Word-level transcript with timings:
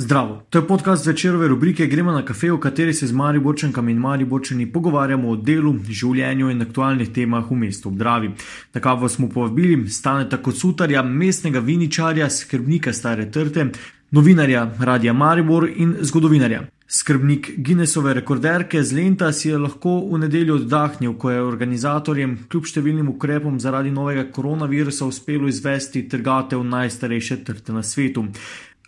Zdravo, 0.00 0.42
to 0.50 0.58
je 0.58 0.66
podcast 0.66 1.06
večerove 1.06 1.48
rubrike 1.48 1.86
Gremo 1.86 2.12
na 2.12 2.24
kafe, 2.24 2.52
v 2.52 2.60
kateri 2.60 2.94
se 2.94 3.06
z 3.06 3.12
Mari 3.12 3.40
Borčankami 3.40 3.92
in 3.92 3.98
Mari 3.98 4.24
Borčani 4.24 4.66
pogovarjamo 4.72 5.30
o 5.30 5.36
delu, 5.36 5.72
življenju 5.88 6.52
in 6.52 6.62
aktualnih 6.62 7.10
temah 7.10 7.50
v 7.50 7.58
mestu 7.58 7.90
Obdravi. 7.90 8.30
Na 8.74 8.80
kavo 8.80 9.08
smo 9.08 9.26
povabili 9.28 9.90
staneta 9.90 10.38
kot 10.38 10.54
sutarja, 10.54 11.02
mestnega 11.02 11.58
viničarja, 11.58 12.30
skrbnika 12.30 12.92
stare 12.94 13.26
trte, 13.30 13.72
novinarja 14.14 14.68
Radija 14.78 15.12
Maribor 15.12 15.66
in 15.66 15.96
zgodovinarja. 16.00 16.68
Skrbnik 16.90 17.50
Guinnessove 17.58 18.14
rekorderke 18.14 18.82
z 18.82 18.96
Lenta 18.96 19.32
si 19.32 19.50
je 19.50 19.58
lahko 19.58 19.98
v 20.08 20.22
nedeljo 20.22 20.54
oddahnil, 20.56 21.18
ko 21.20 21.34
je 21.34 21.42
organizatorjem 21.44 22.38
kljub 22.48 22.70
številnim 22.70 23.10
ukrepom 23.12 23.58
zaradi 23.60 23.90
novega 23.92 24.24
koronavirusa 24.32 25.04
uspelo 25.04 25.50
izvesti 25.52 26.06
trgatev 26.08 26.62
najstarejše 26.64 27.42
trte 27.44 27.76
na 27.76 27.82
svetu. 27.82 28.24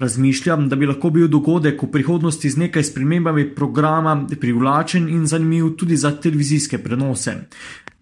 Razmišljam, 0.00 0.68
da 0.68 0.76
bi 0.76 0.86
lahko 0.86 1.10
bil 1.10 1.28
dogodek 1.28 1.82
v 1.82 1.86
prihodnosti 1.92 2.50
z 2.50 2.56
nekaj 2.56 2.84
spremembami 2.88 3.42
programa 3.54 4.14
privlačen 4.40 5.08
in 5.08 5.26
zanimiv 5.26 5.74
tudi 5.76 5.96
za 5.96 6.10
televizijske 6.10 6.78
prenose. 6.78 7.34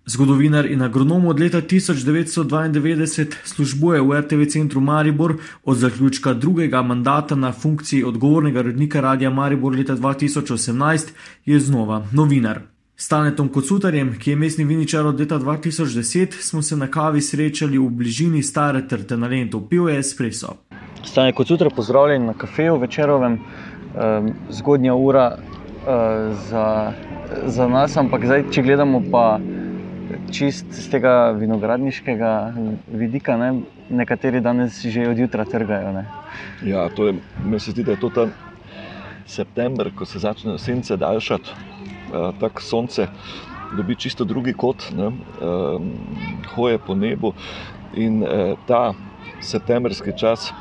Zgodovinar 0.06 0.66
in 0.66 0.82
agronom 0.82 1.26
od 1.26 1.40
leta 1.40 1.60
1992 1.62 3.26
službuje 3.44 4.00
v 4.00 4.20
RTV 4.20 4.46
centru 4.48 4.80
Maribor, 4.80 5.34
od 5.64 5.76
zaključka 5.76 6.34
drugega 6.34 6.82
mandata 6.82 7.34
na 7.34 7.52
funkciji 7.52 8.04
odgovornega 8.04 8.62
rednika 8.62 9.00
Radia 9.00 9.30
Maribor 9.30 9.74
leta 9.74 9.96
2018 9.96 11.08
je 11.46 11.60
znova 11.60 12.06
novinar. 12.12 12.60
Stanetom 12.96 13.48
Kocutarjem, 13.48 14.14
ki 14.18 14.30
je 14.30 14.36
mestni 14.36 14.64
viničar 14.64 15.06
od 15.06 15.20
leta 15.20 15.38
2010, 15.38 16.40
smo 16.40 16.62
se 16.62 16.76
na 16.76 16.86
kavi 16.86 17.20
srečali 17.20 17.78
v 17.78 17.90
bližini 17.90 18.42
stare 18.42 18.88
trte 18.88 19.16
na 19.16 19.26
Lentu, 19.26 19.66
pil 19.68 19.88
je 19.88 19.98
espresso. 19.98 20.67
Stane 21.04 21.32
kot 21.32 21.50
jutra, 21.50 21.70
pozdravljen 21.70 22.24
na 22.26 22.34
kafeju 22.34 22.76
večerovem, 22.76 23.38
zgodnja 24.50 24.94
ura 24.94 25.38
za, 26.30 26.92
za 27.46 27.68
nas, 27.68 27.96
ampak 27.96 28.24
zdaj, 28.26 28.44
če 28.50 28.62
gledamo 28.62 29.00
pa 29.12 29.38
čist 30.32 30.66
z 30.74 30.90
tega 30.90 31.30
vinogradniškega 31.38 32.32
vidika, 32.98 33.36
ne, 33.36 33.52
nekateri 33.90 34.40
danes 34.40 34.80
že 34.84 35.08
odjutra 35.08 35.44
trgajo. 35.44 35.92
Ne. 35.92 36.04
Ja, 36.66 36.88
to 36.88 37.06
je, 37.06 37.14
meni 37.44 37.60
se 37.60 37.70
zdi, 37.70 37.84
da 37.84 37.94
je 37.94 38.00
to 38.02 38.10
ta 38.10 38.26
september, 39.26 39.90
ko 39.94 40.04
se 40.06 40.18
začne 40.18 40.58
sence 40.58 40.96
daljšati, 40.96 41.50
tako 42.40 42.62
sonce 42.62 43.08
dobi 43.76 43.96
čisto 43.96 44.24
drugi 44.24 44.52
kot, 44.52 44.90
ne, 44.96 45.12
hoje 46.56 46.78
po 46.78 46.94
nebu 46.94 47.34
in 47.94 48.24
ta 48.66 48.94
septembrski 49.40 50.12
čas 50.16 50.52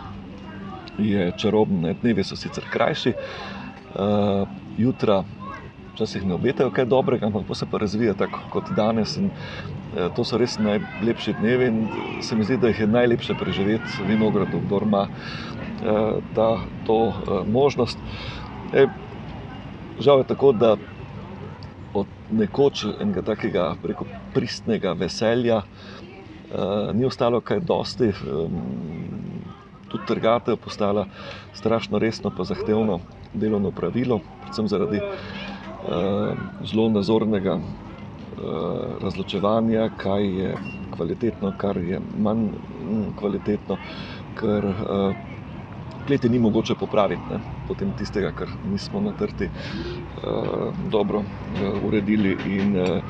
je 0.99 1.31
čarobno, 1.37 1.93
dnevi 2.01 2.23
so 2.23 2.35
sicer 2.35 2.63
krajši, 2.71 3.13
uh, 3.13 4.47
jutra 4.77 5.23
včasih 5.93 6.25
ne 6.25 6.35
obetajo 6.37 6.71
kaj 6.71 6.85
dobrega, 6.85 7.25
ampak 7.25 7.57
se 7.57 7.65
pa 7.71 7.77
razvija 7.77 8.13
tako 8.13 8.39
kot 8.53 8.69
danes. 8.75 9.17
In, 9.17 9.29
uh, 9.29 10.13
to 10.15 10.25
so 10.25 10.37
res 10.37 10.59
najlepši 10.59 11.33
dnevi 11.39 11.67
in 11.71 11.87
se 12.21 12.35
mi 12.35 12.45
zdi, 12.45 12.57
da 12.57 12.67
jih 12.67 12.79
je 12.85 12.87
najlepše 12.87 13.33
preživeti 13.39 13.97
v 14.01 14.11
vinogradu, 14.11 14.61
kdo 14.65 14.81
ima 14.85 15.07
uh, 15.07 16.21
ta, 16.35 16.49
to 16.85 16.99
uh, 17.07 17.47
možnost. 17.47 17.97
E, 18.73 18.87
žal 19.99 20.19
je 20.19 20.27
tako, 20.27 20.51
da 20.51 20.75
od 21.93 22.07
nekoč 22.31 22.85
enega 23.01 23.21
takega 23.21 23.75
preko 23.81 24.05
pristnega 24.33 24.93
veselja 24.93 25.57
uh, 25.57 26.93
ni 26.93 27.05
ostalo 27.05 27.41
kaj 27.41 27.59
dosti. 27.59 28.11
Um, 28.27 29.06
tudi 29.87 30.05
trgatev 30.07 30.57
postala 30.57 31.05
strašno 31.53 31.99
resno 31.99 32.31
pa 32.37 32.43
zahtevno 32.43 32.99
delovno 33.33 33.71
pravilo, 33.71 34.19
predvsem 34.41 34.67
zaradi 34.67 34.99
uh, 35.01 36.37
zelo 36.65 36.89
nazornega 36.89 37.55
uh, 37.55 37.63
razločevanja, 39.01 39.89
kaj 39.97 40.27
je 40.39 40.53
kvalitetno, 40.95 41.53
kar 41.57 41.77
je 41.77 42.01
manj 42.19 42.49
mm, 42.49 43.17
kvalitetno, 43.19 43.77
ker 44.39 44.65
uh, 44.65 45.15
kleti 46.07 46.29
ni 46.29 46.39
mogoče 46.39 46.75
popraviti, 46.79 47.21
ne? 47.31 47.39
potem 47.67 47.91
tistega, 47.97 48.31
kar 48.31 48.47
nismo 48.71 49.01
na 49.01 49.11
trti 49.11 49.49
uh, 49.49 50.73
dobro 50.91 51.19
uh, 51.19 51.83
uredili. 51.87 52.37
In, 52.47 52.77
uh, 52.79 53.01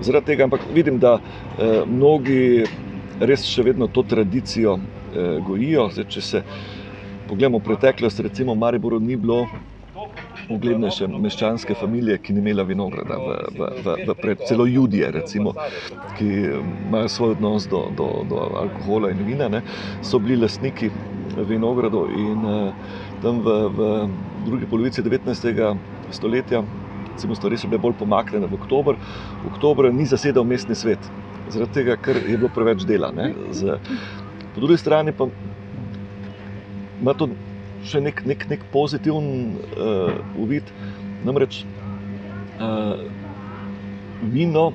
zaradi 0.00 0.32
tega, 0.32 0.44
ampak 0.44 0.66
vidim, 0.74 0.98
da 0.98 1.14
uh, 1.14 1.88
mnogi 1.88 2.64
res 3.20 3.44
še 3.46 3.62
vedno 3.66 3.88
to 3.88 4.02
tradicijo 4.02 4.78
eh, 4.78 5.40
gojijo. 5.46 5.88
Zdaj, 5.92 6.08
če 6.08 6.20
se 6.20 6.42
pogledamo 7.28 7.58
v 7.58 7.66
preteklost, 7.68 8.20
recimo 8.20 8.54
Mariboru 8.54 9.00
ni 9.00 9.16
bilo 9.16 9.46
uglednejše 10.50 11.06
meščanske 11.08 11.74
družine, 11.78 12.18
ki 12.18 12.34
ni 12.34 12.42
imela 12.42 12.64
vinograda, 12.66 13.16
v, 13.18 13.36
v, 13.56 13.68
v, 13.84 13.96
v 14.08 14.16
pred, 14.20 14.42
celo 14.48 14.66
ljudje, 14.66 15.10
recimo, 15.14 15.54
ki 16.18 16.28
imajo 16.88 17.08
svoj 17.08 17.34
odnos 17.36 17.68
do, 17.70 17.84
do, 17.96 18.08
do 18.28 18.42
alkohola 18.62 19.12
in 19.12 19.24
vina, 19.26 19.48
ne, 19.48 19.62
so 20.02 20.18
bili 20.18 20.40
lastniki 20.40 20.90
vinogradov 21.48 22.10
in 22.12 22.46
eh, 22.52 22.72
tam 23.22 23.40
v, 23.44 23.58
v 23.72 23.90
drugi 24.46 24.66
polovici 24.66 25.02
19. 25.02 25.76
stoletja. 26.12 26.64
Recimo, 27.12 27.36
stvari 27.36 27.58
so 27.60 27.68
bile 27.68 27.80
bolj 27.80 27.94
pomaknjene 28.00 28.48
v 28.48 28.56
oktober. 28.56 28.96
V 29.44 29.52
oktober 29.52 29.92
ni 29.92 30.08
zasedal 30.08 30.46
mestni 30.48 30.74
svet, 30.74 31.10
zaradi 31.50 31.72
tega, 31.80 31.96
ker 31.96 32.18
je 32.20 32.36
bilo 32.36 32.50
preveč 32.54 32.84
dela. 32.88 33.10
Z, 33.50 33.78
po 34.54 34.60
drugi 34.60 34.78
strani 34.78 35.12
pa 35.16 35.28
ima 37.02 37.14
to 37.18 37.28
še 37.88 38.02
nek, 38.02 38.22
nek, 38.28 38.46
nek 38.50 38.64
pozitiven 38.72 39.56
uh, 39.74 40.14
uvid. 40.38 40.68
Namreč 41.26 41.62
uh, 42.62 43.02
vino, 44.32 44.70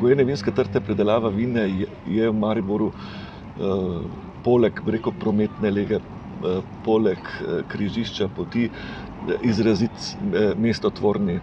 gojene 0.00 0.26
vinske 0.28 0.52
trte, 0.56 0.82
predelava 0.84 1.32
vina 1.32 1.64
je, 1.68 1.88
je 2.12 2.28
v 2.28 2.36
Mariboru, 2.36 2.92
uh, 2.92 3.98
poleg 4.44 4.80
reko, 4.86 5.14
prometne 5.20 5.72
lege, 5.72 6.00
uh, 6.00 6.60
poleg 6.84 7.20
uh, 7.40 7.60
križišča 7.72 8.30
poti. 8.36 8.70
Izraziti 9.42 10.54
mestotvorni 10.60 11.40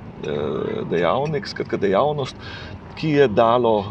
dejavnik, 0.88 1.50
skratka, 1.52 1.76
dejavnost, 1.82 2.38
ki 2.96 3.10
je 3.10 3.28
dalo 3.28 3.86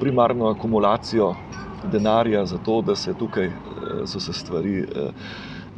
primarno 0.00 0.48
akumulacijo 0.48 1.34
denarja 1.92 2.46
za 2.46 2.58
to, 2.58 2.82
da 2.82 2.96
se 2.96 3.14
tukaj 3.14 3.44
eh, 3.44 3.52
so 4.06 4.20
se 4.20 4.32
stvari 4.32 4.78
eh, 4.78 5.10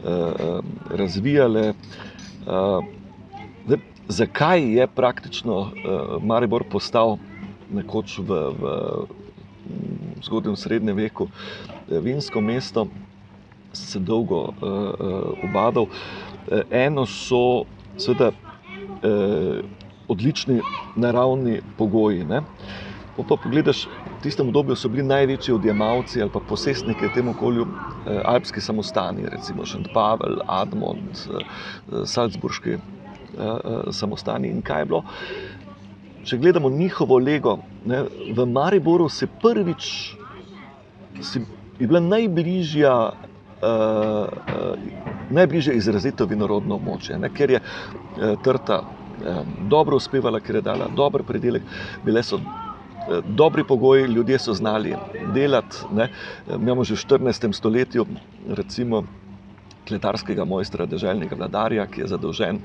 eh, 0.04 0.60
razvijale. 0.90 1.74
Zakaj 4.08 4.62
je 4.78 4.86
praktično 4.86 5.70
Maribor 6.22 6.64
postal 6.70 7.18
nekoč 7.70 8.18
v, 8.18 8.24
v 8.24 8.62
zgodnjem 10.24 10.56
srednjem 10.56 10.96
veku 10.96 11.28
vinsko 11.88 12.40
mesto, 12.40 12.86
se 13.72 13.98
dolgo 13.98 14.54
obadal. 15.44 15.86
Eno 16.70 17.04
so 17.06 17.64
seveda 18.00 18.30
odlični 20.08 20.60
naravni 20.96 21.60
pogoji. 21.78 22.24
Ne? 22.24 22.42
Pa 23.18 23.36
pogledaš, 23.36 23.88
v 24.18 24.22
tistem 24.22 24.46
obdobju 24.46 24.76
so 24.78 24.88
bili 24.88 25.02
največji 25.02 25.54
odjemalci 25.54 26.22
ali 26.22 26.30
pa 26.30 26.40
posestniki 26.40 27.08
v 27.08 27.14
tem 27.14 27.28
okolju 27.28 27.66
eh, 27.66 28.20
alpski 28.24 28.60
samostani, 28.60 29.26
recimo 29.26 29.66
Šentpavel, 29.66 30.38
Admont, 30.46 31.26
eh, 31.26 32.04
Salzburški 32.06 32.70
eh, 32.70 32.78
eh, 32.78 33.90
samostani. 33.90 34.52
In 34.54 34.62
kaj 34.62 34.82
je 34.82 34.90
bilo? 34.92 35.02
Če 36.24 36.38
gledamo 36.38 36.70
njihovo 36.70 37.18
lego, 37.18 37.58
ne, 37.86 38.04
v 38.36 38.46
Mariboru 38.46 39.08
se 39.08 39.26
prvič 39.26 40.14
si, 41.20 41.42
je 41.78 41.86
bila 41.86 42.00
najbližja. 42.00 42.94
Uh, 43.58 43.66
uh, 43.66 45.30
najbližje 45.34 45.72
izrazito 45.74 46.28
vinorodno 46.30 46.76
območje, 46.78 47.16
ne, 47.18 47.26
ker 47.34 47.50
je 47.50 47.58
uh, 47.58 48.36
trta 48.44 48.76
dobro 49.68 49.96
uspevala, 49.96 50.40
ker 50.40 50.60
je 50.60 50.62
dala 50.62 50.88
dober 50.96 51.22
predelek, 51.22 51.62
bile 52.04 52.22
so 52.22 52.40
dobri 53.24 53.64
pogoji, 53.64 54.04
ljudje 54.04 54.38
so 54.38 54.54
znali 54.54 54.94
delati. 55.34 55.76
Ne. 55.92 56.10
Imamo 56.54 56.84
že 56.84 56.94
v 56.94 56.98
14. 56.98 57.52
stoletju, 57.52 58.06
recimo, 58.48 59.04
kletarskega 59.88 60.44
mojstra, 60.44 60.86
državnega 60.86 61.36
vladarja, 61.36 61.86
ki 61.86 62.02
je 62.02 62.08
zadolžen 62.12 62.60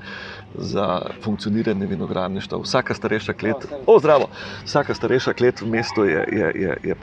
za 0.54 0.86
funkcioniranje 1.24 1.86
vinogradništva. 1.86 2.60
Vsaka 2.62 2.94
starejša 2.94 3.32
klet, 3.32 3.66
o, 3.86 3.98
zdravo, 3.98 4.28
vsaka 4.64 4.94
starejša 4.94 5.32
klet 5.32 5.62
v 5.62 5.70
mestu 5.72 6.04
je, 6.04 6.20
je, 6.32 6.52
je, 6.62 6.76
je 6.90 6.96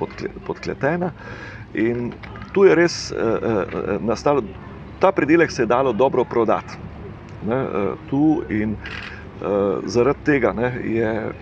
podkletena. 0.46 1.12
In 1.74 2.12
tu 2.54 2.68
je 2.68 2.76
res 2.76 3.12
eh, 3.12 3.16
eh, 3.18 3.98
nastalo, 4.00 4.44
ta 5.00 5.12
predelek 5.12 5.52
se 5.52 5.64
je 5.64 5.72
dalo 5.72 5.94
dobro 5.94 6.24
prodati. 6.24 6.78
Ne, 7.48 7.56
eh, 7.56 7.94
tu 8.10 8.44
in 8.50 8.76
eh, 8.76 9.21
zaradi 9.86 10.24
tega 10.24 10.54
ne, 10.54 10.72
je 10.84 11.12
eh, 11.30 11.34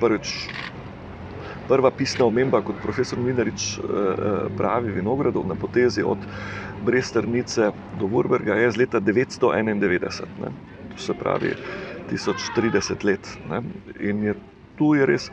prvič 0.00 0.34
prva 1.68 1.90
pisna 1.90 2.26
omemba, 2.28 2.60
kot 2.60 2.76
profesor 2.82 3.18
Minarič 3.24 3.78
pravi, 4.56 4.92
vinogradov 4.92 5.46
na 5.48 5.56
potezi 5.56 6.02
od 6.04 6.26
Bresternice 6.84 7.72
do 7.90 8.06
Wurberga 8.06 8.54
je 8.60 8.70
z 8.70 8.76
leta 8.76 9.00
991, 9.00 10.28
ne? 10.38 10.52
to 10.92 10.98
se 10.98 11.14
pravi 11.14 11.54
1030 12.10 13.04
let. 13.04 13.38
Ne? 13.48 13.62
In 14.00 14.22
je 14.24 14.34
tu 14.76 14.94
je 14.94 15.06
res, 15.06 15.30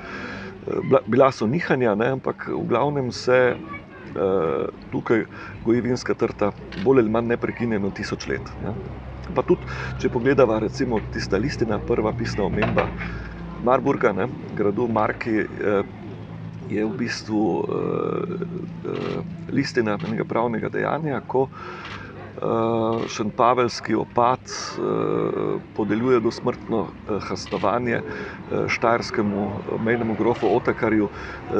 bila 1.07 1.31
so 1.31 1.47
nihanja, 1.47 1.95
ne? 1.95 2.15
ampak 2.15 2.47
v 2.47 2.63
glavnem 2.63 3.11
se 3.11 3.57
tukaj 4.91 5.25
goji 5.65 5.81
vinska 5.81 6.15
trta 6.15 6.51
bolj 6.75 6.99
ali 7.03 7.09
manj 7.09 7.27
neprekinjeno 7.27 7.91
tisoč 7.91 8.27
let. 8.27 8.53
Ne? 8.63 8.75
Pa 9.31 9.43
tudi, 9.43 9.67
če 9.95 10.09
pogledamo, 10.09 10.59
recimo, 10.59 11.01
tista 11.03 11.37
listina, 11.37 11.79
prva 11.79 12.13
pisna 12.13 12.43
omemba 12.43 12.87
Marburga, 13.57 14.11
ne, 14.11 14.25
gradu 14.49 14.87
Marki, 14.87 15.35
je 16.63 16.81
v 16.81 16.91
bistvu 16.95 17.41
listina 19.49 19.97
enega 19.99 20.25
pravnega 20.25 20.69
dejanja, 20.69 21.21
ko 21.21 21.47
Šentpaveljski 23.07 23.95
opad 23.95 24.39
podeljuje 25.73 26.19
dosmrtno 26.19 26.87
hastovanje 27.21 28.01
štajerskemu 28.67 29.43
mejnemu 29.79 30.15
grofu 30.15 30.55
Otakarju 30.55 31.09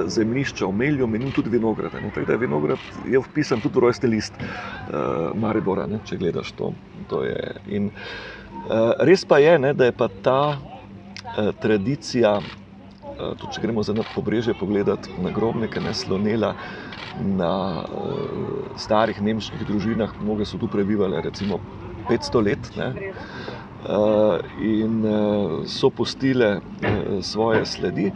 zemljišča 0.06 0.66
v 0.66 0.72
Melju, 0.72 1.08
menim 1.08 1.32
tudi 1.32 1.50
vinograd. 1.50 1.92
Tako 1.92 2.26
da 2.26 2.34
je 2.34 2.38
vinograd 2.38 2.80
je 3.06 3.20
vpisan 3.20 3.62
tudi 3.62 3.78
v 3.78 3.82
rojstni 3.82 4.10
list 4.10 4.38
Maribora, 5.36 5.86
ne, 5.88 6.00
če 6.04 6.18
gledaš 6.18 6.52
to. 6.52 6.74
to 7.08 7.24
je. 7.24 7.56
In 7.66 7.92
res 9.00 9.26
pa 9.26 9.38
je, 9.38 9.60
ne, 9.60 9.74
da 9.74 9.86
je 9.86 9.92
pa 9.92 10.08
ta 10.22 10.58
tradicija, 11.62 12.42
tudi 13.18 13.54
če 13.56 13.62
gremo 13.62 13.84
za 13.84 13.94
pobrežje 14.16 14.54
pogledat 14.54 15.10
na 15.18 15.32
grobnike, 15.32 15.82
ne 15.82 15.94
slonela 15.94 16.54
na 17.16 17.84
starih 18.80 19.22
nemških 19.22 19.66
družinah, 19.68 20.14
mnoge 20.20 20.46
so 20.46 20.58
tu 20.58 20.70
prebivale 20.72 21.22
recimo 21.22 21.60
500 22.10 22.44
let. 22.44 22.72
Ne? 22.76 22.90
In 24.62 25.02
so 25.68 25.90
pustile 25.90 26.62
svoje 27.22 27.66
sledi. 27.66 28.12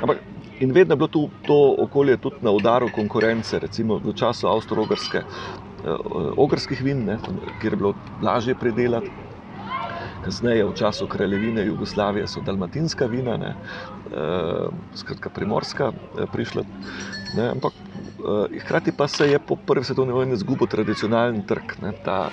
Ampak 0.00 0.22
in 0.60 0.72
vedno 0.72 0.92
je 0.92 0.96
bilo 0.96 1.08
tu 1.08 1.30
to 1.42 1.74
okolje 1.78 2.16
tudi 2.16 2.36
na 2.40 2.50
udaru 2.52 2.88
konkurence, 2.90 3.58
recimo 3.58 3.98
v 3.98 4.14
času 4.14 4.48
Avstro-Ogrske, 4.48 5.22
ogrskih 6.36 6.80
vin, 6.82 7.04
ne, 7.04 7.18
kjer 7.60 7.72
je 7.72 7.76
bilo 7.76 7.94
lažje 8.22 8.54
pridelati. 8.54 9.25
Kasneje, 10.26 10.64
v 10.66 10.74
času 10.74 11.06
kraljevine 11.06 11.62
Jugoslavije, 11.66 12.26
so 12.26 12.40
dalmatinska 12.42 13.06
vina, 13.06 13.36
ne, 13.38 13.52
skratka 14.98 15.30
primorska, 15.30 15.92
prišla. 16.32 16.64
Ne, 17.38 17.50
ampak 17.54 17.72
hkrati 18.64 18.92
pa 18.92 19.06
se 19.08 19.28
je 19.30 19.38
po 19.38 19.56
prvi 19.56 19.84
svetovni 19.84 20.12
vojni 20.12 20.34
izgubil 20.34 20.66
tradicionalen 20.66 21.44
trg, 21.46 21.76
ne, 21.82 21.92
ta 22.02 22.30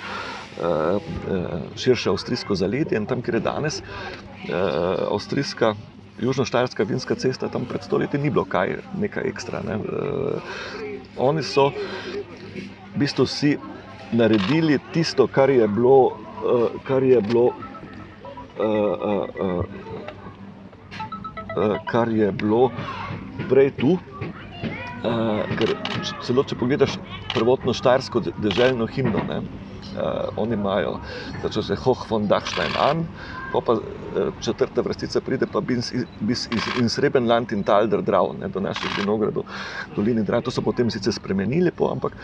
širše 1.78 2.10
avstrijsko 2.10 2.54
zaledje 2.58 2.98
in 2.98 3.06
tam, 3.06 3.22
kjer 3.22 3.38
je 3.38 3.44
danes 3.46 3.82
avstrijska, 5.10 5.74
južnoštajerska 6.18 6.84
vinska 6.84 7.14
cesta, 7.14 7.48
tam 7.48 7.66
pred 7.70 7.82
sto 7.82 7.98
leti 7.98 8.18
ni 8.18 8.30
bilo 8.30 8.44
kaj 8.44 8.74
nekaj 8.98 9.28
ekstra, 9.30 9.62
ne. 9.66 9.78
Oni 11.16 11.42
so 11.46 11.70
v 11.70 12.98
bistvu 13.06 13.26
si 13.26 13.54
naredili 14.12 14.78
tisto, 14.92 15.26
kar 15.26 15.50
je 15.50 15.68
bilo, 15.68 16.18
kar 16.86 17.02
je 17.02 17.20
bilo, 17.22 17.52
kar 21.86 22.08
je 22.08 22.32
bilo 22.32 22.70
prej 23.48 23.70
tu. 23.78 23.98
Ker 25.54 25.74
celo 26.24 26.44
če 26.48 26.56
pogledaš 26.56 26.96
prvotno 27.34 27.74
štajersko 27.76 28.22
deželno 28.40 28.86
himno, 28.88 29.20
ne, 29.28 29.42
oni 30.40 30.56
imajo, 30.56 30.94
reče 31.42 31.62
se 31.62 31.76
Hoch 31.76 32.06
von 32.10 32.24
Dachstein 32.30 32.72
an, 32.80 33.02
po 33.52 33.60
pa 33.60 33.74
četrta 34.40 34.80
vrstica 34.86 35.20
pride 35.20 35.46
pa 35.46 35.60
bis 35.60 35.92
in 36.74 36.88
Srebenland 36.88 37.52
in 37.52 37.64
Tal 37.68 37.90
der 37.92 38.00
Drau, 38.02 38.32
ne, 38.38 38.48
do 38.48 38.62
naših 38.64 38.94
vinogradov, 38.96 39.44
dolini 39.96 40.24
Drave, 40.24 40.46
to 40.48 40.54
so 40.54 40.64
potem 40.64 40.90
sicer 40.90 41.12
spremenili 41.12 41.70
po, 41.74 41.90
ampak 41.92 42.16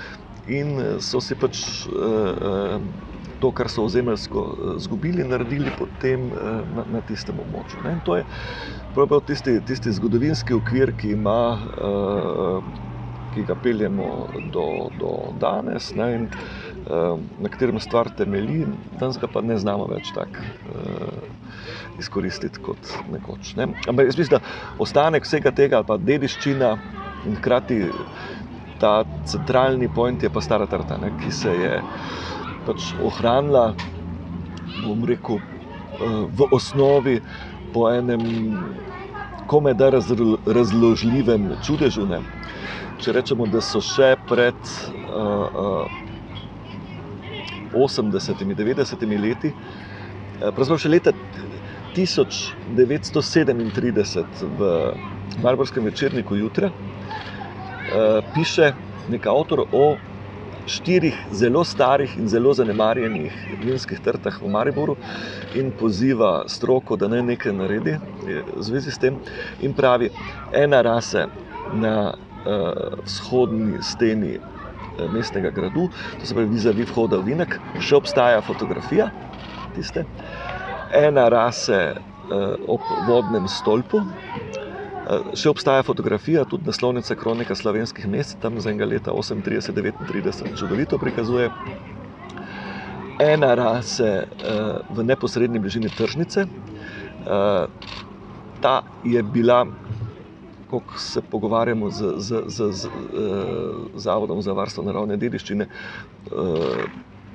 in 0.46 0.78
so 1.04 1.20
si 1.20 1.36
pač 1.36 1.84
to, 3.40 3.52
kar 3.56 3.70
so 3.72 3.84
ozemeljsko 3.88 4.44
izgubili, 4.78 5.24
naredili 5.24 5.72
potem 5.78 6.28
na, 6.74 6.84
na 6.86 7.02
tistem 7.06 7.40
območju, 7.42 7.82
ne. 7.86 7.96
In 7.98 8.02
to 8.06 8.18
je 8.20 8.26
pravzaprav 8.94 9.24
tisti, 9.28 9.58
tisti 9.66 9.92
zgodovinski 9.96 10.56
okvir, 10.56 10.94
ki 10.98 11.14
ima, 11.16 11.38
ki 13.34 13.44
ga 13.46 13.56
peljemo 13.62 14.10
do, 14.52 14.66
do 15.00 15.12
danes, 15.40 15.92
ne, 15.98 16.10
in 16.18 16.28
na 17.40 17.50
katerem 17.52 17.80
stvar 17.82 18.10
temelji, 18.16 18.64
danes 19.00 19.18
ga 19.22 19.28
pa 19.30 19.42
ne 19.44 19.58
znamo 19.60 19.86
več 19.92 20.12
tako 20.16 20.46
izkoristiti 22.00 22.60
kot 22.62 22.88
nekoč, 23.12 23.54
ne. 23.56 23.68
Ampak 23.88 24.10
jaz 24.10 24.18
mislim, 24.18 24.38
da 24.38 24.42
ostanek 24.82 25.26
vsega 25.26 25.52
tega 25.56 25.82
pa 25.86 25.98
dediščina 26.00 26.74
in 27.28 27.36
hkrati 27.38 27.80
ta 28.80 29.04
centralni 29.28 29.88
point 29.92 30.22
je 30.22 30.30
pa 30.32 30.40
stara 30.40 30.66
trta, 30.70 30.96
ne, 30.98 31.12
ki 31.20 31.32
se 31.32 31.52
je 31.54 31.72
pač 32.70 32.92
ohranila, 32.94 33.74
bom 34.72 35.02
rekel, 35.02 35.42
v 36.30 36.46
osnovi 36.48 37.18
po 37.72 37.88
enem 37.90 38.22
komajda 39.44 39.90
razložljivem 40.46 41.56
čudežu, 41.58 42.06
ne. 42.06 42.22
Če 42.96 43.12
rečemo, 43.12 43.48
da 43.50 43.58
so 43.60 43.82
še 43.82 44.14
pred 44.22 44.54
osemdesetimi, 47.74 48.54
devetdesetimi 48.54 49.18
leti, 49.18 49.50
pravzaprav 50.38 50.80
še 50.80 50.92
leta 50.92 51.12
tisoč 51.92 52.38
devetsto 52.64 53.22
sedemintrideset 53.22 54.40
v 54.40 54.70
mariborskem 55.36 55.84
večerniku 55.84 56.38
Jutra 56.38 56.70
piše 58.30 58.72
neki 59.10 59.28
avtor 59.28 59.64
o 59.66 59.98
štirih 60.70 61.16
zelo 61.34 61.64
starih 61.64 62.16
in 62.18 62.28
zelo 62.30 62.52
zanemarjenih 62.54 63.34
vinskih 63.64 64.00
trtah 64.04 64.38
v 64.42 64.50
Mariboru 64.52 64.96
in 65.58 65.72
poziva 65.80 66.44
stroko, 66.48 66.96
da 66.96 67.08
naj 67.10 67.22
nekaj 67.32 67.52
naredi 67.52 67.96
v 68.22 68.62
zvezi 68.62 68.94
s 68.94 69.02
tem. 69.02 69.18
In 69.66 69.74
pravi, 69.74 70.10
ena 70.54 70.82
rase 70.86 71.26
na 71.72 72.12
vzhodni 73.04 73.82
steni 73.82 74.38
mestnega 75.12 75.50
gradu, 75.50 75.88
to 76.20 76.26
se 76.26 76.34
pravi 76.34 76.54
vizavi 76.54 76.86
vhoda 76.88 77.18
v 77.20 77.32
Vinek, 77.32 77.58
še 77.80 77.96
obstaja 77.98 78.40
fotografija 78.44 79.10
tiste. 79.74 80.04
Ena 80.96 81.28
rase 81.32 81.80
ob 82.70 82.84
vodnem 83.08 83.48
stolpu, 83.50 84.02
še 85.34 85.50
obstaja 85.50 85.82
fotografija, 85.82 86.44
tudi 86.44 86.66
naslovnica 86.66 87.14
Kronika 87.14 87.54
slovenskih 87.54 88.06
mest, 88.06 88.38
tam 88.38 88.56
iz 88.56 88.66
enega 88.66 88.86
leta 88.86 89.12
osemintrideset, 89.12 89.74
devetintrideset, 89.74 90.54
čudovito 90.54 90.98
prikazuje. 90.98 91.50
Ena 93.18 93.54
rase 93.54 94.28
v 94.88 95.02
neposredni 95.02 95.58
bližini 95.58 95.90
tržnice, 95.90 96.46
ta 98.60 98.74
je 99.02 99.22
bila, 99.24 99.66
koliko 100.66 100.98
se 100.98 101.22
pogovarjamo 101.22 101.90
z, 101.90 102.14
z, 102.16 102.42
z, 102.46 102.70
z 102.72 102.90
Zavodom 103.96 104.42
za 104.42 104.52
varstvo 104.52 104.84
naravne 104.84 105.16
dediščine, 105.16 105.66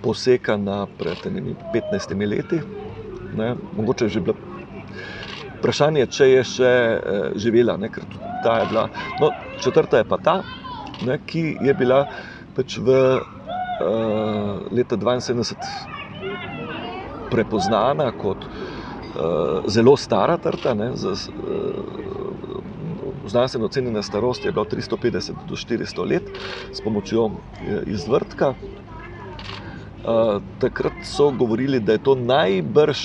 posekana 0.02 0.86
pred 0.90 1.26
enimi 1.26 1.56
petnajstimi 1.72 2.28
leti, 2.28 2.62
ne, 3.28 3.56
mogoče 3.72 4.06
je 4.06 4.10
že 4.10 4.22
bila, 4.22 4.38
vprašanje, 5.58 6.08
če 6.08 6.28
je 6.30 6.44
še 6.46 6.74
živela, 7.36 7.78
ne, 7.78 7.90
ker 7.90 8.06
ta 8.44 8.60
je 8.62 8.68
bila, 8.68 8.88
no, 9.20 9.32
četrta 9.60 9.98
je 9.98 10.08
pa 10.08 10.18
ta, 10.18 10.36
ne, 11.02 11.20
ki 11.20 11.58
je 11.62 11.74
bila 11.74 12.06
pač 12.56 12.78
v 12.78 13.00
leta 14.72 14.96
dvainsedemdeset 14.96 15.68
prepoznana 17.30 18.12
kot 18.16 18.48
zelo 19.68 19.96
stara 19.98 20.38
trta, 20.38 20.74
ne, 20.74 20.92
z 20.96 21.16
znanstveno 23.26 23.66
ocenjena 23.66 24.02
starost 24.02 24.46
je 24.46 24.52
bila 24.52 24.62
od 24.62 24.70
tristo 24.70 24.98
petdeset 24.98 25.36
do 25.50 25.56
štiristo 25.56 26.04
let 26.04 26.30
s 26.72 26.82
pomočjo 26.82 27.30
izvrdka. 27.88 28.54
Takrat 30.60 30.94
so 31.02 31.32
govorili, 31.32 31.80
da 31.80 31.96
je 31.96 32.04
to 32.04 32.16
najbrž 32.16 33.00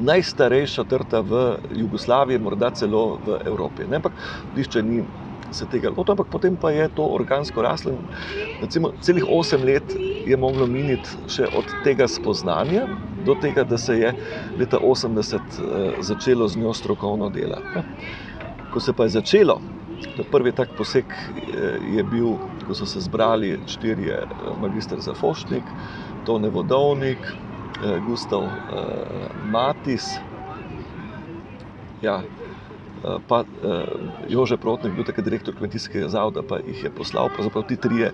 najstarejša 0.00 0.84
trta 0.84 1.20
v 1.20 1.40
Jugoslaviji, 1.76 2.38
morda 2.38 2.70
celo 2.70 3.18
v 3.18 3.38
Evropi, 3.46 3.86
ne, 3.88 4.00
ampak 4.00 4.16
nihče 4.56 4.82
ni 4.82 5.02
se 5.50 5.66
tega 5.66 5.90
lotil, 5.90 6.14
ampak 6.14 6.28
potem 6.30 6.54
pa 6.56 6.70
je 6.70 6.86
to 6.94 7.02
organsko 7.10 7.62
raslo 7.62 7.96
celih 9.02 9.24
osem 9.26 9.64
let 9.66 9.82
je 10.26 10.36
moglo 10.36 10.66
miniti 10.66 11.10
še 11.26 11.48
od 11.50 11.72
tega 11.82 12.06
spoznanja 12.06 12.84
do 13.18 13.34
tega, 13.34 13.64
da 13.64 13.78
se 13.78 13.96
je 13.98 14.12
leta 14.54 14.78
osemdeset 14.78 15.58
začelo 15.98 16.46
z 16.48 16.56
njo 16.56 16.74
strokovno 16.74 17.30
delati, 17.30 17.74
ne. 17.74 17.82
Ko 18.70 18.78
se 18.80 18.92
pa 18.94 19.04
je 19.04 19.16
začelo 19.18 19.58
Prvi 20.30 20.52
tak 20.52 20.72
poseg 20.74 21.12
je 21.80 22.02
bil, 22.04 22.38
ko 22.64 22.74
so 22.74 22.86
se 22.86 23.00
zbrali 23.00 23.60
štirje 23.66 24.16
magistri 24.56 25.00
za 25.00 25.14
Fošnik, 25.14 25.72
Tone 26.24 26.48
Vodovnik, 26.48 27.26
Gustav 28.06 28.50
Matis. 29.42 30.20
Ja, 32.00 32.22
pa 33.28 33.44
Jože 34.28 34.56
Protnik, 34.60 34.92
bil 34.96 35.04
takrat 35.08 35.24
direktor 35.24 35.56
kmetijskega 35.56 36.08
zavoda, 36.12 36.42
pa 36.44 36.58
jih 36.64 36.84
je 36.84 36.90
poslal, 36.92 37.30
pravzaprav 37.32 37.64
ti 37.68 37.76
trije, 37.76 38.12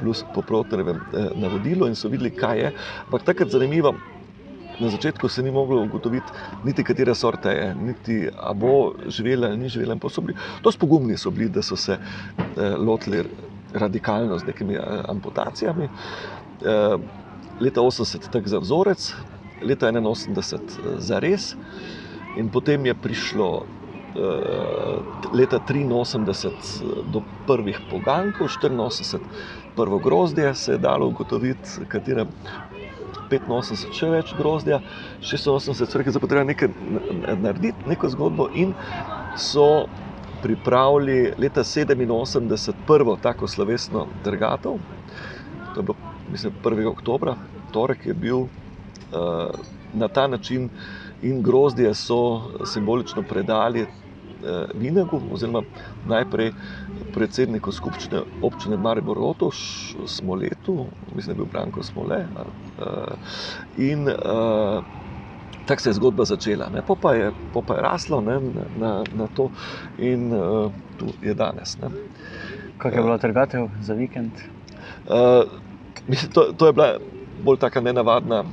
plus 0.00 0.24
po 0.34 0.42
Protnerjevem 0.42 1.00
navodilo 1.36 1.88
in 1.88 1.96
so 1.96 2.08
videli, 2.12 2.30
kaj 2.36 2.60
je. 2.60 2.72
Ampak 3.06 3.24
takrat 3.28 3.52
zanimivo, 3.52 3.94
na 4.80 4.90
začetku 4.92 5.28
se 5.28 5.42
ni 5.42 5.50
moglo 5.50 5.80
ugotoviti, 5.82 6.32
niti 6.64 6.84
katera 6.84 7.14
sorta 7.14 7.50
je, 7.50 7.74
niti 7.74 8.28
a 8.28 8.52
bo 8.52 8.92
živela 9.08 9.48
ali 9.48 9.56
ni 9.56 9.68
živela. 9.68 9.96
So 10.08 10.20
bili, 10.20 10.36
to 10.60 10.72
spogumni 10.72 11.16
so 11.16 11.30
bili, 11.30 11.48
da 11.48 11.62
so 11.62 11.76
se 11.76 11.96
lotili 12.78 13.24
radikalno 13.72 14.38
z 14.38 14.46
nekimi 14.46 14.76
amputacijami. 15.08 15.88
Leta 17.60 17.80
80 17.80 18.28
tak 18.28 18.48
za 18.48 18.58
vzorec, 18.60 19.14
leta 19.64 19.88
81 19.88 21.00
za 21.00 21.18
res. 21.18 21.56
In 22.36 22.50
potem 22.52 22.84
je 22.86 22.94
prišlo 22.94 23.64
leta 25.32 25.60
83 25.60 27.08
do 27.12 27.22
prvih 27.46 27.80
pogankov, 27.90 28.48
84 28.48 29.20
prvo 29.76 29.98
grozdje 29.98 30.54
se 30.54 30.72
je 30.72 30.78
dalo 30.78 31.06
ugotoviti, 31.08 31.84
katere 31.88 32.26
85 33.30 33.92
še 33.92 34.08
več 34.12 34.32
grozdja, 34.38 34.80
86 35.20 35.74
so 35.74 35.98
rekli, 35.98 36.12
da 36.12 36.20
je 36.22 36.28
treba 36.28 36.44
nekaj 36.48 36.68
narediti, 37.40 37.88
neko 37.88 38.08
zgodbo 38.08 38.48
in 38.54 38.72
so 39.36 39.86
pripravili 40.42 41.32
leta 41.38 41.64
87 41.64 42.72
prvo 42.86 43.16
tako 43.16 43.48
slovesno 43.48 44.06
trgatev. 44.24 44.78
To 45.74 45.80
je 45.80 45.82
bilo, 45.82 46.15
mislim, 46.32 46.52
1. 46.64 46.86
oktobra, 46.86 47.36
torek 47.72 48.06
je 48.06 48.14
bil 48.14 48.46
na 49.94 50.08
ta 50.08 50.26
način 50.26 50.68
in 51.22 51.42
grozdje 51.42 51.94
so 51.94 52.42
simbolično 52.64 53.22
predali 53.22 53.86
Vinegu, 54.74 55.20
oziroma 55.32 55.62
najprej 56.08 56.52
predsedniku 57.14 57.72
skupščine 57.72 58.20
občine 58.42 58.76
Maribor 58.76 59.18
Otoš, 59.18 59.58
Smoletu, 60.06 60.86
mislim, 61.14 61.26
da 61.26 61.32
je 61.32 61.36
bil 61.36 61.52
Branko 61.52 61.82
Smole. 61.82 62.24
In 63.78 64.06
tako 65.66 65.82
se 65.82 65.88
je 65.90 65.94
zgodba 65.94 66.24
začela. 66.24 66.68
Pa 66.86 66.94
pa 67.00 67.14
je, 67.14 67.32
po 67.52 67.62
pa 67.62 67.74
je 67.74 67.82
raslo 67.82 68.20
ne, 68.20 68.40
na, 68.78 69.02
na 69.14 69.26
to 69.34 69.50
in 69.98 70.30
tu 70.98 71.06
je 71.22 71.34
danes. 71.34 71.76
Kako 72.78 72.96
je 72.96 73.02
bila 73.02 73.18
trgatev 73.18 73.68
za 73.80 73.94
vikend? 73.94 74.32
Uh, 75.06 75.65
mislim, 76.08 76.32
to, 76.32 76.52
to 76.56 76.66
je 76.66 76.72
bila 76.72 76.98
bolj 77.44 77.58
tako 77.58 77.80
nenavadna 77.80 78.40
uh, 78.40 78.48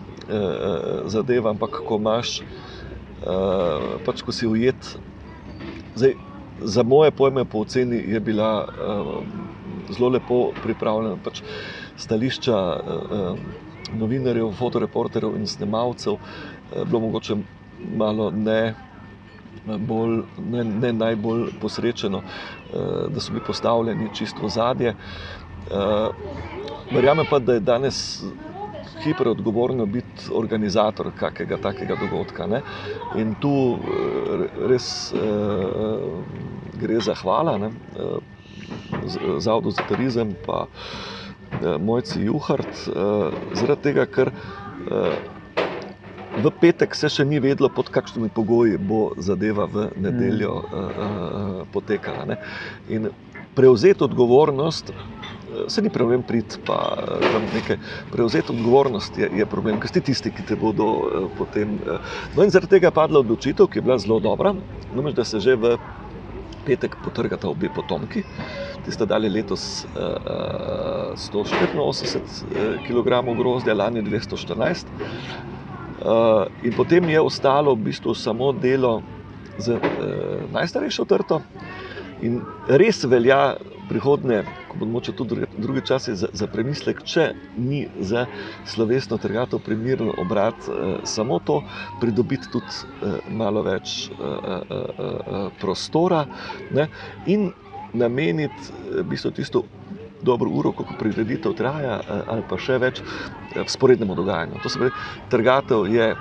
zadeva, 1.05 1.50
ampak 1.50 1.81
ko 1.88 1.98
imaš, 2.01 2.41
uh, 2.41 3.98
pač 4.05 4.22
ko 4.22 4.31
si 4.31 4.48
ujet 4.48 4.95
Zdaj, 5.95 6.13
za 6.62 6.83
moje 6.83 7.12
pojme, 7.12 7.45
po 7.45 7.60
oceni 7.60 7.95
je 8.07 8.19
bila 8.19 8.65
uh, 8.65 9.24
zelo 9.89 10.10
lepo 10.10 10.51
pripravljena 10.63 11.17
pač 11.24 11.41
stališča 11.98 12.57
uh, 12.57 13.38
novinarjev, 13.93 14.51
fotoreporterjev 14.57 15.36
in 15.38 15.48
snemalcev. 15.48 16.13
Uh, 16.13 16.88
bilo 16.88 17.00
mogoče 17.00 17.38
malo 17.98 18.31
ne, 18.31 18.74
bolj, 19.65 20.24
ne, 20.50 20.63
ne 20.63 20.93
najbolj 20.93 21.45
posrečeno, 21.62 22.22
da 23.10 23.19
so 23.19 23.31
bili 23.31 23.43
postavljeni 23.48 24.10
čisto 24.15 24.45
v 24.45 24.50
zadje. 24.50 24.95
Verjamem 26.93 27.25
pa, 27.29 27.39
da 27.39 27.53
je 27.53 27.60
danes 27.60 28.24
hiperodgovorno 29.03 29.86
biti 29.86 30.29
organizator 30.32 31.12
kakega 31.15 31.58
takega 31.58 31.96
dogodka. 31.96 32.48
Ne? 32.48 32.62
In 33.15 33.36
tu 33.36 33.53
res 34.70 35.13
eh, 35.13 36.03
gre 36.74 37.00
za 37.01 37.15
hvala 37.22 37.58
ne? 37.58 37.72
Zavodu 39.39 39.72
za 39.72 39.84
turizem, 39.88 40.36
pa 40.46 40.67
eh, 40.67 41.77
Mojci 41.79 42.24
Juhart, 42.24 42.88
eh, 42.88 43.29
zaradi 43.53 43.89
tega, 43.89 44.05
ker 44.05 44.32
eh, 44.32 45.17
v 46.34 46.51
petek 46.60 46.96
se 46.98 47.10
še 47.10 47.25
ni 47.25 47.39
vedlo, 47.43 47.70
pod 47.70 47.91
kakšnimi 47.93 48.32
pogoji 48.34 48.77
bo 48.77 49.13
zadeva 49.17 49.67
v 49.70 49.89
nedeljo 50.01 50.55
mm. 50.62 50.79
eh, 50.79 51.03
eh, 51.08 51.65
potekala. 51.74 52.25
Ne? 52.25 52.39
In 52.89 53.10
prevzeti 53.53 54.03
odgovornost 54.03 54.93
se 55.67 55.81
ni 55.81 55.89
problem 55.89 56.24
priti, 56.24 56.60
pa 56.65 56.77
tam 57.22 57.48
nekaj 57.53 57.77
prevzeti 58.12 58.51
odgovornost 58.51 59.17
je, 59.17 59.29
je 59.38 59.45
problem, 59.45 59.79
ker 59.79 59.91
si 59.91 60.01
tisti, 60.01 60.31
ki 60.31 60.45
te 60.48 60.55
bodo 60.60 60.86
uh, 60.86 61.27
potem. 61.38 61.77
Uh, 61.83 62.15
no, 62.36 62.43
in 62.43 62.53
zaradi 62.53 62.75
tega 62.75 62.89
je 62.89 62.95
padla 62.95 63.24
odločitev, 63.24 63.67
ki 63.67 63.79
je 63.79 63.86
bila 63.86 63.98
zelo 64.01 64.19
dobra, 64.24 64.55
namreč 64.95 65.15
da 65.17 65.25
se 65.27 65.39
že 65.43 65.55
v 65.55 65.77
petek 66.65 66.95
potrgata 67.03 67.50
obe 67.50 67.69
potomki. 67.69 68.24
Ti 68.83 68.91
sta 68.91 69.05
dali 69.07 69.29
letos 69.31 69.86
uh, 69.95 71.15
184 71.15 72.83
kg 72.88 73.07
grozdja, 73.38 73.75
lani 73.75 74.03
214. 74.03 74.88
Uh, 76.03 76.48
in 76.63 76.74
potem 76.75 77.10
je 77.10 77.19
ostalo 77.22 77.75
v 77.75 77.91
bistvu 77.91 78.15
samo 78.15 78.51
delo 78.51 79.01
z 79.57 79.77
uh, 79.77 79.81
najstarejšo 80.51 81.05
trto. 81.07 81.41
In 82.24 82.41
res 82.67 83.03
velja 83.03 83.55
prihodne, 83.88 84.43
ko 84.74 84.82
bomo 84.82 85.01
če 85.06 85.13
tudi 85.13 85.46
druge 85.53 85.84
čase 85.86 86.15
za, 86.18 86.30
za 86.34 86.48
premislek, 86.50 87.03
če 87.06 87.27
ni 87.56 87.84
za 87.96 88.25
slovesno 88.65 89.20
trgatev 89.22 89.62
primeren 89.65 90.10
obrat, 90.18 90.68
eh, 90.68 90.98
samo 91.06 91.39
to, 91.39 91.62
pridobiti 92.01 92.50
tudi 92.51 92.74
eh, 93.01 93.20
malo 93.30 93.63
več 93.65 94.10
eh, 94.10 94.18
eh, 94.18 94.63
eh, 94.74 95.48
prostora 95.62 96.25
ne, 96.70 96.89
in 97.25 97.51
nameniti 97.94 98.74
v 98.89 99.06
bistvu 99.06 99.32
tisto 99.38 99.63
dobro 100.24 100.50
uro, 100.50 100.74
koliko 100.74 100.98
prireditev 100.98 101.53
traja, 101.53 102.00
eh, 102.01 102.24
ali 102.27 102.44
pa 102.44 102.58
še 102.58 102.80
več 102.82 103.03
eh, 103.03 103.65
sporednemu 103.70 104.18
dogajanju. 104.18 104.62
To 104.63 104.70
se 104.70 104.82
pravi, 104.82 104.96
trgatev 105.30 105.88
je 105.92 106.13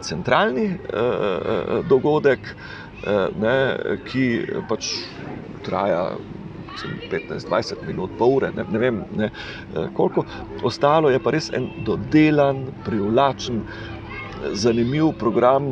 centralni 0.00 0.68
eh, 0.70 0.78
eh, 0.78 1.82
dogodek, 1.84 2.54
eh, 3.02 3.28
ne, 3.34 3.56
ki 4.06 4.26
pač 4.68 4.92
traja 5.66 6.04
15-20 7.10 7.86
minut, 7.86 8.10
pol 8.18 8.36
ure, 8.38 8.52
ne, 8.56 8.64
ne 8.72 8.82
vem 8.82 9.04
ne, 9.16 9.30
eh, 9.30 9.88
koliko. 9.94 10.24
Ostalo 10.62 11.10
je 11.10 11.18
pa 11.22 11.34
res 11.34 11.50
en 11.56 11.70
dodelan, 11.86 12.66
privlačen, 12.84 13.64
zanimiv 14.52 15.12
program. 15.18 15.66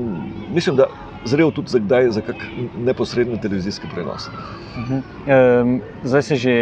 Mislim, 0.55 0.77
da 0.77 0.89
zrel 1.25 1.51
tudi 1.51 1.69
za 1.69 1.79
kdaj 1.79 2.11
za 2.11 2.21
kak 2.21 2.37
neposredni 2.79 3.41
televizijski 3.41 3.87
prenos. 3.95 4.29
Um, 4.79 5.81
zdaj 6.03 6.23
se 6.23 6.37
že 6.37 6.53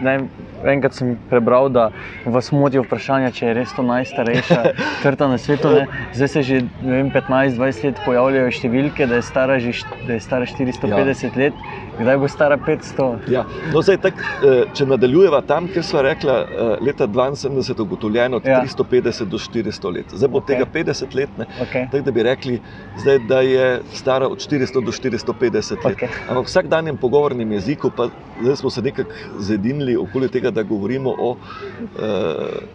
ne, 0.00 0.28
enkrat 0.64 0.94
sem 0.94 1.18
prebral, 1.30 1.68
da 1.68 1.90
vas 2.24 2.52
motijo 2.52 2.82
vprašanja, 2.84 3.30
če 3.30 3.46
je 3.46 3.54
res 3.54 3.72
to 3.76 3.82
najstarejša 3.82 4.60
trta 5.04 5.28
na 5.28 5.38
svetu. 5.38 5.72
Ne. 5.72 5.86
Zdaj 6.14 6.28
se 6.28 6.42
že 6.42 6.60
15-20 6.82 7.84
let 7.84 8.02
pojavljajo 8.04 8.52
številke, 8.58 9.08
da 9.08 9.20
je 9.20 9.26
stara, 9.30 9.58
že, 9.58 9.72
da 10.06 10.18
je 10.18 10.20
stara 10.20 10.46
450 10.46 11.24
ja. 11.24 11.32
let. 11.40 11.64
Kdaj 11.98 12.16
bo 12.18 12.28
stara 12.28 12.56
500? 12.58 13.30
Ja. 13.30 13.44
No, 13.72 13.82
zdaj, 13.82 13.98
tak, 14.02 14.18
eh, 14.18 14.64
če 14.74 14.86
nadaljujemo 14.86 15.40
tam, 15.46 15.68
kjer 15.70 15.84
smo 15.86 16.02
rekli, 16.02 16.30
eh, 16.30 16.76
leta 16.82 17.06
72 17.06 17.78
je 17.78 17.82
ugotovljeno 17.82 18.36
od 18.36 18.46
ja. 18.46 18.62
350 18.64 19.30
do 19.30 19.38
400 19.38 19.92
let. 19.94 20.06
Zdaj 20.10 20.28
bo 20.28 20.40
okay. 20.40 20.46
tega 20.46 20.66
50 20.74 21.14
let, 21.14 21.30
okay. 21.38 21.86
tako 21.90 22.04
da 22.04 22.10
bi 22.10 22.22
rekli, 22.22 22.60
zdaj, 22.98 23.18
da 23.28 23.40
je 23.40 23.80
stara 23.92 24.28
od 24.28 24.38
400 24.38 24.84
do 24.84 24.92
450 24.92 25.84
let. 25.84 25.96
Okay. 25.96 26.08
Ampak 26.28 26.46
vsak 26.46 26.68
dan 26.68 26.86
je 26.86 26.96
pogovornim 26.96 27.52
jeziku, 27.52 27.90
pa 27.96 28.08
zdaj 28.42 28.56
smo 28.56 28.70
se 28.70 28.82
nekako 28.82 29.10
zedinili 29.38 29.96
okoli 29.96 30.28
tega, 30.28 30.50
da 30.50 30.62
govorimo 30.62 31.14
o 31.18 31.30
uh, 31.30 31.38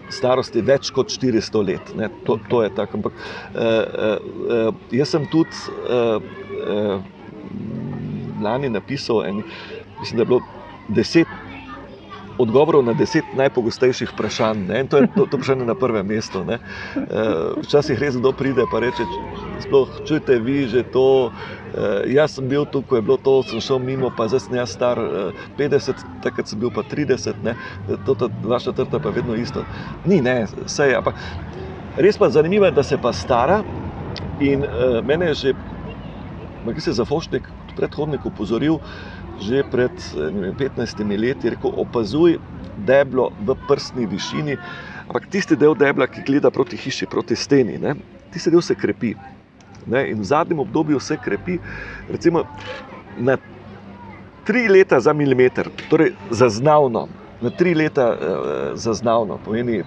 starosti 0.10 0.62
več 0.62 0.90
kot 0.96 1.12
400 1.12 1.66
let. 1.68 2.12
To, 2.26 2.40
to 2.50 2.64
je 2.64 2.70
tako. 2.76 2.98
Ampak 2.98 3.14
uh, 3.14 3.60
uh, 3.60 4.74
jaz 4.92 5.16
sem 5.16 5.28
tudi. 5.32 5.56
Uh, 5.90 6.22
uh, 6.68 7.18
lani 8.44 8.70
napisal, 8.70 9.26
en, 9.26 9.44
mislim, 10.00 10.18
da 10.18 10.22
je 10.22 10.26
bilo 10.26 10.42
deset 10.88 11.28
odgovorov 12.40 12.86
na 12.86 12.94
deset 12.96 13.26
najpogostejših 13.36 14.14
vprašanj. 14.14 14.64
Ne? 14.68 14.80
In 14.80 14.88
to 14.88 14.98
je 14.98 15.08
to, 15.16 15.26
to 15.26 15.38
vprašanje 15.38 15.66
na 15.68 15.76
prvem 15.76 16.08
mestu. 16.08 16.44
Ne? 16.48 16.60
Včasih 17.60 18.00
res 18.00 18.16
kdo 18.16 18.32
pride 18.32 18.64
in 18.64 18.80
reče: 18.80 19.04
Sploh 19.68 20.00
čujte 20.08 20.40
vi 20.40 20.68
že 20.68 20.84
to. 20.84 21.32
Jaz 22.08 22.40
sem 22.40 22.48
bil 22.48 22.66
tu, 22.66 22.82
ko 22.82 22.96
je 22.96 23.02
bilo 23.02 23.18
to, 23.18 23.44
sem 23.44 23.62
šel 23.62 23.80
mimo, 23.80 24.10
pa 24.10 24.28
zdaj 24.28 24.40
sem 24.48 24.56
jaz 24.56 24.72
star 24.74 24.98
50, 25.60 26.02
takrat 26.24 26.48
sem 26.48 26.60
bil 26.60 26.72
pa 26.72 26.82
30, 26.82 27.44
ne? 27.44 27.54
to 28.08 28.16
je 28.18 28.32
vaša 28.44 28.72
trta, 28.74 29.00
pa 29.00 29.12
vedno 29.14 29.36
isto. 29.36 29.64
Ni, 30.06 30.22
ne, 30.22 30.48
vse 30.66 30.90
je. 30.90 30.98
Ampak 30.98 31.20
res 31.98 32.18
pa 32.18 32.30
zanimivo 32.30 32.66
je, 32.66 32.72
da 32.72 32.84
se 32.84 32.98
pa 32.98 33.14
stara. 33.14 33.62
In 34.40 34.64
uh, 34.64 35.04
mene 35.06 35.30
je 35.30 35.34
že, 35.34 35.54
ki 36.66 36.82
se 36.82 36.96
za 36.96 37.06
Foštek 37.06 37.44
predhodnik 37.80 38.28
upozoril, 38.28 38.80
že 39.40 39.64
pred 39.72 39.96
vem, 40.16 40.52
15 40.60 41.00
leti 41.16 41.56
rekel: 41.56 41.72
opazuj 41.72 42.40
deblo 42.84 43.32
v 43.40 43.56
prstni 43.68 44.08
višini, 44.08 44.58
ampak 45.08 45.32
tisti 45.32 45.56
del 45.56 45.76
debla, 45.80 46.08
ki 46.12 46.24
gleda 46.28 46.52
proti 46.52 46.80
hiši, 46.80 47.08
proti 47.08 47.36
steni, 47.40 47.80
ne, 47.80 47.96
tisti 48.34 48.52
del 48.52 48.64
se 48.64 48.76
krepi. 48.76 49.16
Ne, 49.90 50.04
in 50.12 50.20
v 50.22 50.28
zadnjem 50.28 50.60
obdobju 50.60 51.00
se 51.00 51.18
krepi, 51.18 51.56
recimo 52.12 52.44
na 53.18 53.40
tri 54.46 54.68
leta 54.68 55.00
za 55.00 55.14
milimeter, 55.14 55.70
torej 55.90 56.14
zaznavno, 56.32 57.08
na 57.42 57.50
tri 57.50 57.74
leta 57.74 58.12
uh, 58.12 58.18
zaznavno, 58.76 59.40
pomeni 59.46 59.84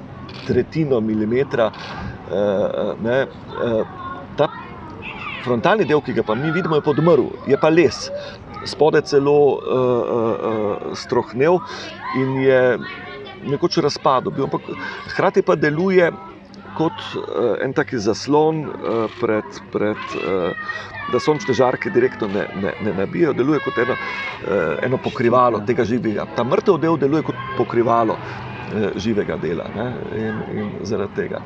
tretjino 0.47 1.01
milimetra. 1.01 1.71
Uh, 2.33 2.97
ne, 3.05 3.27
uh, 3.29 3.85
ta 4.37 4.49
frontalni 5.45 5.87
del, 5.89 6.03
ki 6.03 6.15
ga 6.17 6.25
pa 6.27 6.35
mi 6.39 6.51
vidimo, 6.55 6.79
je 6.79 6.87
podmrl, 6.87 7.29
je 7.51 7.59
pa 7.61 7.71
les, 7.73 7.99
spode 8.65 9.03
celo 9.07 9.39
uh, 9.59 9.63
uh, 9.63 10.93
strohnel 10.99 11.59
in 12.19 12.37
je 12.43 12.61
nekoč 13.51 13.79
razpadel. 13.83 14.45
Ampak 14.45 14.69
hkrati 15.13 15.43
pa 15.43 15.57
deluje 15.59 16.11
kot 16.77 17.03
uh, 17.17 17.57
en 17.65 17.75
taki 17.77 17.99
zaslon, 18.01 18.65
uh, 18.67 19.05
pred, 19.21 19.59
pred, 19.73 19.99
uh, 20.23 20.79
da 21.13 21.21
sončne 21.21 21.55
žarke 21.55 21.91
direktno 21.93 22.29
ne, 22.33 22.47
ne, 22.63 22.73
ne 22.85 22.95
nabijajo, 23.03 23.35
deluje 23.37 23.61
kot 23.65 23.83
eno, 23.83 23.99
uh, 23.99 24.79
eno 24.87 25.01
pokrivalo 25.03 25.61
tega 25.67 25.85
živega. 25.85 26.29
Ta 26.37 26.47
mrtev 26.47 26.81
del 26.81 26.99
deluje 27.01 27.31
kot 27.33 27.47
pokrivalo. 27.59 28.19
Živega 28.73 29.35
dela 29.37 29.67
ne? 29.75 29.85
in, 30.17 30.37
in 30.57 30.69
zaradi 30.89 31.13
tega. 31.19 31.43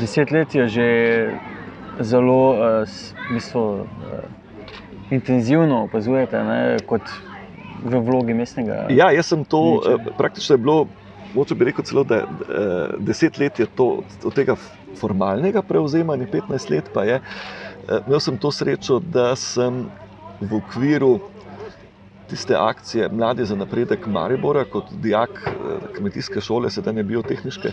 Deset 0.00 0.30
let 0.32 0.54
je 0.56 0.64
že 0.72 0.86
zelo 2.00 2.40
uh, 2.52 2.96
bistvu, 3.32 3.60
uh, 3.60 4.24
intenzivno 5.10 5.84
opazujete, 5.84 6.42
ne? 6.44 6.58
kot 6.86 7.02
v 7.84 8.00
vlogi 8.00 8.34
mestnega. 8.34 8.86
Ja, 8.90 9.10
jaz 9.12 9.30
sem 9.32 9.44
to, 9.44 9.62
uh, 9.78 10.12
praktično 10.16 10.56
bilo 10.56 10.86
moče 11.34 11.54
bi 11.54 11.64
rekel 11.64 11.84
celo, 11.84 12.04
da 12.04 12.14
je 12.14 12.22
eh, 12.22 12.88
deset 12.98 13.38
let 13.38 13.58
je 13.58 13.66
to, 13.66 14.02
od 14.24 14.34
tega 14.34 14.56
formalnega 15.00 15.62
prevzemanja, 15.62 16.26
15 16.32 16.70
let 16.70 16.90
pa 16.94 17.04
je. 17.04 17.14
Eh, 17.14 18.00
imel 18.06 18.20
sem 18.20 18.38
to 18.38 18.50
srečo, 18.52 18.98
da 18.98 19.34
sem 19.36 19.86
v 20.40 20.56
okviru 20.56 21.18
tiste 22.30 22.54
akcije 22.56 23.08
Mladi 23.12 23.44
za 23.44 23.56
napredek 23.56 24.06
Maribora, 24.06 24.64
kot 24.64 24.92
dijak 25.02 25.30
kmetijske 25.96 26.40
šole, 26.40 26.70
sedaj 26.70 26.96
je 26.96 27.04
biotehniške, 27.04 27.72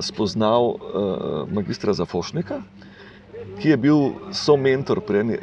spoznal 0.00 0.74
magistra 1.52 1.92
Zafošnika, 1.92 2.62
ki 3.60 3.74
je 3.74 3.76
bil 3.76 3.98
somentor 4.32 5.02
pri 5.04 5.20
eni 5.20 5.36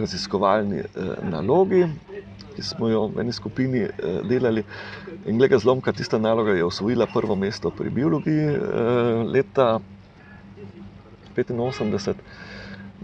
raziskovalni 0.00 0.82
nalogi 1.28 1.84
ki 2.54 2.62
smo 2.62 2.88
jo 2.88 3.06
v 3.10 3.20
eni 3.20 3.32
skupini 3.32 3.82
eh, 3.82 3.90
delali. 4.28 4.64
In 5.26 5.38
glede 5.38 5.58
zlomka, 5.58 5.92
tista 5.92 6.18
naloga 6.18 6.52
je 6.52 6.64
osvojila 6.64 7.06
prvo 7.06 7.36
mesto 7.36 7.70
pri 7.70 7.90
biologiji 7.90 8.48
eh, 8.48 8.58
leta 9.26 9.80
85. 11.36 12.14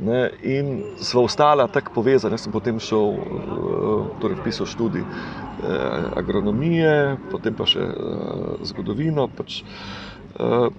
Ne, 0.00 0.30
in 0.47 0.68
sva 1.02 1.25
ostala 1.26 1.66
tako 1.68 1.92
povezana. 1.99 2.38
Jaz 2.38 2.47
sem 2.47 2.52
potem 2.52 2.78
šel, 2.80 3.16
eh, 3.18 4.04
torej 4.23 4.38
pisal 4.44 4.66
študij 4.66 5.04
agronomije, 6.16 7.18
potem 7.28 7.52
pa 7.52 7.66
še 7.68 7.85
zgodovino. 8.70 9.26
Pač, 9.28 9.59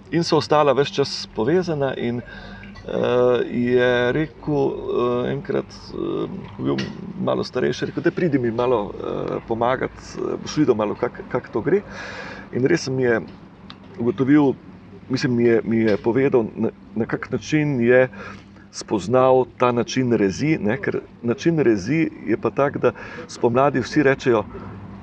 in 0.10 0.24
so 0.26 0.40
ostala 0.42 0.74
več 0.74 0.90
čas 0.96 1.12
povezana. 1.36 1.92
In, 2.02 2.24
uh, 2.24 2.51
je 3.46 4.12
rekel, 4.12 4.54
uh, 4.54 5.30
enkrat, 5.30 5.66
uh, 5.94 6.26
ko 6.58 6.66
je 6.66 6.76
bil 6.76 6.86
malo 7.22 7.44
starejši, 7.44 7.86
rekel, 7.92 8.04
da 8.04 8.12
pridi 8.12 8.40
mi 8.40 8.52
malo 8.52 8.92
pomagati, 9.48 10.18
boš 10.42 10.58
videl, 10.58 10.96
kako 10.96 11.24
kak 11.30 11.50
to 11.54 11.62
gre. 11.62 11.82
In 12.54 12.66
res 12.66 12.88
mi 12.90 13.04
je 13.04 13.22
ugotovil, 14.00 14.54
mislim, 15.10 15.36
mi 15.36 15.44
je, 15.44 15.62
mi 15.64 15.78
je 15.78 15.98
povedal, 15.98 16.46
na, 16.56 16.70
na 16.96 17.06
kak 17.06 17.32
način 17.32 17.80
je. 17.82 18.08
Spoznal 18.72 19.46
ta 19.60 19.72
način 19.76 20.14
rezi, 20.16 20.56
ne? 20.56 20.78
ker 20.80 21.02
način 21.22 21.60
rezi 21.60 22.08
je 22.24 22.38
pa 22.40 22.50
tak, 22.56 22.78
da 22.80 22.94
spomladi 23.28 23.82
vsi 23.84 24.04
rečejo, 24.04 24.46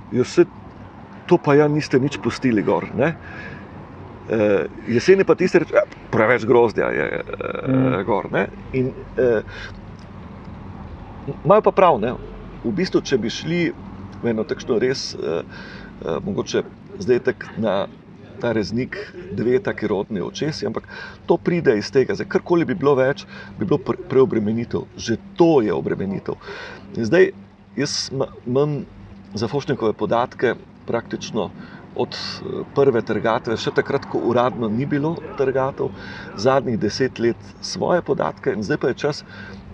da 0.09 0.17
ja, 0.17 0.45
to 1.29 1.37
pa 1.37 1.55
ja 1.55 1.69
niste 1.69 2.01
nič 2.01 2.17
pustili 2.25 2.63
gor. 2.65 2.89
Ne? 2.97 3.13
Uh, 4.29 4.67
jeseni 4.89 5.25
pa 5.25 5.35
tiste 5.35 5.63
reče, 5.63 5.75
ja, 5.75 5.85
preveč 6.13 6.45
grozdja 6.45 6.91
je 6.93 7.07
uh, 7.23 7.69
mm. 7.69 8.03
gor. 8.05 8.29
Ne? 8.33 8.47
In 8.77 8.91
uh, 8.93 9.41
imajo 11.45 11.65
pa 11.65 11.73
prav, 11.73 12.01
ne? 12.03 12.13
v 12.65 12.73
bistvu, 12.77 13.01
če 13.01 13.19
bi 13.23 13.33
šli 13.33 13.63
v 14.23 14.33
eno 14.33 14.45
takšno 14.45 14.77
res, 14.83 15.15
uh, 15.17 15.41
uh, 15.41 16.19
mogoče 16.25 16.65
zdaj 16.99 17.25
tek 17.31 17.49
na 17.57 17.87
ta 18.39 18.53
reznik, 18.53 18.97
dve 19.33 19.59
taki 19.63 19.89
rodni 19.91 20.21
očesi, 20.23 20.67
ampak 20.67 20.87
to 21.27 21.37
pride 21.37 21.75
iz 21.79 21.91
tega, 21.91 22.15
da 22.15 22.25
karkoli 22.25 22.67
bi 22.69 22.77
bilo 22.79 22.95
več, 22.99 23.25
bi 23.59 23.67
bilo 23.67 23.81
pre 23.83 23.99
preobremenitev, 24.11 24.87
že 24.97 25.19
to 25.37 25.59
je 25.65 25.75
obremenitev. 25.75 26.39
In 26.95 27.09
zdaj 27.09 27.33
jaz 27.79 27.97
imam 28.47 28.85
za 29.35 29.49
Fošnikove 29.49 29.93
podatke 29.93 30.55
praktično 30.87 31.51
od 31.99 32.15
eh, 32.15 32.63
prve 32.75 33.03
trgatve, 33.03 33.59
še 33.59 33.75
takrat, 33.75 34.07
ko 34.11 34.23
uradno 34.31 34.71
ni 34.71 34.87
bilo 34.87 35.17
trgatev, 35.39 35.91
zadnjih 36.39 36.79
deset 36.81 37.19
let 37.19 37.51
svoje 37.61 38.03
podatke, 38.07 38.55
in 38.55 38.63
zdaj 38.63 38.79
pa 38.79 38.93
je 38.93 39.01
čas 39.07 39.25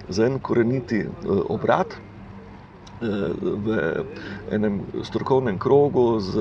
za 0.08 0.26
en 0.26 0.40
koreniti 0.40 1.04
eh, 1.04 1.08
obrat. 1.52 1.94
Eh, 1.94 2.00
v 3.66 3.78
enem 4.54 4.80
strokovnem 5.04 5.58
krogu 5.60 6.20
z 6.24 6.40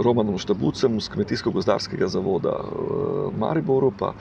Romanom 0.00 0.38
Štabucem 0.40 0.96
z 0.96 1.12
Kmetijsko-gozdarskega 1.12 2.08
zavoda 2.08 2.54
v 2.64 3.34
Mariboru, 3.36 3.90
pa 3.92 4.14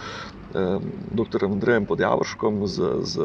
dr. 1.15 1.45
Andrejem 1.47 1.87
Podjavrškom 1.87 2.67
z, 2.67 2.99
z 3.07 3.15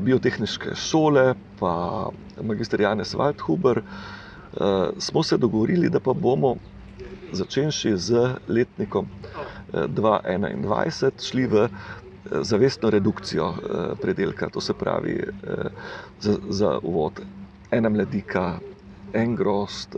biotehnične 0.00 0.72
šole, 0.72 1.34
pa 1.60 2.08
magistr 2.40 2.80
Janez 2.80 3.12
Waldhuber, 3.12 3.82
smo 4.98 5.22
se 5.22 5.36
dogovorili, 5.36 5.88
da 5.90 6.00
pa 6.00 6.12
bomo 6.12 6.56
začenši 7.32 7.96
z 7.96 8.36
letnikom 8.48 9.08
uh, 9.08 9.84
eh, 9.84 9.88
2021 9.88 11.10
šli 11.20 11.46
v 11.46 11.64
uh, 11.64 11.70
zavestno 12.42 12.90
redukcijo 12.90 13.54
predelka, 14.00 14.48
to 14.48 14.60
se 14.60 14.72
pravi 14.72 15.20
za, 16.20 16.36
za 16.48 16.78
uvod 16.82 17.20
ena 17.70 17.88
mladika, 17.88 18.58
en 19.12 19.34
grost. 19.36 19.96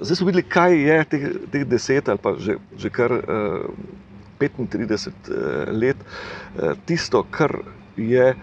Zdaj 0.00 0.16
smo 0.16 0.26
videli, 0.26 0.42
kaj 0.42 0.74
je 0.74 1.04
teh, 1.04 1.26
teh 1.52 1.66
deset 1.68 2.08
ali 2.08 2.18
pa 2.18 2.34
že, 2.38 2.56
že 2.74 2.90
kar 2.90 3.12
uh, 3.12 3.70
35 4.40 4.88
uh, 5.06 5.70
let, 5.70 5.96
tisto, 6.86 7.22
kar 7.30 7.60
je. 7.96 8.34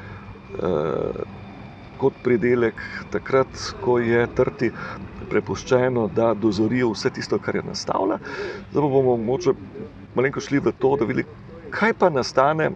Kot 2.00 2.16
pridelek, 2.24 2.80
takrat, 3.12 3.60
ko 3.84 3.98
je 4.00 4.24
trti 4.36 4.72
prepuščeno, 5.30 6.08
da 6.16 6.34
dozorijo 6.34 6.94
vse 6.94 7.12
tisto, 7.16 7.40
kar 7.44 7.60
je 7.60 7.66
nastavlja. 7.68 8.20
Zdaj 8.72 8.90
bomo 8.96 9.18
morda 9.18 9.54
malo 10.16 10.42
šli 10.42 10.60
v 10.64 10.72
to, 10.80 10.96
da 11.00 11.06
vidimo, 11.06 11.28
kaj 11.72 11.94
pa 12.00 12.10
nastane 12.10 12.72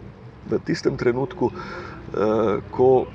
v 0.50 0.58
tistem 0.66 0.96
trenutku, 0.96 1.50
eh, 1.50 2.60
ko 2.70 3.06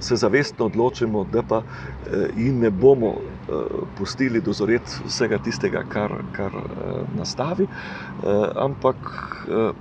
se 0.00 0.16
zavestno 0.16 0.66
odločimo, 0.66 1.24
da 1.24 1.42
pa 1.42 1.62
eh, 1.62 2.28
jim 2.36 2.58
ne 2.60 2.70
bomo 2.70 3.14
eh, 3.14 3.52
pustili 3.96 4.40
dozoreti 4.40 5.04
vsega 5.04 5.38
tistega, 5.38 5.84
kar, 5.88 6.16
kar 6.32 6.52
nastavi, 7.14 7.66
ampak 8.56 8.96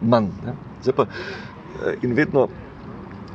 manj. 0.02 0.30
Pa, 0.96 1.06
in 2.02 2.14
vedno 2.14 2.48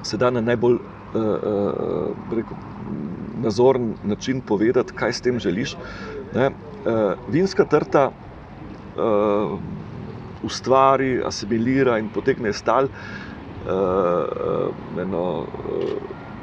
se 0.02 0.16
da 0.16 0.30
na 0.30 0.40
najbolj 0.40 0.78
rekel, 1.14 2.56
nazoren 3.42 3.94
način 4.04 4.40
povedati, 4.40 4.92
kaj 4.92 5.12
s 5.12 5.20
tem 5.20 5.40
želiš. 5.40 5.76
Ne? 6.34 6.46
Uh, 6.46 7.12
vinska 7.28 7.64
trta 7.64 8.10
uh, 8.10 9.58
ustvari, 10.42 11.22
asimilira 11.26 11.98
in 11.98 12.08
potegne 12.14 12.52
stal 12.52 12.84
uh, 12.84 12.90
uh, 13.70 15.02
eno 15.02 15.22
uh, 15.40 15.46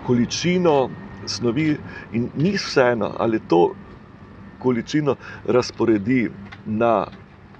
količino 0.08 0.89
snovi, 1.25 1.78
in 2.13 2.30
ni 2.36 2.51
vseeno, 2.58 3.12
ali 3.17 3.39
to 3.39 3.71
količino 4.60 5.15
razporedi 5.47 6.30
na. 6.65 7.08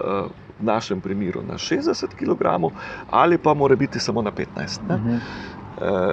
Uh, 0.00 0.30
V 0.56 0.64
našem 0.64 1.00
primeru 1.00 1.42
na 1.44 1.58
60 1.60 2.16
kg, 2.16 2.72
ali 3.10 3.38
pa 3.38 3.54
mora 3.54 3.76
biti 3.76 4.00
samo 4.00 4.22
na 4.22 4.30
15. 4.30 4.80
Uh 4.88 4.96
-huh. 4.96 5.18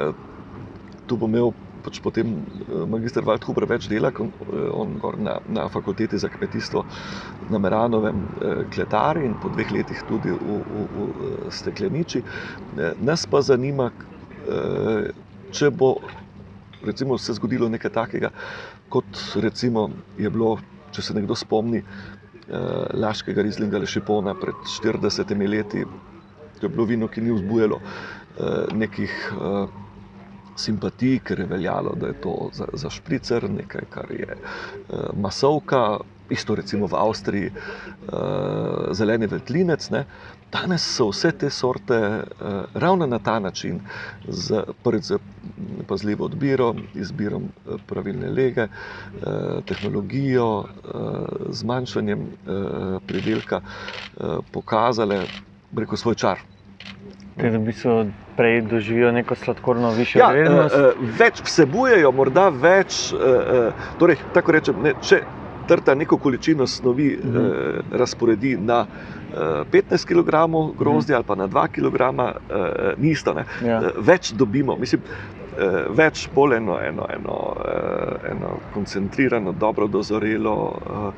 e, 0.09 0.13
tu 1.07 1.17
bo 1.17 1.27
imel 1.27 1.53
pač 1.83 1.99
potem 1.99 2.31
eh, 2.31 2.85
magistr 2.89 3.25
Waldhuber 3.27 3.67
več 3.69 3.89
dela, 3.91 4.09
eh, 4.15 4.69
on 4.71 4.95
na, 5.19 5.37
na 5.51 5.67
fakulteti 5.71 6.17
za 6.19 6.31
kmetijstvo 6.31 6.85
na 7.51 7.59
Meranovem 7.59 8.23
eh, 8.23 8.63
kletari 8.73 9.27
in 9.27 9.35
po 9.43 9.51
dveh 9.53 9.73
letih 9.75 10.03
tudi 10.07 10.31
v, 10.31 10.59
v, 10.63 10.87
v 10.95 11.51
stekleniči. 11.53 12.23
Nas 13.03 13.27
pa 13.29 13.43
zanima, 13.43 13.91
če 15.53 15.69
bo 15.71 15.93
recimo, 16.83 17.15
se 17.21 17.35
zgodilo 17.37 17.69
nekaj 17.71 17.91
takega, 17.95 18.31
kot 18.91 19.19
recimo 19.39 19.85
je 20.19 20.31
bilo, 20.33 20.57
če 20.91 21.05
se 21.05 21.15
nekdo 21.15 21.37
spomni, 21.39 21.83
Laškega 22.99 23.39
Rizlinga 23.45 23.77
ali 23.79 23.87
Šipona 23.87 24.33
pred 24.35 24.57
40 24.67 25.31
leti. 25.47 25.85
To 26.59 26.67
je 26.67 26.69
bilo 26.69 26.83
vino, 26.89 27.07
ki 27.07 27.23
ni 27.23 27.31
vzbujalo 27.31 27.79
nekih 28.75 29.13
simpatij, 30.55 31.19
ker 31.23 31.39
je 31.39 31.45
veljalo, 31.45 31.95
da 31.99 32.07
je 32.07 32.19
to 32.21 32.49
za, 32.53 32.67
za 32.73 32.89
špricer, 32.89 33.49
nekaj, 33.49 33.87
kar 33.89 34.11
je 34.11 34.27
eh, 34.29 34.95
masovka, 35.13 35.99
isto 36.29 36.55
recimo 36.55 36.87
v 36.87 36.95
Avstriji, 36.95 37.51
eh, 37.51 38.93
zeleni 38.93 39.27
vetlinec. 39.27 39.89
Ne. 39.89 40.05
Danes 40.53 40.83
so 40.85 41.07
vse 41.09 41.31
te 41.31 41.49
sorte 41.49 41.97
uh, 41.97 42.65
ravno 42.73 43.05
na 43.05 43.19
ta 43.19 43.39
način, 43.39 43.79
z, 44.27 44.61
prvič 44.83 45.03
z 45.03 45.17
pazljivo 45.87 46.25
odbiro, 46.25 46.75
izbiro 46.93 47.37
uh, 47.37 47.79
pravilne 47.87 48.29
lege, 48.29 48.67
uh, 48.67 49.63
tehnologijo, 49.65 50.47
uh, 50.59 50.67
zmanjšanjem 51.49 52.21
uh, 52.21 53.01
pridelka, 53.07 53.61
uh, 53.61 54.37
pokazale 54.51 55.23
preko 55.75 55.97
svoj 55.97 56.15
čar. 56.15 56.52
Ker 57.33 57.49
v 57.49 57.59
bistvu 57.59 57.93
prej 58.35 58.61
doživijo 58.63 59.11
neko 59.11 59.35
sladkorno 59.35 59.91
višjo 59.91 60.19
Ja, 60.19 60.27
vrednost. 60.29 60.75
uh, 60.75 60.81
uh, 60.81 61.17
več 61.17 61.41
vsebujejo, 61.41 62.11
morda 62.11 62.49
več. 62.49 63.11
Uh, 63.11 63.19
uh, 63.19 63.73
torej, 63.97 64.19
tako 64.33 64.51
rečem, 64.51 64.75
ne, 64.79 64.93
če 65.01 65.21
trta 65.65 65.95
neko 65.95 66.17
količino 66.17 66.67
snovi 66.67 67.17
Mhm. 67.17 67.37
uh, 67.37 67.45
razporedi 67.93 68.57
na 68.57 68.81
uh, 68.81 69.37
15 69.67 70.05
kg 70.05 70.29
grozdja 70.75 71.15
ali 71.15 71.25
pa 71.25 71.35
na 71.35 71.47
2 71.47 71.67
kg, 71.69 71.95
uh, 72.11 72.33
ni 72.97 73.09
isto. 73.09 73.33
ne. 73.33 73.45
Ja. 73.61 73.79
Eh, 73.79 73.91
več 73.99 74.33
dobimo, 74.33 74.75
mislim, 74.75 75.01
eh, 75.53 75.65
več 75.89 76.29
bolj 76.29 76.55
eno, 76.55 76.77
eno, 76.81 77.07
eno, 77.11 77.37
eh, 77.65 78.31
eno 78.31 78.49
koncentrirano, 78.73 79.51
dobro 79.53 79.87
dozorelo. 79.87 80.55
eh, 80.83 81.11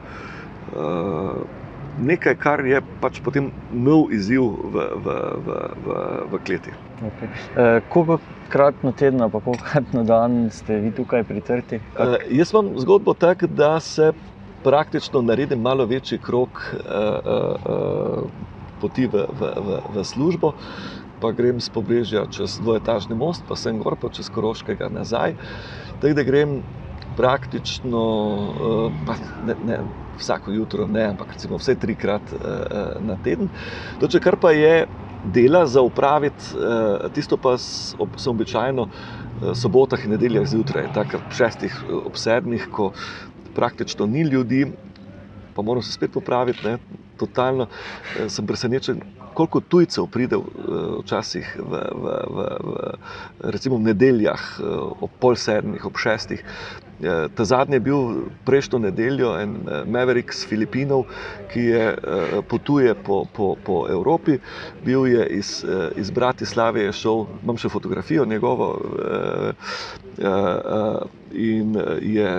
eh, 0.75 1.64
Nekaj, 1.95 2.35
kar 2.35 2.59
je 2.67 2.81
pač 2.99 3.21
potem 3.23 3.47
nov 3.71 4.11
izziv 4.11 4.43
v, 4.43 4.83
v, 4.99 5.13
v, 5.45 5.59
v, 5.85 5.99
v 6.31 6.39
kleti. 6.43 6.73
Okay. 6.99 7.29
Uh, 7.55 7.79
koliko 7.89 8.19
krat 8.51 8.83
na 8.83 8.91
teden, 8.91 9.23
pa 9.31 9.39
koliko 9.39 9.63
krat 9.63 9.93
na 9.95 10.03
dan 10.03 10.49
ste 10.51 10.81
vi 10.83 10.91
tukaj 10.91 11.23
pritrti? 11.23 11.79
Uh, 11.95 12.19
jaz 12.27 12.51
imam 12.51 12.73
zgodbo 12.83 13.15
tako, 13.15 13.47
da 13.47 13.79
se 13.79 14.11
praktično 14.63 15.21
naredim 15.21 15.61
malo 15.61 15.85
večji 15.85 16.19
krok 16.19 16.59
uh, 16.59 16.83
uh, 16.83 17.55
uh, 17.63 18.27
poti 18.81 19.07
v, 19.07 19.23
v, 19.31 19.51
v, 19.55 19.81
v 19.95 20.03
službo. 20.03 20.51
Pa 21.23 21.31
grem 21.31 21.63
z 21.63 21.71
pobrežja 21.71 22.25
čez 22.27 22.59
dvoetažni 22.59 23.15
most, 23.15 23.47
pa 23.47 23.55
sem 23.55 23.79
gor, 23.79 23.95
pa 23.95 24.11
čez 24.11 24.27
Koroškega 24.27 24.91
nazaj. 24.91 25.39
Tako 26.03 26.11
da 26.11 26.25
grem 26.27 26.59
praktično, 27.15 28.03
pa 29.07 29.15
ne, 29.47 29.55
ne, 29.63 29.77
vsako 30.19 30.51
jutro, 30.51 30.87
ne, 30.87 31.03
ampak 31.13 31.33
recimo 31.35 31.57
vse 31.57 31.75
trikrat 31.75 32.33
uh, 32.33 32.39
na 32.99 33.17
teden. 33.17 33.49
To, 33.99 34.07
če 34.07 34.19
kar 34.19 34.37
pa 34.41 34.51
je 34.55 34.85
dela 35.23 35.65
za 35.67 35.81
upraviti, 35.81 36.53
uh, 36.55 37.09
tisto 37.13 37.37
pa 37.37 37.55
s- 37.57 37.95
ob- 37.99 38.17
sem 38.21 38.33
običajno 38.33 38.87
uh, 38.89 39.53
sobotah 39.55 40.03
in 40.05 40.15
nedeljah 40.15 40.45
zjutraj, 40.47 40.89
tako 40.93 41.23
ob 41.23 41.33
šestih, 41.33 41.83
ob 42.05 42.17
sedmih, 42.19 42.67
ko 42.71 42.91
praktično 43.53 44.05
ni 44.05 44.23
ljudi, 44.27 44.65
pa 45.53 45.61
moram 45.61 45.81
se 45.81 45.91
spet 45.91 46.11
popraviti. 46.11 46.65
Ne, 46.67 46.77
totalno 47.17 47.67
eh, 48.15 48.29
sem 48.29 48.47
presenečen, 48.47 49.01
koliko 49.33 49.61
tujcev 49.61 50.07
pride 50.11 50.35
eh, 50.35 50.41
včasih 51.01 51.55
v, 51.59 51.81
v, 51.95 52.15
v, 52.27 52.47
v 52.63 53.53
v 53.71 53.79
nedeljah, 53.79 54.43
eh, 54.59 54.63
ob 55.01 55.11
pol 55.19 55.35
sedmih, 55.39 55.85
ob 55.85 55.97
šestih. 55.97 56.43
Eh, 57.03 57.27
Ta 57.35 57.45
zadnji 57.45 57.75
je 57.75 57.79
bil 57.79 57.97
prejšnjo 58.45 58.79
nedeljo 58.79 59.35
en 59.39 59.55
eh, 59.55 59.83
Maverick 59.85 60.33
z 60.33 60.47
Filipinov, 60.47 61.03
ki 61.51 61.59
je 61.59 61.83
eh, 61.91 62.41
potuje 62.47 62.95
po, 62.95 63.25
po, 63.33 63.55
po 63.63 63.85
Evropi, 63.89 64.39
bil 64.85 65.07
je 65.07 65.27
iz, 65.27 65.65
eh, 65.67 65.91
iz 65.99 66.11
Bratislave, 66.11 66.87
je 66.87 66.93
šel, 66.93 67.25
imam 67.43 67.57
še 67.57 67.69
fotografijo 67.69 68.25
njegovo. 68.25 68.75
In 71.35 71.75
je 71.99 72.29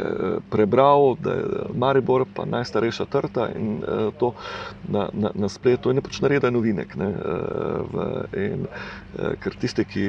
prebral, 0.50 1.16
da 1.20 1.32
je 1.36 1.64
Maribor 1.76 2.24
pa 2.34 2.46
najstarejša 2.48 3.04
trta 3.12 3.48
in 3.52 3.82
to 4.16 4.30
na, 4.88 5.08
na, 5.12 5.30
na 5.34 5.48
spletu. 5.52 5.90
In 5.92 6.00
je 6.00 6.04
pač 6.06 6.22
naredil 6.24 6.54
novinek. 6.54 6.94
Ne, 6.96 7.10
v, 7.92 8.06
in, 8.40 8.64
ker 9.44 9.58
tisti, 9.60 9.84
ki 9.84 10.06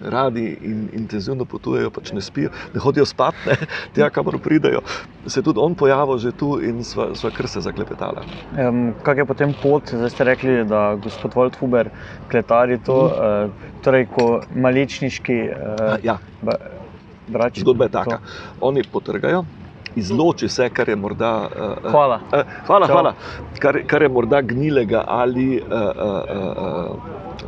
radi 0.00 0.46
in 0.64 0.86
intenzivno 0.96 1.44
potujejo, 1.44 1.92
pač 1.92 2.14
ne 2.16 2.24
spijo, 2.24 2.54
ne 2.72 2.80
hodijo 2.80 3.04
spat, 3.04 3.36
ne, 3.44 3.57
tja, 3.94 4.10
kamor 4.10 4.38
pridejo. 4.38 4.80
Se 5.26 5.38
je 5.38 5.44
tudi 5.44 5.60
on 5.60 5.74
pojavil 5.74 6.18
že 6.18 6.32
tu 6.32 6.58
in 6.60 6.84
sva, 6.84 7.14
sva 7.14 7.30
kar 7.30 7.46
se 7.46 7.60
zaklepetala. 7.60 8.22
Um, 8.58 8.94
Kaj 9.02 9.16
je 9.16 9.24
potem 9.24 9.54
pot? 9.54 9.88
Zdaj 9.88 10.10
ste 10.10 10.24
rekli, 10.24 10.64
da 10.64 10.94
gospod 10.96 11.34
Waldhuber 11.34 11.88
kletari 12.28 12.78
to, 12.78 12.98
Mhm. 13.04 13.14
uh, 13.44 13.50
torej 13.80 14.06
ko 14.08 14.26
malečniški 14.52 15.38
uh, 15.44 15.96
Ja, 16.02 16.18
brači. 17.26 17.60
zgodba 17.60 17.84
je 17.84 17.90
taka. 17.90 18.18
Oni 18.60 18.82
potrgajo, 18.84 19.44
izloči 19.94 20.48
se, 20.48 20.70
kar 20.70 20.88
je 20.88 20.96
morda. 20.96 21.48
eh, 21.48 21.90
Hvala. 21.90 22.20
Eh, 22.32 22.42
Hvala, 22.66 22.86
Čau. 22.86 22.94
hvala. 22.94 23.12
Kar, 23.58 23.82
kar 23.86 24.02
je 24.02 24.08
morda 24.08 24.40
gnilega 24.40 25.04
ali 25.06 25.58
uh, 25.58 25.72
uh, 25.72 26.22
uh, 26.86 26.96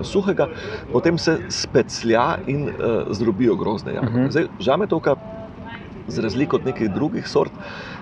suhega, 0.02 0.48
potem 0.88 1.18
se 1.18 1.38
speclja 1.48 2.38
in 2.46 2.64
uh, 2.64 2.74
zdrobijo 3.10 3.54
grozne 3.56 3.94
jagode. 3.94 4.10
Uh 4.10 4.20
Mhm. 4.20 4.28
-huh. 4.28 4.48
Žametovka, 4.58 5.14
za 6.10 6.22
razliko 6.22 6.56
od 6.56 6.66
nekih 6.66 6.90
drugih 6.90 7.28
sort, 7.28 7.52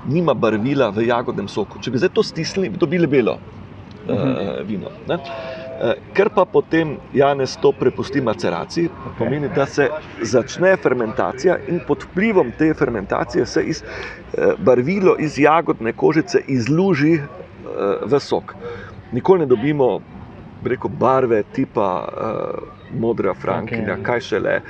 nima 0.05 0.35
barvila 0.35 0.89
v 0.89 1.07
jagodnem 1.07 1.49
soku. 1.49 1.79
Če 1.79 1.91
bi 1.91 1.99
zdaj 1.99 2.09
to 2.11 2.23
stisnili, 2.23 2.69
bi 2.69 2.79
dobili 2.79 3.07
belo 3.07 3.39
uh, 4.09 4.15
Mhm. 4.15 4.67
vino. 4.67 4.91
Ne? 5.09 5.19
Eh, 5.81 5.95
Ker 6.13 6.29
pa 6.29 6.45
potem 6.45 6.97
Janez 7.15 7.57
to 7.57 7.73
prepusti 7.73 8.21
maceraciji, 8.21 8.89
Ok. 9.07 9.19
pomeni, 9.19 9.49
da 9.49 9.67
se 9.67 9.89
začne 10.21 10.77
fermentacija 10.77 11.57
in 11.69 11.81
pod 11.81 12.03
vplivom 12.03 12.53
te 12.53 12.75
fermentacije 12.75 13.47
se 13.47 13.63
iz, 13.63 13.83
eh, 13.83 14.55
barvilo 14.59 15.17
iz 15.19 15.39
jagodne 15.39 15.93
kožice 15.93 16.41
izluži 16.49 17.15
eh, 17.15 17.23
v 18.03 18.21
sok. 18.21 18.55
Nikoli 19.13 19.41
ne 19.41 19.47
dobimo 19.47 20.01
reko, 20.65 20.89
barve 20.89 21.43
tipa 21.53 22.09
uh, 22.09 22.99
modra 23.01 23.35
frankinja, 23.35 23.93
Ok. 23.93 23.99
okay. 23.99 24.05
kaj 24.05 24.21
šele 24.21 24.61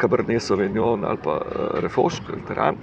Cabernet 0.00 0.42
Sauvignon 0.42 1.04
ali 1.04 1.18
pa 1.24 1.36
uh, 1.36 1.80
Refošk 1.82 2.22
ali 2.32 2.42
Teran. 2.48 2.76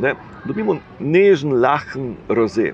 Ne, 0.00 0.14
dobimo 0.44 0.78
nežen, 1.00 1.52
lahen 1.60 2.16
roze. 2.28 2.72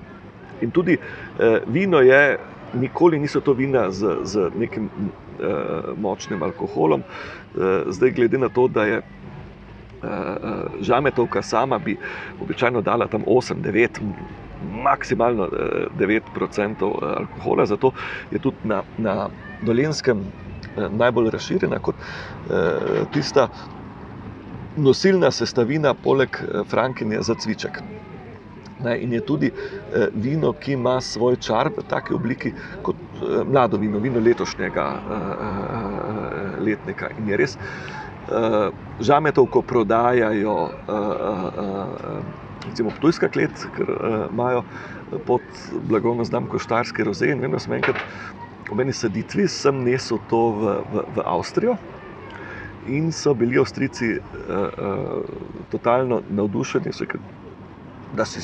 In 0.61 0.71
tudi 0.71 0.97
uh, 0.97 1.57
vino 1.67 1.99
je, 2.01 2.37
nikoli 2.73 3.19
niso 3.19 3.39
to 3.41 3.53
vina 3.53 3.91
z, 3.91 4.17
z 4.23 4.49
nekim 4.59 4.89
uh, 4.89 5.93
močnim 5.97 6.43
alkoholom. 6.43 7.03
Uh, 7.03 7.91
zdaj, 7.91 8.11
glede 8.11 8.37
na 8.37 8.49
to, 8.49 8.67
da 8.67 8.85
je 8.85 9.01
žametovka 10.81 11.41
sama, 11.41 11.77
bi 11.79 11.97
običajno 12.41 12.81
dala 12.81 13.07
tam 13.07 13.23
8-9. 13.23 13.87
Maksimalno 14.63 15.43
eh, 15.45 15.87
9% 15.99 16.91
alkohola, 17.17 17.65
zato 17.65 17.91
je 18.31 18.39
tudi 18.39 18.57
na, 18.63 18.83
na 18.97 19.29
dolenskem 19.61 20.23
eh, 20.77 20.89
najbolj 20.89 21.29
razširjena 21.29 21.79
kot 21.79 21.95
eh, 21.99 23.05
tista 23.11 23.47
nosilna 24.75 25.31
sestavina, 25.31 25.93
poleg 25.93 26.29
eh, 26.41 26.63
frankinja 26.69 27.21
za 27.21 27.35
cviček. 27.35 27.81
Ne, 28.83 28.97
in 28.99 29.13
je 29.13 29.21
tudi 29.21 29.47
eh, 29.47 30.07
vino, 30.13 30.53
ki 30.53 30.73
ima 30.73 31.01
svoj 31.01 31.35
čar 31.35 31.69
v 31.77 31.83
taki 31.87 32.13
obliki 32.13 32.51
kot 32.81 32.95
eh, 32.95 33.43
mlado 33.45 33.77
vino, 33.77 33.99
vino 33.99 34.19
letošnjega 34.19 34.87
eh, 34.93 36.63
letnika. 36.65 37.09
In 37.19 37.29
je 37.29 37.37
res, 37.37 37.55
eh, 37.57 38.69
žametovko 38.99 39.61
prodajajo, 39.61 40.57
eh, 40.67 40.93
eh, 41.63 42.42
recimo 42.69 42.91
Ptujska 42.97 43.29
klet, 43.29 43.65
ker 43.75 43.89
eh, 43.89 44.27
imajo 44.31 44.63
pod 45.25 45.41
blagovno 45.89 46.23
znamko 46.23 46.59
Štarski 46.59 47.03
roze. 47.03 47.29
In 47.31 47.41
vem, 47.43 47.51
da 47.51 47.59
sem 47.59 47.73
enkrat 47.73 47.99
ob 48.71 48.79
eni 48.81 48.93
saditvi 48.95 49.47
sem 49.51 49.83
nesel 49.85 50.21
to 50.29 50.43
v, 50.57 50.77
v, 50.93 51.03
v 51.15 51.25
Avstrijo. 51.25 51.77
In 52.87 53.11
so 53.15 53.33
bili 53.33 53.59
Avstrijci 53.59 54.17
uh, 54.17 54.23
uh, 54.59 55.35
totalno 55.71 56.21
navdušeni, 56.29 56.91
rekli, 56.99 57.19
da 58.17 58.25
si 58.27 58.41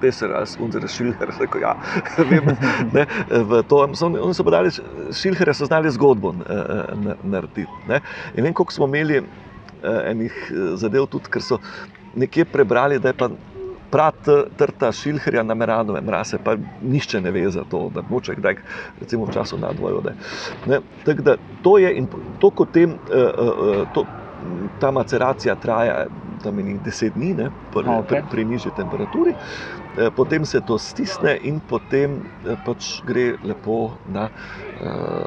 peser 0.00 0.32
ali 0.32 0.48
skunzer 0.48 0.86
šilher. 0.88 1.32
Rekel, 1.40 1.66
ja, 1.66 1.74
vem, 2.30 2.48
ne, 2.92 3.06
v 3.28 3.62
to, 3.68 3.82
so, 3.92 4.08
oni 4.08 4.34
so 4.34 4.46
pa 4.46 4.56
dali 4.56 4.72
šilhere, 5.12 5.54
so 5.54 5.68
znali 5.68 5.92
zgodbo 5.92 6.32
uh, 6.32 7.16
narediti. 7.22 7.66
Ne. 7.88 8.00
In 8.36 8.48
vem, 8.48 8.54
koliko 8.54 8.72
smo 8.72 8.88
imeli 8.88 9.20
uh, 9.20 9.26
enih 10.06 10.38
zadev 10.80 11.10
tudi, 11.12 11.32
ker 11.34 11.44
so 11.44 11.60
nekje 12.16 12.46
prebrali, 12.48 12.98
da 13.02 13.12
je 13.12 13.18
pa 13.20 13.28
prav 13.94 14.18
trta 14.58 14.90
šilherja 14.92 15.44
na 15.46 15.54
meranove 15.54 16.02
mrase, 16.02 16.40
pa 16.44 16.56
nišče 16.82 17.20
ne 17.20 17.30
ve 17.30 17.46
za 17.54 17.62
to, 17.70 17.86
da 17.94 18.02
moče 18.10 18.34
kdaj, 18.40 18.58
recimo 19.00 19.28
v 19.30 19.38
času 19.38 19.58
nadvojode. 19.62 20.16
Tako 21.04 21.22
da 21.22 21.36
to 21.62 21.78
je 21.78 21.94
in 21.98 22.10
to, 22.42 22.50
kot 22.50 22.74
tem, 22.74 22.98
uh, 22.98 23.46
uh, 23.46 23.86
to, 23.94 24.02
ta 24.80 24.90
maceracija 24.90 25.54
traja 25.54 26.06
tam 26.42 26.58
enih 26.58 26.80
10 26.84 27.16
dni, 27.16 27.32
ne, 27.34 27.48
pri, 27.72 27.88
okej. 27.88 28.08
pri, 28.08 28.22
pri 28.30 28.44
nižji 28.44 28.72
temperaturi. 28.76 29.34
Eh, 29.34 30.10
Potem 30.16 30.44
se 30.44 30.60
to 30.60 30.78
stisne 30.78 31.38
in 31.42 31.60
potem 31.60 32.20
eh, 32.20 32.56
pač 32.66 33.00
gre 33.06 33.34
lepo 33.44 33.96
na 34.12 34.28
eh, 34.28 35.26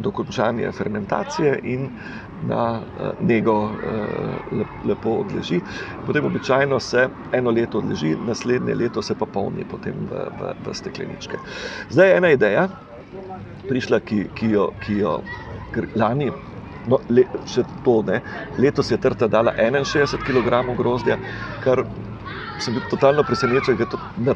dokončanje 0.00 0.72
fermentacije 0.72 1.58
in 1.62 1.90
na 2.40 2.62
eh, 2.96 3.10
nego 3.20 3.56
eh, 3.82 4.56
lep- 4.60 4.84
lepo 4.84 5.10
odleži. 5.22 5.60
Potem 6.04 6.24
običajno 6.24 6.80
se 6.80 7.08
eno 7.32 7.50
leto 7.50 7.78
odleži, 7.78 8.16
naslednje 8.16 8.74
leto 8.74 9.02
se 9.02 9.14
pa 9.14 9.26
polni 9.26 9.64
v, 9.64 9.78
v, 10.30 10.52
v 10.58 10.74
stekleničke. 10.74 11.38
Zdaj 11.90 12.08
je 12.10 12.16
ena 12.16 12.30
ideja, 12.30 12.68
prišla, 13.68 14.00
ki, 14.00 14.30
ki 14.34 14.50
jo, 14.54 14.70
ki 14.80 14.96
jo 15.02 15.16
lani. 15.94 16.30
No, 16.88 16.98
le, 17.12 17.26
še 17.46 17.64
to 17.84 18.00
ne. 18.08 18.22
Letos 18.58 18.90
je 18.90 18.98
trta 18.98 19.28
dala 19.28 19.52
61 19.56 20.24
kg 20.24 20.62
grozdja, 20.76 21.18
kar 21.60 21.84
sem 22.60 22.74
bil 22.76 22.84
totalno 22.88 23.24
presenečen, 23.24 23.76
ker 23.76 23.86
je 23.86 23.92
to 23.96 24.00
na, 24.16 24.34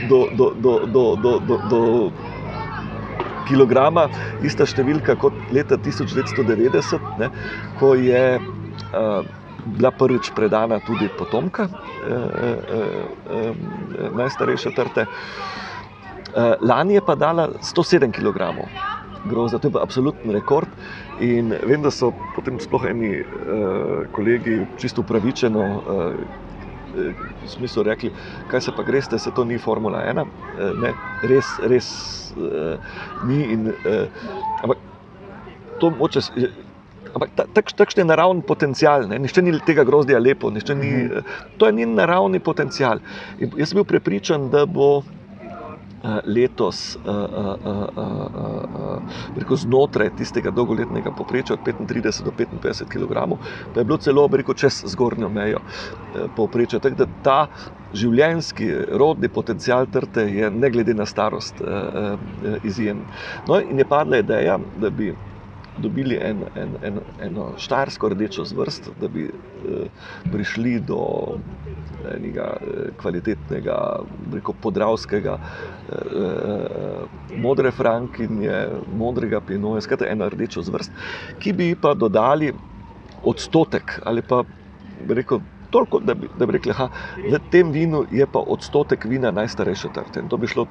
do, 0.00 0.28
do, 0.32 0.50
do, 0.54 0.74
do, 0.86 1.04
do, 1.16 1.32
do, 1.40 1.58
do 1.64 1.80
kilograma 3.48 4.08
ista 4.46 4.66
številka 4.66 5.16
kot 5.20 5.36
leta 5.54 5.78
1990, 5.78 7.10
ne, 7.20 7.30
ko 7.80 7.94
je 7.98 8.24
uh, 8.38 9.20
bila 9.66 9.90
prvič 9.90 10.30
predana 10.36 10.78
tudi 10.86 11.08
potomka 11.18 11.66
uh, 11.66 11.76
uh, 12.10 12.90
uh, 13.30 14.12
najstarejše 14.16 14.74
trte. 14.76 15.06
Uh, 15.06 16.54
lani 16.60 16.98
je 16.98 17.02
pa 17.02 17.16
dala 17.16 17.48
107 17.62 18.12
kg 18.12 18.52
grozda, 19.26 19.58
to 19.58 19.68
je 19.68 19.72
pa 19.72 19.82
absoluten 19.82 20.30
rekord. 20.30 20.68
In 21.20 21.54
vem, 21.66 21.82
da 21.82 21.90
so 21.90 22.12
potem 22.36 22.60
sploh 22.62 22.84
eni 22.86 23.16
uh, 23.18 24.04
kolegi 24.14 24.60
čisto 24.78 25.02
upravičeno 25.02 25.64
uh, 25.64 26.44
v 26.96 27.50
smislu 27.50 27.84
rekli, 27.86 28.10
kaj 28.50 28.66
se 28.66 28.74
pa 28.76 28.84
greste, 28.86 29.18
se 29.18 29.30
to 29.30 29.44
ni 29.44 29.58
Formula 29.58 30.02
1. 30.08 30.22
Uh, 30.22 30.72
ne, 30.82 30.92
res, 31.28 31.52
res 31.70 31.88
uh, 32.36 32.76
ni. 33.28 33.42
In, 33.54 33.68
uh, 33.72 34.06
ampak 34.62 34.78
to 35.80 35.90
moče. 35.90 36.24
Ampak 37.16 37.30
ta, 37.32 37.46
tak, 37.48 37.72
takšen 37.72 38.02
je 38.02 38.08
naravni 38.10 38.44
potencial, 38.44 39.06
ne? 39.08 39.16
nišče 39.24 39.40
ni 39.44 39.54
tega 39.64 39.86
grozdja 39.88 40.18
lepo, 40.20 40.50
ni, 40.52 40.60
to 40.60 41.68
je 41.68 41.72
njen 41.72 41.94
naravni 41.96 42.42
potencial. 42.44 43.00
In 43.40 43.54
jaz 43.56 43.72
sem 43.72 43.80
bil 43.80 43.86
prepričan, 43.88 44.50
da 44.52 44.66
bo 44.68 45.00
eh, 45.00 45.15
letos 46.24 46.96
eh, 46.96 47.10
eh, 47.10 47.56
eh, 47.66 48.02
eh, 48.02 48.98
rekel, 49.36 49.56
znotraj 49.56 50.10
tistega 50.18 50.50
dolgoletnega 50.50 51.10
poprečja 51.10 51.56
od 51.56 51.60
35 51.66 52.24
do 52.24 52.32
55 52.38 52.88
kg, 52.88 53.38
pa 53.74 53.80
je 53.80 53.84
bilo 53.84 53.98
celo 53.98 54.28
rekel, 54.32 54.54
čez 54.54 54.82
zgornjo 54.86 55.28
mejo 55.28 55.60
eh, 55.60 56.26
poprečja. 56.36 56.80
Tako 56.80 57.04
da 57.04 57.06
ta 57.22 57.38
življenjski 57.96 58.70
rodni 58.98 59.28
potencial 59.28 59.86
trte 59.92 60.26
je 60.30 60.50
ne 60.50 60.70
glede 60.70 60.94
na 60.94 61.06
starost 61.06 61.60
eh, 61.60 61.66
eh, 61.66 62.58
izjemen. 62.64 63.04
No, 63.48 63.60
in 63.60 63.78
je 63.78 63.88
padla 63.88 64.22
ideja, 64.22 64.58
da 64.80 64.90
bi 64.90 65.14
dobili 65.78 66.16
en, 66.16 66.44
en, 66.56 66.76
en, 66.82 67.00
eno 67.22 67.50
štarsko 67.60 68.08
rdečo 68.08 68.44
zvrst, 68.44 68.90
da 69.00 69.08
bi 69.08 69.26
eh, 69.28 69.88
prišli 70.32 70.80
do 70.80 71.00
enega 72.14 72.46
eh, 72.60 72.90
kvalitetnega, 73.00 73.76
rekel, 74.34 74.56
podravskega, 74.62 75.36
eh, 75.38 76.14
eh, 76.22 77.36
modre 77.42 77.72
frankinje, 77.74 78.62
modrega 78.98 79.40
pinoja, 79.40 79.84
skratka, 79.84 80.08
eno 80.12 80.28
rdečo 80.32 80.64
zvrst, 80.66 80.94
ki 81.42 81.52
bi 81.52 81.74
pa 81.80 81.94
dodali 81.94 82.52
odstotek 83.26 84.00
ali 84.04 84.22
pa 84.22 84.44
rekel. 85.08 85.44
Toliko, 85.66 85.98
da 85.98 86.14
bi, 86.14 86.28
da 86.38 86.46
bi 86.46 86.54
rekli, 86.54 86.72
da 86.72 87.36
v 87.36 87.48
tem 87.50 87.72
vinu 87.74 88.04
je 88.14 88.24
pa 88.30 88.38
odstotek 88.38 89.04
vina 89.10 89.32
najstarejše 89.34 89.88
trte. 89.92 90.22
To 90.30 90.38
bi 90.38 90.46
šlo 90.46 90.62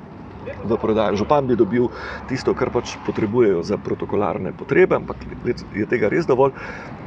v 0.63 0.77
prodajo. 0.81 1.19
Župan 1.19 1.47
bi 1.47 1.57
dobil 1.59 1.89
tisto, 2.29 2.53
kar 2.57 2.71
pač 2.73 2.95
potrebujejo 3.05 3.63
za 3.63 3.77
protokolarne 3.77 4.53
potrebe, 4.55 4.95
ampak 4.95 5.25
je 5.75 5.85
tega 5.89 6.09
res 6.09 6.25
dovolj. 6.29 6.55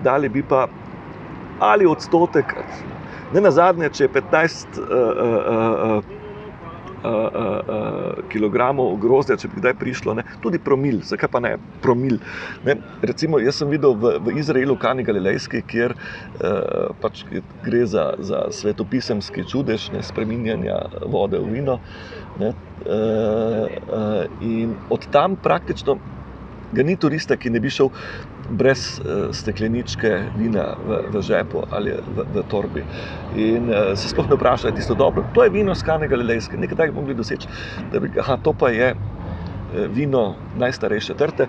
Dali 0.05 0.29
bi 0.29 0.45
pa 0.45 0.67
ali 1.59 1.87
odstotek, 1.87 2.55
ne 3.35 3.41
na 3.41 3.51
zadnje, 3.51 3.91
če 3.95 4.07
je 4.07 4.13
15 4.15 4.79
uh, 4.79 4.87
uh, 4.89 6.15
uh, 7.05 8.23
kilogramov 8.33 8.97
grozdja, 9.03 9.37
če 9.39 9.51
bi 9.53 9.61
kdaj 9.63 9.75
prišlo, 9.81 10.15
ne? 10.19 10.25
tudi 10.43 10.61
promil, 10.63 11.01
zakaj 11.07 11.31
pa 11.33 11.43
ne, 11.45 11.55
promil. 11.85 12.19
Ne? 12.67 12.79
Recimo, 13.07 13.41
jaz 13.43 13.61
sem 13.61 13.71
videl 13.73 13.97
v, 13.99 14.17
v 14.25 14.37
Izraelu, 14.41 14.77
Kani 14.81 15.07
Galilejski, 15.07 15.63
kjer 15.69 15.95
uh, 15.95 16.95
pač 17.03 17.25
gre 17.65 17.85
za, 17.87 18.11
za 18.19 18.47
svetopisemski 18.55 19.47
čudež, 19.49 19.91
ne 19.95 20.03
spreminjanja 20.07 20.81
vode 21.07 21.41
v 21.43 21.59
vino. 21.59 21.79
Ne? 22.41 22.55
Uh, 22.85 23.67
uh, 23.89 24.23
in 24.45 24.77
od 24.95 25.09
tam 25.15 25.37
praktično 25.37 25.99
ga 26.73 26.85
ni 26.85 26.99
turista, 27.01 27.37
ki 27.37 27.51
ne 27.51 27.61
bi 27.65 27.71
šel 27.73 27.89
brez 28.51 29.01
uh, 29.01 29.29
stekleničke 29.35 30.11
vina 30.37 30.73
v, 30.87 31.03
v 31.13 31.23
žepu 31.23 31.63
ali 31.71 31.93
v, 31.93 32.25
v 32.35 32.45
torbi. 32.49 32.85
In 33.37 33.69
uh, 33.69 33.93
se 33.95 34.09
sploh 34.09 34.29
ne 34.29 34.39
vprašajo, 34.39 34.75
tisto 34.77 34.95
dobro. 34.95 35.25
To 35.35 35.45
je 35.45 35.53
vino 35.53 35.75
skane 35.75 36.09
galilejske, 36.09 36.57
nekaj 36.57 36.91
bi 36.91 36.97
mogli 36.97 37.15
doseči, 37.15 37.49
da 37.93 38.01
bi, 38.01 38.13
aha, 38.21 38.39
to 38.43 38.53
pa 38.53 38.73
je 38.73 38.95
uh, 38.95 39.85
vino 39.93 40.35
najstarejše 40.59 41.15
trte. 41.15 41.49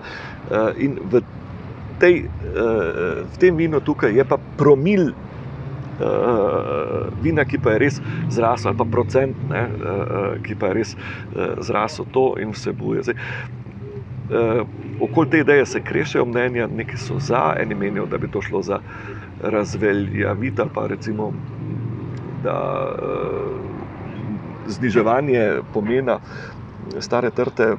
Uh, 0.50 0.70
in 0.76 0.98
v, 1.10 1.22
tej, 2.00 2.22
uh, 2.26 3.24
v 3.24 3.40
tem 3.40 3.56
vinu 3.56 3.80
tukaj 3.80 4.12
je 4.16 4.24
pa 4.24 4.40
promil. 4.56 5.12
Vina, 7.20 7.44
ki 7.44 7.58
pa 7.60 7.74
je 7.74 7.80
res 7.82 7.96
zrasel, 8.32 8.70
ali 8.70 8.78
pa 8.78 8.86
procent, 8.88 9.36
ne, 9.50 9.66
ki 10.46 10.54
pa 10.56 10.70
je 10.70 10.76
res 10.78 10.94
zrasel, 11.60 12.06
to 12.08 12.22
in 12.40 12.54
vsebuje. 12.56 13.04
Zdaj, 13.04 13.18
uh, 14.30 14.66
okoli 15.00 15.30
te 15.30 15.38
ideje 15.38 15.66
se 15.66 15.80
krešejo 15.80 16.24
mnenja, 16.24 16.68
neki 16.76 16.96
so 16.96 17.18
za, 17.18 17.54
eni 17.58 17.74
menijo, 17.74 18.06
da 18.06 18.18
bi 18.18 18.30
to 18.30 18.42
šlo 18.42 18.62
za 18.62 18.80
razveljavitev 19.42 20.64
ali 20.64 20.74
pa 20.74 20.86
recimo, 20.86 21.32
da 22.42 22.88
uh, 23.02 23.70
zniževanje 24.66 25.60
pomena 25.72 26.18
stare 26.98 27.30
trte. 27.30 27.76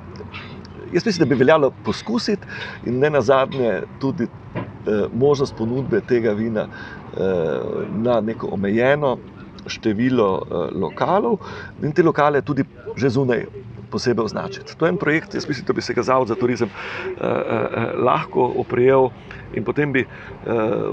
Jaz 0.93 1.05
mislim, 1.05 1.27
da 1.27 1.35
bi 1.35 1.39
veljalo 1.39 1.71
poskusiti 1.83 2.47
in 2.85 2.99
ne 2.99 3.09
na 3.09 3.21
zadnje 3.21 3.81
tudi 3.99 4.23
uh, 4.23 5.13
možnost 5.13 5.55
ponudbe 5.57 6.01
tega 6.01 6.31
vina 6.31 6.67
uh, 6.67 7.19
na 8.03 8.21
neko 8.21 8.47
omejeno 8.51 9.17
število 9.65 10.33
uh, 10.33 10.81
lokalov 10.81 11.37
in 11.83 11.91
te 11.91 12.03
lokale 12.03 12.41
tudi 12.41 12.63
že 12.95 13.09
zunaj 13.09 13.45
posebej 13.91 14.25
označiti. 14.25 14.77
To 14.77 14.85
je 14.85 14.89
en 14.89 14.97
projekt, 14.97 15.35
jaz 15.35 15.47
mislim, 15.47 15.65
da 15.67 15.73
bi 15.73 15.81
se 15.81 15.93
ga 15.93 16.03
Zavod 16.03 16.27
za 16.27 16.35
turizem 16.35 16.69
eh, 16.69 17.27
eh, 17.27 17.91
lahko 17.97 18.53
oprijel 18.57 19.09
in 19.53 19.63
potem 19.63 19.91
bi 19.91 20.01
eh, 20.01 20.07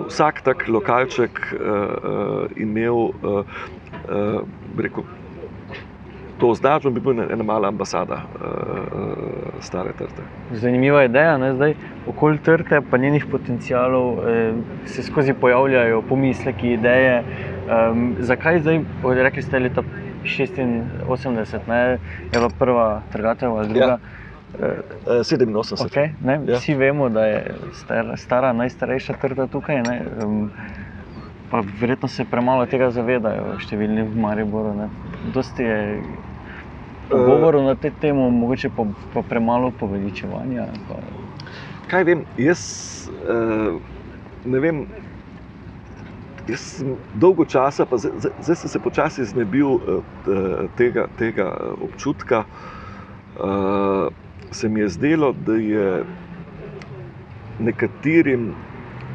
vsak 0.09 0.43
tak 0.43 0.69
lokalček 0.69 1.39
eh, 1.53 1.57
eh, 1.59 2.63
imel 2.63 3.09
eh, 3.09 3.43
eh, 4.09 4.41
rekel, 4.79 5.03
to 6.39 6.49
označbo, 6.49 6.91
bi 6.91 7.01
bil 7.01 7.21
ena 7.21 7.43
mala 7.43 7.69
ambasada 7.69 8.15
eh, 8.15 9.61
stare 9.61 9.93
trte. 9.99 10.23
Zanimiva 10.53 11.05
ideja, 11.05 11.39
ne? 11.39 11.53
zdaj 11.55 11.75
okoli 12.07 12.39
trte, 12.39 12.81
pa 12.91 12.97
njenih 12.99 13.27
potencialov 13.31 14.19
eh, 14.23 14.53
se 14.87 15.03
skozi 15.03 15.35
pojavljajo 15.35 16.03
pomisleki, 16.09 16.73
ideje. 16.79 17.23
Um, 17.69 18.15
zakaj 18.19 18.61
zdaj, 18.61 18.81
rekli 19.05 19.43
ste, 19.43 19.59
leta 19.59 19.83
86, 20.25 21.69
ne, 21.69 21.79
je 21.79 21.99
bila 22.33 22.49
prva 22.59 23.03
trgatev 23.13 23.57
ali 23.57 23.69
druga? 23.69 23.87
Ja. 23.87 23.99
Eh, 24.61 25.23
87. 25.23 25.87
Okay, 25.87 26.11
ne, 26.25 26.41
Ja. 26.47 26.57
vsi 26.57 26.75
vemo, 26.75 27.09
da 27.09 27.25
je 27.27 27.55
stara, 27.75 28.17
stara 28.17 28.53
najstarejša 28.53 29.15
trta 29.21 29.47
tukaj. 29.47 29.83
Ne, 29.83 30.03
um, 30.25 30.51
pa 31.51 31.63
verjetno 31.81 32.09
se 32.09 32.25
premalo 32.25 32.67
tega 32.67 32.91
zavedajo, 32.91 33.59
številni 33.61 34.03
v 34.03 34.17
Mariboru. 34.21 34.75
Ne. 34.75 34.89
Dosti 35.35 35.63
je 35.63 36.03
pogovorov 37.09 37.65
na 37.65 37.75
te 37.75 37.91
temo, 37.91 38.31
mogoče 38.31 38.71
pa, 38.77 38.85
pa 39.15 39.23
premalo 39.23 39.71
poveličevanja. 39.71 40.67
Pa, 40.89 40.95
Kaj 41.89 42.05
vem, 42.05 42.25
jaz 42.37 42.61
uh, 43.29 43.79
ne 44.45 44.59
vem. 44.61 44.87
Jaz 46.49 46.61
sem 46.79 46.95
dolgo 47.13 47.45
časa, 47.45 47.85
pa 47.87 47.99
zdaj, 48.01 48.33
zdaj- 48.41 48.57
sem 48.57 48.71
se 48.71 48.79
počasi 48.81 49.25
znebil 49.25 49.67
uh, 49.69 50.05
tega, 50.77 51.07
tega 51.19 51.49
občutka. 51.81 52.45
Uh, 53.37 54.09
se 54.51 54.69
mi 54.69 54.81
je 54.81 54.89
zdelo, 54.89 55.33
da 55.33 55.53
je 55.55 56.05
nekaterim 57.59 58.49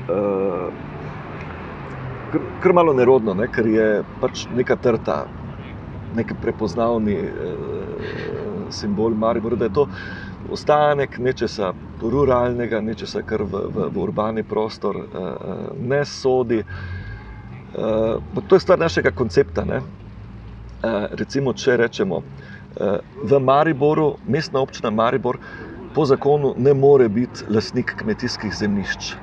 uh, 0.09 0.69
kar, 2.31 2.41
kar 2.61 2.73
malo 2.73 2.93
nerodno, 2.93 3.33
ne? 3.33 3.47
ker 3.47 3.67
je 3.67 3.87
pač 4.21 4.45
neka 4.53 4.75
trta, 4.75 5.23
nek 6.15 6.35
prepoznavni 6.41 7.17
uh, 7.17 8.69
simbol 8.69 9.15
Maribora, 9.17 9.55
da 9.55 9.65
je 9.65 9.73
to 9.73 9.87
ostanek 10.53 11.17
nečesa 11.17 11.73
ruralnega, 12.01 12.81
nečesa, 12.81 13.23
kar 13.25 13.41
v, 13.41 13.65
v, 13.73 13.89
v 13.89 14.03
urbani 14.05 14.43
prostor 14.43 15.01
uh, 15.01 15.71
ne 15.81 16.05
sodi. 16.05 16.61
Uh, 16.61 17.02
to 18.47 18.55
je 18.55 18.59
stvar 18.59 18.79
našega 18.79 19.11
koncepta. 19.11 19.63
Uh, 19.63 19.79
recimo, 21.11 21.53
če 21.53 21.77
rečemo, 21.77 22.19
uh, 22.19 22.97
v 23.23 23.39
Mariboru, 23.39 24.17
mestna 24.27 24.59
občina 24.59 24.91
Maribor 24.91 25.37
po 25.95 26.05
zakonu 26.05 26.53
ne 26.57 26.73
more 26.73 27.07
biti 27.09 27.45
lastnik 27.49 27.95
kmetijskih 27.97 28.53
zemljišč. 28.53 29.13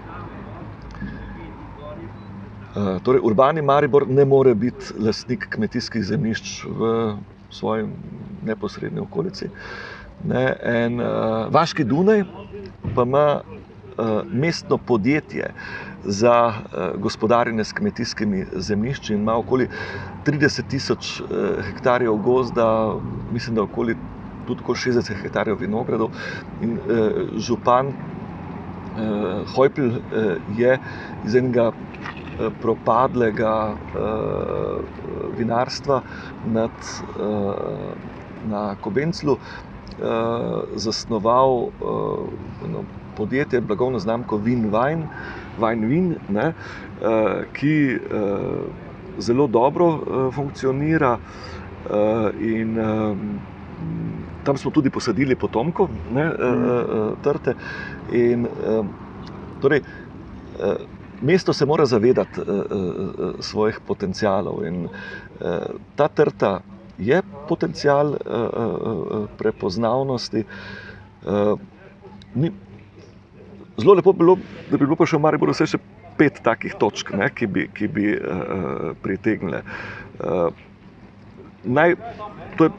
Uh, 2.70 2.96
torej, 3.02 3.20
urbani 3.22 3.62
Maribor 3.62 4.08
ne 4.08 4.24
more 4.24 4.54
biti 4.54 4.94
lastnik 4.98 5.46
kmetijskih 5.50 6.04
zemljišč 6.04 6.64
v 6.64 6.90
svoji 7.50 7.86
neposrednji 8.46 9.00
okolici. 9.00 9.50
Ne, 10.24 10.56
en, 10.62 11.00
uh, 11.00 11.52
Vaški 11.52 11.84
Dunaj 11.84 12.24
pa 12.94 13.02
ima 13.02 13.26
uh, 13.40 14.22
mestno 14.32 14.78
podjetje, 14.78 15.52
uh, 15.52 15.89
za 16.04 16.48
uh, 16.48 17.00
gospodarjenje 17.00 17.64
s 17.64 17.72
kmetijskimi 17.72 18.46
zemljišči 18.56 19.14
in 19.14 19.20
ima 19.20 19.36
okoli 19.36 19.68
30 20.26 20.62
tisoč 20.68 21.20
uh, 21.20 21.26
hektarjev 21.64 22.16
gozda, 22.16 22.94
mislim, 23.32 23.56
da 23.56 23.62
okoli 23.62 23.96
tudi 24.46 24.62
60 24.62 25.22
hektarjev 25.22 25.56
vinogradov. 25.60 26.10
In 26.62 26.72
uh, 26.72 26.78
župan 27.36 27.86
uh, 27.86 27.94
je 30.56 30.78
iz 31.26 31.34
enega 31.34 31.72
propadlega 32.60 33.76
vinarstva 35.36 36.00
nad, 36.46 36.70
na 38.48 38.74
Kobenclu 38.80 39.36
zasnoval 40.76 41.50
uh, 41.50 42.28
podjetje, 43.16 43.60
blagovno 43.60 43.98
znamko 43.98 44.36
Vin 44.36 44.70
Wine, 44.70 45.06
Wine 45.60 45.86
Win, 45.86 46.14
ne, 46.28 46.48
uh, 46.48 47.42
ki 47.52 47.74
uh, 47.96 49.18
zelo 49.18 49.46
dobro 49.46 49.88
uh, 49.88 50.34
funkcionira. 50.34 51.18
Uh, 51.90 52.30
in, 52.40 52.78
uh, 52.78 53.16
tam 54.44 54.56
smo 54.56 54.70
tudi 54.70 54.90
posadili 54.90 55.36
potomko, 55.36 55.88
ne, 56.12 56.24
mm. 56.24 56.64
uh, 56.64 57.12
trte. 57.22 57.54
In, 58.12 58.46
uh, 58.46 58.86
torej, 59.60 59.80
uh, 59.80 60.74
mesto 61.20 61.52
se 61.52 61.66
mora 61.66 61.86
zavedati 61.86 62.40
uh, 62.40 62.46
uh, 62.48 63.34
svojih 63.40 63.80
potencialov. 63.86 64.64
In, 64.64 64.84
uh, 64.84 65.48
ta 65.96 66.08
trta 66.08 66.60
je 67.00 67.22
potencial 67.48 68.14
uh, 68.14 68.18
uh, 68.20 69.28
prepoznavnosti. 69.38 70.44
Uh, 71.24 71.56
ni, 72.34 72.52
Zelo 73.80 73.94
lepo 73.94 74.12
bi 74.12 74.18
bilo, 74.18 74.36
da 74.70 74.76
bi 74.76 74.84
bilo 74.84 74.96
pa 74.98 75.06
še 75.08 75.16
v 75.16 75.24
Mariboru 75.24 75.54
vse 75.56 75.66
še 75.72 75.78
pet 76.20 76.42
takih 76.44 76.74
točk, 76.76 77.14
ne, 77.16 77.30
ki 77.32 77.48
bi, 77.48 77.64
ki 77.72 77.88
bi 77.88 78.12
uh, 78.12 78.90
pritegnile. 79.00 79.62
Uh, 80.20 80.50
naj, 81.64 81.96
to 82.58 82.68
je, 82.68 82.74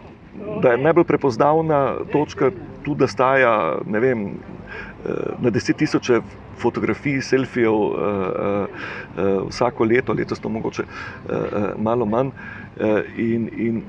da 0.61 0.75
je 0.75 0.81
najbolj 0.83 1.07
prepoznavna 1.09 1.79
točka 2.13 2.51
tudi, 2.85 2.99
da 3.01 3.09
staja 3.09 3.55
vem, 3.81 4.27
uh, 4.35 5.41
na 5.41 5.49
deset 5.49 5.81
tisoče 5.81 6.21
fotografij, 6.61 7.17
selfijev 7.25 7.73
uh, 7.73 7.89
uh, 7.89 8.85
uh, 9.17 9.49
vsako 9.49 9.89
leto, 9.89 10.13
letos 10.13 10.39
to 10.39 10.53
mogoče 10.53 10.85
uh, 10.85 11.33
uh, 11.33 11.67
malo 11.81 12.05
manj. 12.05 12.29
Uh, 12.77 13.01
in, 13.17 13.49
in, 13.57 13.81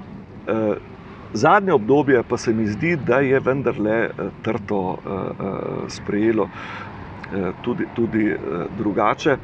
Zadnje 1.33 1.73
obdobje 1.73 2.23
pa 2.29 2.37
se 2.37 2.53
mi 2.53 2.67
zdi, 2.67 2.97
da 2.97 3.21
je 3.25 3.41
vendarle 3.41 4.11
trto 4.43 4.79
uh, 4.79 4.97
uh, 5.07 5.89
sprejelo 5.89 6.49
Eh, 7.33 7.53
tudi, 7.63 7.87
tudi 7.95 8.29
eh, 8.29 8.39
drugače. 8.79 9.37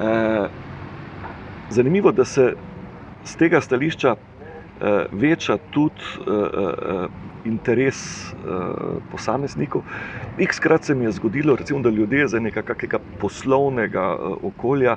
Eh, 0.00 0.48
zanimivo 1.70 2.08
je, 2.08 2.12
da 2.12 2.24
se 2.24 2.54
z 3.24 3.36
tega 3.36 3.60
stališča 3.60 4.16
veča 5.12 5.58
tudi 5.70 6.00
interes 7.44 8.32
posameznikov. 9.12 9.82
X-krat 10.38 10.84
se 10.84 10.94
mi 10.94 11.04
je 11.04 11.10
zgodilo, 11.12 11.56
recimo, 11.56 11.80
da 11.80 11.90
ljudje 11.90 12.28
za 12.28 12.40
nekakšnega 12.40 12.98
poslovnega 13.20 14.16
okolja 14.42 14.96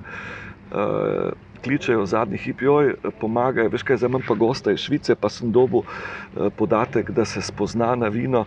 kličejo 1.63 2.05
zadnji 2.05 2.37
hipijoj, 2.37 2.93
pomagajo. 3.19 3.71
Veš 3.73 3.83
kaj, 3.87 3.97
zdaj 4.01 4.11
imam 4.11 4.25
pa 4.27 4.35
gosta 4.35 4.71
iz 4.71 4.83
Švice, 4.83 5.15
pa 5.15 5.29
sem 5.29 5.51
dobil 5.51 5.81
eh, 5.83 6.49
podatek, 6.57 7.11
da 7.11 7.25
se 7.25 7.41
spozna 7.41 7.95
na 7.95 8.07
vino, 8.07 8.45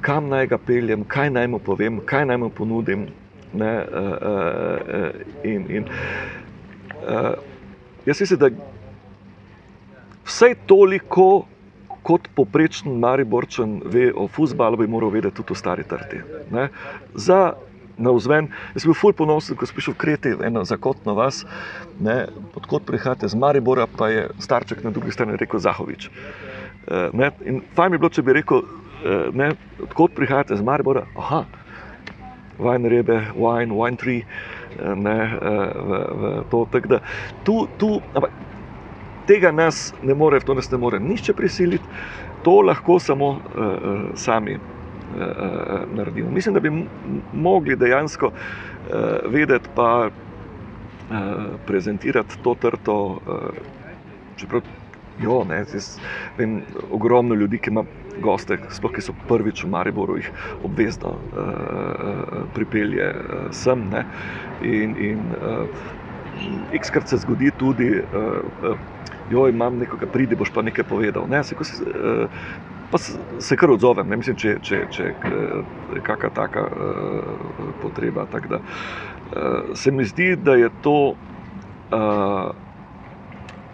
kam 0.00 0.28
naj 0.28 0.46
ga 0.46 0.58
peljem, 0.58 1.04
kaj 1.04 1.30
naj 1.30 1.48
mu 1.48 1.58
povem, 1.58 2.00
kaj 2.06 2.26
naj 2.26 2.38
mu 2.44 2.50
ponudim. 2.50 3.08
Ne, 3.52 3.70
uh, 3.82 4.10
uh, 4.22 5.08
in, 5.42 5.64
in, 5.74 5.86
uh, 7.02 7.32
jaz 8.06 8.20
mislim, 8.20 8.38
da 8.38 8.50
vse 10.24 10.54
toliko, 10.66 11.46
kot 12.02 12.28
poprečen 12.34 12.94
Mariborčen 12.98 13.80
ve 13.84 14.12
o 14.14 14.28
futbalu, 14.28 14.76
bi 14.76 14.86
moral 14.86 15.10
vedeti 15.10 15.36
tudi 15.36 15.52
o 15.52 15.58
stari 15.58 15.84
trti. 15.84 16.22
Ne. 16.50 16.68
Za 17.14 17.52
na 18.00 18.14
vzven. 18.16 18.48
Jaz 18.74 18.84
sem 18.84 18.90
bil 18.90 18.98
fulj 18.98 19.16
ponosen, 19.18 19.58
ko 19.58 19.68
sem 19.68 19.76
prišel 19.76 19.94
v 19.94 20.00
Kreti, 20.00 20.34
eno 20.46 20.64
zakotno 20.64 21.14
vas, 21.18 21.44
odkot 22.56 22.86
prihajate 22.88 23.28
z 23.28 23.38
Maribora, 23.38 23.86
pa 23.86 24.10
je 24.10 24.28
starček 24.40 24.84
na 24.84 24.90
drugi 24.94 25.12
strani 25.12 25.38
rekel 25.40 25.60
Zahovič. 25.60 26.08
Eh, 26.08 27.10
ne, 27.12 27.30
in 27.44 27.60
fajn 27.76 27.94
bi 27.94 28.00
bilo, 28.00 28.10
če 28.10 28.24
bi 28.24 28.34
rekel, 28.40 28.64
eh, 29.04 29.28
ne, 29.36 29.52
odkot 29.84 30.16
prihajate 30.16 30.56
z 30.56 30.64
Maribora, 30.64 31.04
aha, 31.16 31.44
wine 32.60 32.88
rebe, 32.88 33.20
wine 33.36 33.96
tree, 34.00 34.24
eh, 34.24 34.94
ne, 34.96 35.18
v, 35.36 36.00
v 36.22 36.32
to. 36.50 36.64
Da, 36.88 37.02
tu, 37.44 37.66
tu, 37.78 38.00
ampak, 38.14 38.32
tega 39.30 39.52
nas 39.52 39.92
ne 40.02 40.14
more, 40.14 40.40
to 40.40 40.56
nas 40.58 40.70
ne 40.72 40.78
more 40.80 40.98
nišče 40.98 41.36
prisiliti, 41.38 41.84
to 42.42 42.60
lahko 42.64 42.98
samo 42.98 43.28
uh, 43.30 43.98
sami 44.16 44.56
naredimo. 45.94 46.30
Mislim, 46.30 46.54
da 46.54 46.60
bi 46.60 46.70
mogli 47.32 47.76
dejansko 47.76 48.26
uh, 48.26 49.32
vedeti, 49.32 49.68
pa 49.74 50.08
uh, 50.08 51.16
prezentirati 51.66 52.38
to 52.42 52.54
trto. 52.54 52.96
Uh, 53.26 53.78
čeprav, 54.40 54.62
jo, 55.22 55.44
ne, 55.44 55.64
vem, 56.38 56.60
ogromno 56.90 57.34
ljudi, 57.34 57.58
ki 57.58 57.70
ima 57.70 57.84
goste, 58.20 58.58
sploh 58.72 58.92
ki 58.94 59.04
so 59.04 59.14
prvič 59.28 59.64
v 59.64 59.72
Mariboru, 59.72 60.16
jih 60.20 60.30
obvezno 60.64 61.16
uh, 61.16 62.46
pripelje 62.54 63.10
uh, 63.10 63.48
sem. 63.52 63.84
Ne, 63.92 64.04
in, 64.62 64.96
in 64.96 65.26
uh, 65.40 65.66
X-krat 66.76 67.08
se 67.08 67.20
zgodi 67.20 67.50
tudi, 67.58 67.90
da 69.30 69.42
uh, 69.42 69.48
imam 69.48 69.78
nekoga, 69.78 70.08
pridi, 70.10 70.36
boš 70.36 70.52
pa 70.54 70.64
nekaj 70.66 70.88
povedal. 70.88 71.28
Ne, 71.30 71.42
se, 71.44 71.56
si, 71.64 71.84
uh, 71.84 72.48
pa 72.90 72.98
se 73.38 73.56
kar 73.56 73.70
odzovem, 73.70 74.08
ne 74.08 74.16
mislim, 74.16 74.36
če, 74.36 74.56
če, 74.62 74.80
če 74.90 75.04
je 75.04 76.02
kakšna 76.06 76.30
taka 76.34 76.66
uh, 76.66 77.72
potreba. 77.82 78.26
Tak 78.30 78.48
da, 78.50 78.60
uh, 78.60 79.74
se 79.78 79.92
mi 79.94 80.04
zdi, 80.04 80.34
da 80.36 80.56
je 80.58 80.70
to 80.82 80.96
uh, 81.14 82.50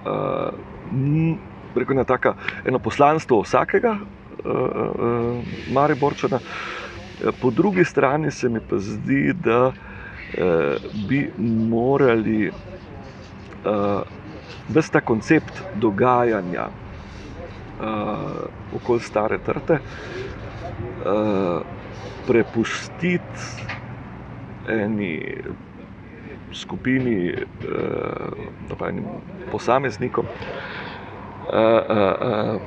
uh, 0.04 1.36
rekel, 1.76 2.04
taka, 2.04 2.34
eno 2.64 2.78
poslanstvo 2.78 3.40
vsakega 3.44 3.96
uh, 3.96 4.52
uh, 4.52 5.54
Mariborčana. 5.72 6.40
Po 7.40 7.50
drugi 7.50 7.84
strani 7.84 8.30
se 8.30 8.48
mi 8.48 8.60
pa 8.60 8.78
zdi, 8.78 9.32
da 9.44 9.70
uh, 9.72 10.90
bi 11.08 11.24
morali 11.70 12.50
uh, 12.50 14.02
ves 14.68 14.90
ta 14.90 15.00
koncept 15.00 15.62
dogajanja 15.80 16.68
uh, 17.80 18.76
okoli 18.76 19.00
stare 19.00 19.38
trte, 19.38 19.80
uh, 21.04 21.60
prepustiti 22.26 23.22
eni 24.68 25.12
skupini, 26.52 27.34
uh, 27.68 28.88
enim 28.88 29.04
posameznikom. 29.50 30.26
Uh, 30.26 31.52
uh, 31.52 32.56
uh, 32.56 32.60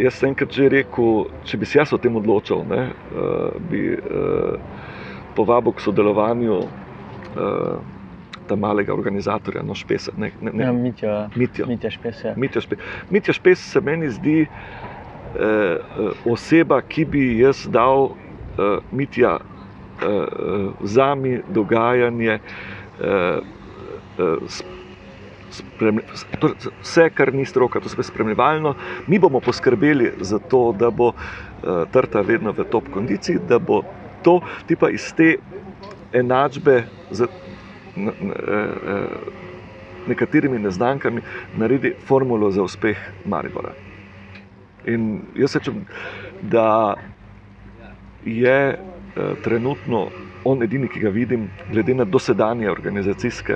jaz 0.00 0.16
sem 0.16 0.30
enkrat 0.32 0.52
že 0.56 0.68
rekel, 0.72 1.26
če 1.44 1.60
bi 1.60 1.68
se 1.68 1.78
jaz 1.78 1.92
o 1.92 1.98
tem 2.00 2.16
odločil, 2.16 2.64
ne, 2.70 2.86
uh, 3.12 3.56
bi 3.70 3.92
uh, 3.98 4.56
povabil 5.36 5.76
k 5.76 5.84
sodelovanju. 5.84 6.60
Uh, 7.36 7.99
ta 8.50 8.56
malega 8.58 8.94
organizatorja, 8.94 9.62
no 9.62 9.76
špesa. 9.78 10.12
Ne, 10.18 10.32
ne, 10.42 10.50
ne. 10.52 10.64
Ja, 10.64 10.72
Mitja, 10.74 11.14
Mitja. 11.36 11.66
Mitja 11.70 11.90
Špes. 11.94 12.24
Ja. 12.24 12.34
Mitja, 12.36 12.64
Špes. 12.64 12.90
Mitja 13.10 13.34
Špes 13.36 13.62
se 13.72 13.80
meni 13.80 14.10
zdi 14.10 14.40
eh, 14.42 14.50
eh, 15.38 16.26
oseba, 16.26 16.80
ki 16.82 17.06
bi 17.06 17.24
jaz 17.38 17.62
dal 17.70 18.10
eh, 18.10 18.76
Mitja 18.90 19.38
eh, 19.38 20.74
za 20.82 21.14
mi 21.14 21.38
dogajanje. 21.48 22.40
Eh, 22.40 23.40
eh, 24.18 24.68
torej, 25.78 26.02
Vse, 26.82 27.08
kar 27.14 27.32
ni 27.34 27.44
stroka, 27.46 27.80
to 27.82 27.90
je 27.98 28.06
spremljevalno, 28.06 28.74
mi 29.06 29.18
bomo 29.18 29.40
poskrbeli 29.40 30.12
za 30.20 30.38
to, 30.38 30.70
da 30.78 30.90
bo 30.90 31.08
uh, 31.10 31.14
trta 31.92 32.20
vedno 32.20 32.52
v 32.54 32.64
top 32.70 32.90
kondiciji, 32.94 33.40
da 33.48 33.58
bo 33.58 33.82
to 34.22 34.40
tipa 34.68 34.90
iz 34.94 35.12
te 35.16 35.36
enačbe, 36.12 36.76
e, 37.10 37.26
nekaterimi 40.06 40.58
neznankami 40.58 41.22
naredi 41.56 41.94
formulo 42.06 42.50
za 42.50 42.62
uspeh 42.62 42.98
Maribora. 43.24 43.72
In 44.86 45.22
jaz 45.36 45.56
rečem, 45.56 45.84
da 46.42 46.94
je 48.24 48.58
eh, 48.72 49.34
trenutno 49.44 50.08
on 50.44 50.62
edini, 50.62 50.88
ki 50.88 51.00
ga 51.00 51.08
vidim, 51.08 51.50
glede 51.72 51.94
na 51.94 52.04
dosedanje 52.04 52.70
organizacijske 52.70 53.54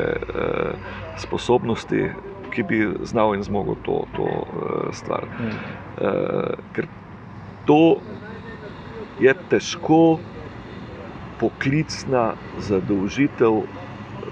sposobnosti, 1.16 2.10
ki 2.50 2.62
bi 2.62 2.80
znal 3.02 3.34
in 3.34 3.42
zmogel 3.42 3.74
to, 3.82 4.04
to 4.16 4.26
stvar. 4.92 5.24
Mm. 5.40 5.54
Ker 6.76 6.86
to 7.66 8.00
je 9.20 9.34
težko 9.50 10.18
poklicna 11.40 12.34
zadolžitev 12.58 13.62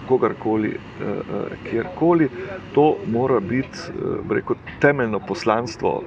kogarkoli, 0.08 0.68
eh, 0.68 1.06
eh, 1.06 1.70
kjerkoli. 1.70 2.28
To 2.74 2.96
mora 3.06 3.40
biti 3.40 3.78
eh, 3.88 4.34
rekel, 4.34 4.56
temeljno 4.80 5.20
poslanstvo 5.20 6.02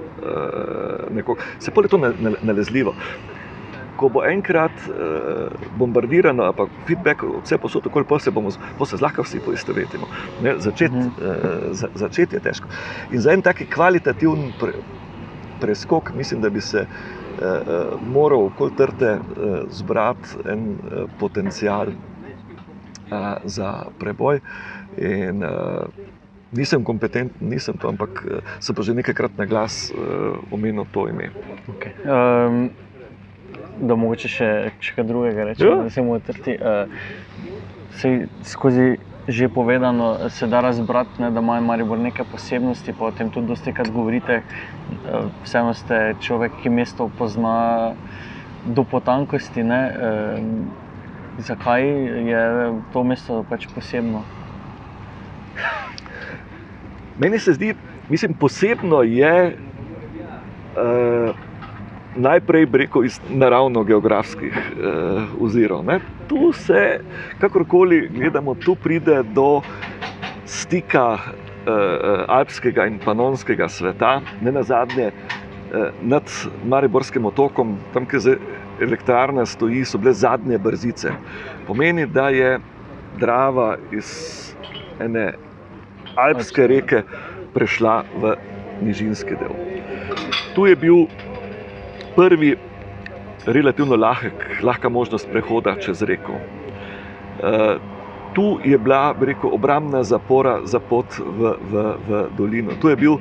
nekoga. 1.10 1.42
Se 1.58 1.70
pa 1.70 1.82
je 1.82 1.88
to 1.88 1.98
nalezljivo. 2.42 2.94
Ko 3.96 4.08
bo 4.08 4.24
enkrat 4.24 4.72
eh, 4.88 5.48
bombardirano, 5.78 6.52
pa 6.52 6.66
feedback, 6.86 7.22
vse 7.44 7.58
posod, 7.58 7.82
tako 7.82 8.04
pa 8.04 8.18
se 8.18 8.30
bomo, 8.30 8.50
pa 8.78 8.86
se 8.86 8.96
zlahka 8.96 9.22
vsi 9.22 9.40
poistovetimo. 9.40 10.06
Začeti 10.58 10.96
uh 10.96 11.02
-huh. 11.02 11.32
eh, 11.32 11.72
za, 11.72 11.88
začet 11.94 12.32
je 12.32 12.40
težko. 12.40 12.68
In 13.12 13.20
za 13.20 13.32
en 13.32 13.42
taki 13.42 13.66
kvalitativen 13.66 14.52
pre, 14.60 14.72
preskok, 15.60 16.10
mislim, 16.16 16.40
da 16.40 16.50
bi 16.50 16.60
se 16.60 16.78
eh, 16.78 16.86
moral 18.12 18.46
okoli 18.46 18.72
trte 18.76 19.06
eh, 19.06 19.18
zbrati 19.70 20.28
en 20.48 20.70
eh, 20.70 21.04
potencial 21.18 21.86
za 23.44 23.86
preboj. 23.98 24.40
In, 24.96 25.44
uh, 25.44 25.86
nisem 26.52 26.84
kompetenten, 26.84 27.34
nisem 27.40 27.76
to, 27.78 27.88
ampak 27.88 28.22
uh, 28.24 28.40
sem 28.60 28.74
pa 28.74 28.82
že 28.82 28.94
nekajkrat 28.94 29.34
na 29.38 29.46
glas 29.46 29.90
uh, 29.90 30.38
omenil 30.50 30.86
to 30.92 31.08
ime. 31.08 31.30
Okay. 31.76 31.92
Um, 32.06 32.70
da 33.76 33.96
mogoče 33.96 34.28
še, 34.30 34.48
še 34.80 34.96
kaj 34.96 35.04
drugega 35.04 35.50
reči, 35.50 35.66
ja. 35.66 35.82
da 35.84 35.92
se 35.92 36.02
mu 36.02 36.16
utrti. 36.16 36.56
Uh, 36.56 36.88
skozi 38.44 38.96
že 39.26 39.48
povedano, 39.50 40.30
se 40.30 40.46
da 40.46 40.60
razbrati, 40.62 41.18
ne, 41.18 41.32
da 41.34 41.42
imajo 41.42 41.62
Maribor 41.66 41.98
neke 41.98 42.22
posebnosti, 42.30 42.92
pa 42.94 43.08
o 43.08 43.10
tem 43.10 43.30
tudi 43.30 43.50
dosti 43.50 43.72
krat 43.74 43.90
govorite. 43.90 44.42
Uh, 45.02 45.34
vseeno 45.42 45.74
ste 45.74 46.14
človek, 46.22 46.62
ki 46.62 46.70
mesto 46.70 47.10
pozna 47.18 47.94
do 48.62 48.86
potankosti. 48.86 49.66
Ne, 49.66 49.82
uh, 49.90 50.85
zakaj 51.38 51.82
je 52.28 52.42
to 52.92 53.04
mesto 53.04 53.44
pač 53.48 53.66
posebno? 53.74 54.22
Meni 57.18 57.38
se 57.38 57.52
zdi, 57.52 57.74
mislim, 58.08 58.34
posebno 58.34 59.02
je 59.02 59.56
uh, 60.76 61.36
najprej 62.16 62.66
preko 62.66 63.02
naravno-geografskih 63.28 64.52
uh, 64.52 65.42
ozirov. 65.42 65.84
Ne? 65.84 66.00
Tu 66.28 66.52
se, 66.52 67.00
kakorkoli 67.40 68.08
gledamo, 68.08 68.54
tu 68.54 68.74
pride 68.74 69.22
do 69.22 69.62
stika 70.44 71.14
uh, 71.14 71.22
alpskega 72.28 72.86
in 72.86 72.98
panonskega 73.04 73.68
sveta, 73.68 74.20
ne 74.40 74.52
na 74.52 74.62
zadnje 74.62 75.10
uh, 75.12 75.88
nad 76.02 76.22
Mariborskim 76.64 77.24
otokom, 77.24 77.76
tam, 77.94 78.06
kjer 78.06 78.38
elektrarna 78.80 79.46
stoji, 79.46 79.84
so 79.84 79.98
bile 79.98 80.12
zadnje 80.12 80.58
brzice. 80.58 81.12
Pomeni, 81.66 82.06
da 82.06 82.28
je 82.28 82.58
Drava 83.16 83.76
iz 83.92 84.08
ene 85.00 85.32
alpske 86.16 86.66
reke 86.66 87.02
prešla 87.54 88.02
v 88.20 88.34
nižinski 88.84 89.38
del. 89.40 89.54
Tu 90.54 90.66
je 90.66 90.76
bil 90.76 91.06
prvi, 92.16 92.56
relativno 93.46 93.96
lahek, 93.96 94.60
lahka 94.62 94.88
možnost 94.88 95.28
prehoda 95.32 95.76
čez 95.80 96.02
reko. 96.02 96.36
Uh, 96.36 97.80
tu 98.34 98.58
je 98.64 98.78
bila 98.78 99.14
rekel, 99.20 99.50
obrambna 99.52 100.02
zapora 100.02 100.60
za 100.64 100.80
pot 100.80 101.18
v, 101.18 101.54
v, 101.72 101.84
v 102.08 102.24
dolino. 102.36 102.76
Tu 102.80 102.88
je 102.92 102.96
bil 102.96 103.16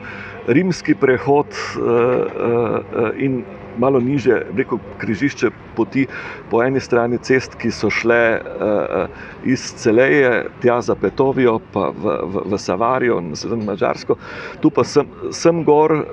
rimski 0.47 0.95
prehod 0.95 1.47
uh, 1.47 1.79
uh, 1.79 3.09
in 3.15 3.43
malo 3.77 3.99
niže, 3.99 4.41
reko, 4.57 4.79
križišče 5.01 5.49
poti 5.75 6.05
po 6.51 6.61
eni 6.63 6.79
strani 6.79 7.17
cest, 7.17 7.55
ki 7.59 7.71
so 7.71 7.89
šle 7.93 8.19
uh, 8.39 9.07
iz 9.45 9.63
Celeje, 9.79 10.45
tja 10.61 10.79
za 10.81 10.95
Petovijo, 10.95 11.59
pa 11.73 11.89
v, 11.91 12.17
v, 12.23 12.45
v 12.53 12.59
Savarijo, 12.61 13.19
na 13.21 13.35
severno 13.39 13.67
Mačarsko, 13.67 14.17
tu 14.61 14.71
pa 14.71 14.83
sem, 14.87 15.09
sem 15.31 15.63
gor 15.67 15.93
uh, 15.95 16.05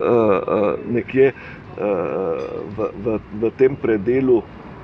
nekje 0.90 1.32
uh, 1.32 1.86
v, 2.76 2.90
v, 3.04 3.20
v 3.42 3.54
tem 3.58 3.76
predelu. 3.76 4.42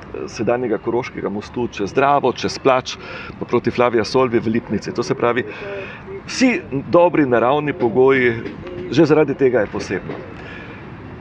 Sedanjega 0.09 0.79
Koroškega 0.81 1.29
mostu 1.29 1.67
čez 1.69 1.93
Dravo, 1.93 2.31
čez 2.33 2.55
Plač, 2.65 2.95
proti 3.45 3.69
Flavija 3.69 4.07
Solvi 4.09 4.41
v 4.41 4.55
Lipnici. 4.55 4.95
To 4.97 5.05
se 5.05 5.13
pravi, 5.15 5.45
vsi 6.25 6.63
dobri 6.89 7.27
naravni 7.29 7.77
pogoji, 7.77 8.33
že 8.89 9.05
zaradi 9.05 9.37
tega 9.37 9.67
je 9.67 9.73
posebno. 9.73 10.17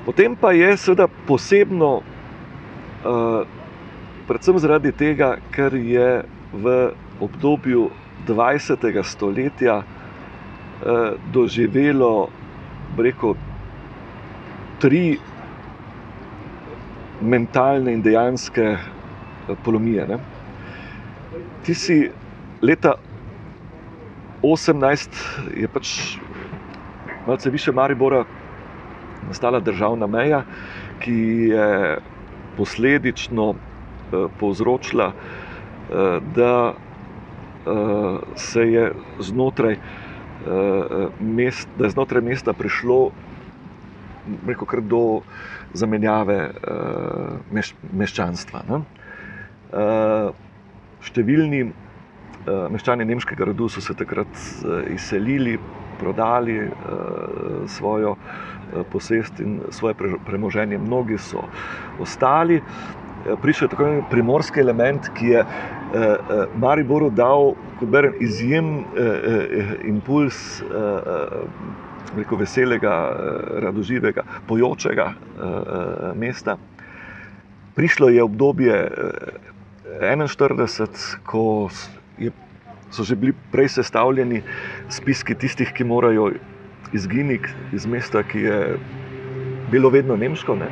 Potem 0.07 0.35
pa 0.39 0.53
je 0.55 0.71
seveda 0.79 1.09
posebno, 1.27 1.99
uh, 1.99 3.43
predvsem 4.23 4.55
zaradi 4.63 4.93
tega, 4.95 5.33
ker 5.51 5.75
je 5.75 6.23
v 6.55 6.75
obdobju 7.19 7.89
20. 8.23 8.87
stoletja 9.03 9.81
uh, 9.83 11.19
doživelo 11.35 12.29
reko, 12.95 13.33
tri 14.79 15.19
mentalne 17.19 17.91
in 17.91 17.99
dejanske 17.99 18.79
uh, 18.79 19.59
polomije. 19.67 20.07
Ne? 20.07 20.21
Ti 21.67 21.75
si 21.75 21.99
leta 22.63 22.95
18, 24.39 25.19
je 25.51 25.67
pač 25.67 26.15
malce 27.27 27.51
više 27.51 27.75
Maribora 27.75 28.23
nastala 29.27 29.59
državna 29.59 30.07
meja, 30.07 30.43
ki 30.99 31.17
je 31.53 31.97
posledično 32.57 33.53
eh, 33.53 34.25
povzročila, 34.39 35.11
eh, 35.13 36.19
da 36.35 36.73
eh, 36.73 38.17
se 38.35 38.71
je 38.71 38.91
znotraj, 39.19 39.77
mest, 41.19 41.67
da 41.77 41.85
je 41.85 41.89
znotraj 41.89 42.21
mesta 42.21 42.53
prišlo 42.53 43.11
rekel, 44.47 44.81
do 44.81 45.21
zamenjave 45.73 46.37
meš, 47.51 47.73
meščanstva. 47.91 48.61
Ne? 48.69 48.79
Številni 51.03 51.65
meščani 52.47 53.07
nemškega 53.09 53.49
rodu 53.49 53.67
so 53.67 53.83
se 53.83 53.97
takrat 53.97 54.39
izselili, 54.93 55.57
prodali 55.99 56.61
svojo 57.67 58.15
posest 58.91 59.39
in 59.39 59.59
svoje 59.69 59.95
premoženje. 60.25 60.77
Mnogi 60.77 61.17
so 61.17 61.43
ostali. 61.99 62.61
Eh, 63.27 63.35
prišel 63.41 63.65
je 63.65 63.69
tako 63.69 63.83
imenovani 63.83 64.09
primorski 64.09 64.59
element, 64.59 65.09
ki 65.13 65.25
je 65.25 65.39
eh, 65.39 65.47
Mariboru 66.55 67.09
dal 67.09 67.53
berem, 67.81 68.13
izjemen 68.19 68.83
impuls 69.85 70.61
veliko 72.15 72.35
veselega, 72.35 72.93
radoživega, 73.61 74.23
pojočega 74.47 75.11
mesta. 76.15 76.57
Prišlo 77.75 78.09
je 78.09 78.23
obdobje 78.23 78.91
41, 80.01 81.17
ko 81.25 81.69
je, 82.17 82.31
so 82.89 83.03
že 83.03 83.15
bili 83.15 83.33
prej 83.51 83.69
sestavljeni 83.69 84.41
spiski 84.89 85.35
tistih, 85.35 85.73
ki 85.73 85.83
morajo 85.83 86.31
izginik 86.93 87.49
iz 87.73 87.85
mesta, 87.85 88.23
ki 88.23 88.39
je 88.39 88.59
bilo 89.71 89.89
vedno 89.89 90.15
nemško. 90.15 90.55
Ne? 90.55 90.67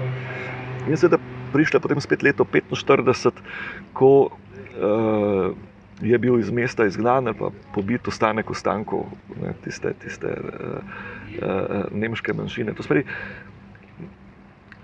In 0.88 0.96
zdaj, 0.96 1.16
da 1.16 1.18
prišla 1.54 1.80
potem 1.80 2.02
spet 2.02 2.24
leto 2.24 2.46
45, 2.46 3.32
ko 3.94 4.12
uh, 4.28 5.56
je 6.02 6.18
bil 6.20 6.40
iz 6.40 6.52
mesta 6.52 6.86
izgnan, 6.86 7.32
pa 7.40 7.50
pobit 7.74 8.08
ostanek 8.08 8.50
ostankov 8.52 9.06
ne, 9.42 9.54
tiste, 9.64 9.94
tiste 10.04 10.28
uh, 10.28 10.80
uh, 11.40 11.86
nemške 11.92 12.34
manjšine. 12.34 12.76
To 12.76 12.84
spravi, 12.84 13.06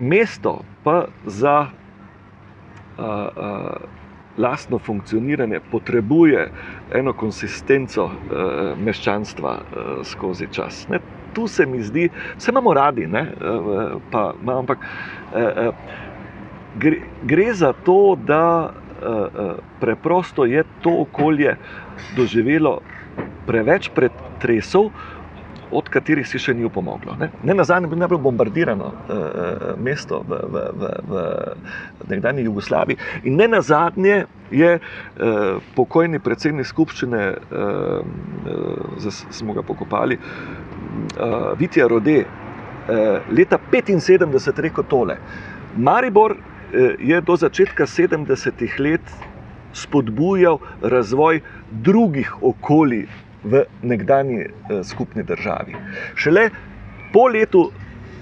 mesto 0.00 0.60
pa 0.84 1.06
za 1.26 1.56
uh, 1.68 3.04
uh, 3.04 4.00
lastno 4.38 4.78
funkcioniranje 4.78 5.60
potrebuje 5.70 6.50
eno 6.94 7.12
konsistenco 7.12 8.04
uh, 8.04 8.12
meščanstva 8.80 9.52
uh, 9.52 9.90
skozi 10.08 10.48
čas. 10.52 10.86
Ne? 10.88 11.00
Tu 11.34 11.48
se 11.48 11.66
mi 11.66 11.82
zdi, 11.82 12.08
vse 12.36 12.50
imamo 12.50 12.74
radi, 12.74 13.06
ne, 13.06 13.20
eh, 13.20 13.96
pa, 14.10 14.32
ampak 14.46 14.78
eh, 15.34 15.40
eh, 15.40 15.70
gre, 16.78 17.00
gre 17.22 17.54
za 17.54 17.72
to, 17.72 18.16
da 18.26 18.72
preprosto 19.80 20.44
je 20.46 20.62
to 20.80 20.90
okolje 21.02 21.56
doživelo 22.16 22.76
preveč 23.46 23.88
pretresov, 23.90 24.92
od 25.72 25.88
katerih 25.88 26.26
si 26.28 26.40
še 26.40 26.54
ni 26.56 26.66
upomoglo. 26.68 27.16
Ne, 27.20 27.30
ne 27.42 27.56
na 27.56 27.64
zadnje, 27.64 27.88
najbolj 27.96 28.20
bombardirano 28.22 28.90
uh, 28.92 29.72
mesto 29.80 30.20
v, 30.28 30.38
v, 30.52 30.64
v, 30.76 31.22
v 32.02 32.10
nekdanji 32.12 32.44
Jugoslaviji. 32.46 32.98
In 33.28 33.38
ne 33.40 33.48
na 33.48 33.62
zadnje 33.64 34.24
je 34.52 34.74
uh, 34.76 35.62
pokojni 35.76 36.20
predsednik 36.22 36.68
skupščine, 36.68 37.22
uh, 37.32 38.04
uh, 38.04 39.22
smo 39.32 39.56
ga 39.56 39.64
pokopali, 39.66 40.20
uh, 41.18 41.58
Vitija 41.58 41.86
Rode, 41.88 42.24
uh, 42.24 43.34
leta 43.38 43.58
75 43.72 44.60
rekel 44.60 44.84
tole. 44.84 45.16
Maribor 45.76 46.32
uh, 46.32 46.38
je 46.98 47.20
do 47.20 47.36
začetka 47.36 47.86
70-ih 47.86 48.80
let 48.80 49.14
spodbujal 49.72 50.58
razvoj 50.82 51.40
drugih 51.70 52.42
okolij 52.42 53.06
v 53.44 53.64
nekdanji 53.82 54.44
uh, 54.44 54.82
skupni 54.86 55.22
državi. 55.22 55.76
Šele 56.14 56.50
po 57.12 57.26
letu 57.28 57.60
uh, 57.60 57.72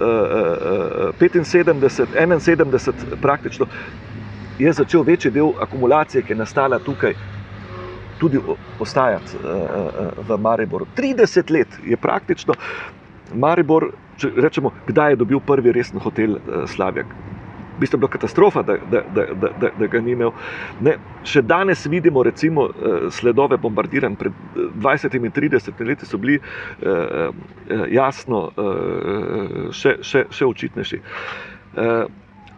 uh, 0.00 1.20
75, 1.20 2.06
71, 2.14 3.18
praktično 3.22 3.66
je 4.60 4.72
začel 4.72 5.02
večji 5.02 5.30
del 5.30 5.52
akumulacije, 5.60 6.22
ki 6.22 6.32
je 6.32 6.36
nastala 6.36 6.78
tukaj. 6.78 7.14
Tudi 8.20 8.40
ostajati 8.80 9.40
uh, 9.40 10.12
v 10.28 10.38
Mariboru. 10.38 10.86
30 10.96 11.50
let 11.50 11.80
je 11.86 11.96
praktično 11.96 12.54
Maribor, 13.34 13.90
če 14.20 14.32
rečemo, 14.36 14.74
kdaj 14.88 15.14
je 15.14 15.20
dobil 15.24 15.40
prvi 15.40 15.72
resen 15.72 16.02
hotel 16.02 16.36
Slavjak 16.68 17.14
bistvu 17.80 17.98
bila 17.98 18.08
katastrofa, 18.08 18.62
da, 18.62 18.76
da, 18.90 19.00
da, 19.14 19.24
da, 19.34 19.48
da, 19.60 19.68
da 19.78 19.86
ga 19.86 20.00
ni 20.00 20.12
imel. 20.12 20.32
Ne, 20.84 20.96
še 21.24 21.42
danes 21.42 21.86
vidimo 21.90 22.22
recimo, 22.26 22.68
eh, 22.68 23.08
sledove 23.10 23.58
bombardiranj, 23.60 24.16
pred 24.20 24.32
20-30 24.84 25.72
eh, 25.72 25.84
leti 25.88 26.08
so 26.08 26.20
bili 26.20 26.38
eh, 26.38 27.30
jasno 27.90 28.40
še, 29.76 29.96
še, 30.02 30.24
še 30.34 30.46
očitnejši. 30.46 30.98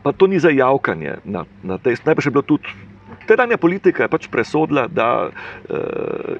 Pa 0.02 0.12
to 0.16 0.26
ni 0.26 0.40
za 0.42 0.50
javkanje 0.50 1.18
na, 1.24 1.44
na 1.62 1.78
tej 1.78 1.98
strani. 1.98 2.12
Najprej 2.12 2.30
je 2.30 2.34
bilo 2.34 2.46
tudi. 2.48 2.91
Tedanja 3.26 3.56
politika 3.56 4.02
je 4.02 4.08
pač 4.12 4.28
presodila, 4.28 4.86
da 4.88 5.28
e, 5.28 5.80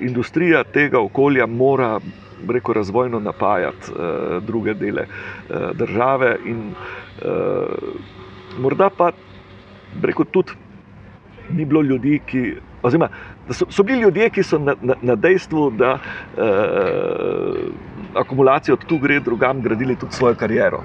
industrija 0.01 0.65
tega 0.65 1.01
okolja 1.01 1.47
mora 1.47 1.99
reko, 2.49 2.73
razvojno 2.73 3.21
napajati 3.21 3.93
e, 3.93 4.41
druge 4.47 4.75
dele 4.75 5.07
e, 5.07 5.63
države. 5.75 6.37
In, 6.47 6.73
e, 7.23 7.39
morda 8.59 8.91
pa 8.91 9.13
preko 10.03 10.25
tudi 10.25 10.53
ni 11.53 11.65
bilo 11.65 11.83
ljudi, 11.83 12.21
ki. 12.27 12.45
Oziroma, 12.83 13.09
so, 13.51 13.67
so 13.71 13.83
bili 13.83 14.01
ljudje, 14.01 14.31
ki 14.31 14.43
so 14.43 14.59
na, 14.59 14.75
na, 14.83 14.95
na 15.03 15.15
dejstvu, 15.15 15.71
da 15.79 15.93
eh, 16.39 17.61
akumulacijo 18.19 18.77
tu 18.77 18.99
gre 18.99 19.21
drugam, 19.21 19.61
gradili 19.63 19.97
tudi 19.97 20.13
svojo 20.13 20.35
kariero. 20.35 20.83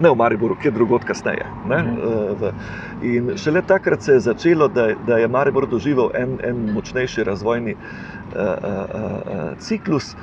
Ne 0.00 0.10
v 0.10 0.16
Mariboru, 0.18 0.56
kjer 0.58 0.72
drugot 0.74 1.04
kasneje. 1.04 1.46
Mhm. 1.66 2.46
In 3.02 3.36
šele 3.36 3.62
takrat 3.62 4.02
se 4.02 4.12
je 4.12 4.20
začelo, 4.20 4.68
da, 4.68 4.88
da 5.06 5.18
je 5.18 5.28
Maribor 5.28 5.66
doživel 5.70 6.10
en, 6.14 6.38
en 6.42 6.72
močnejši 6.74 7.24
razvojni 7.24 7.74
uh, 7.74 8.40
uh, 8.40 9.52
ciklus, 9.58 10.16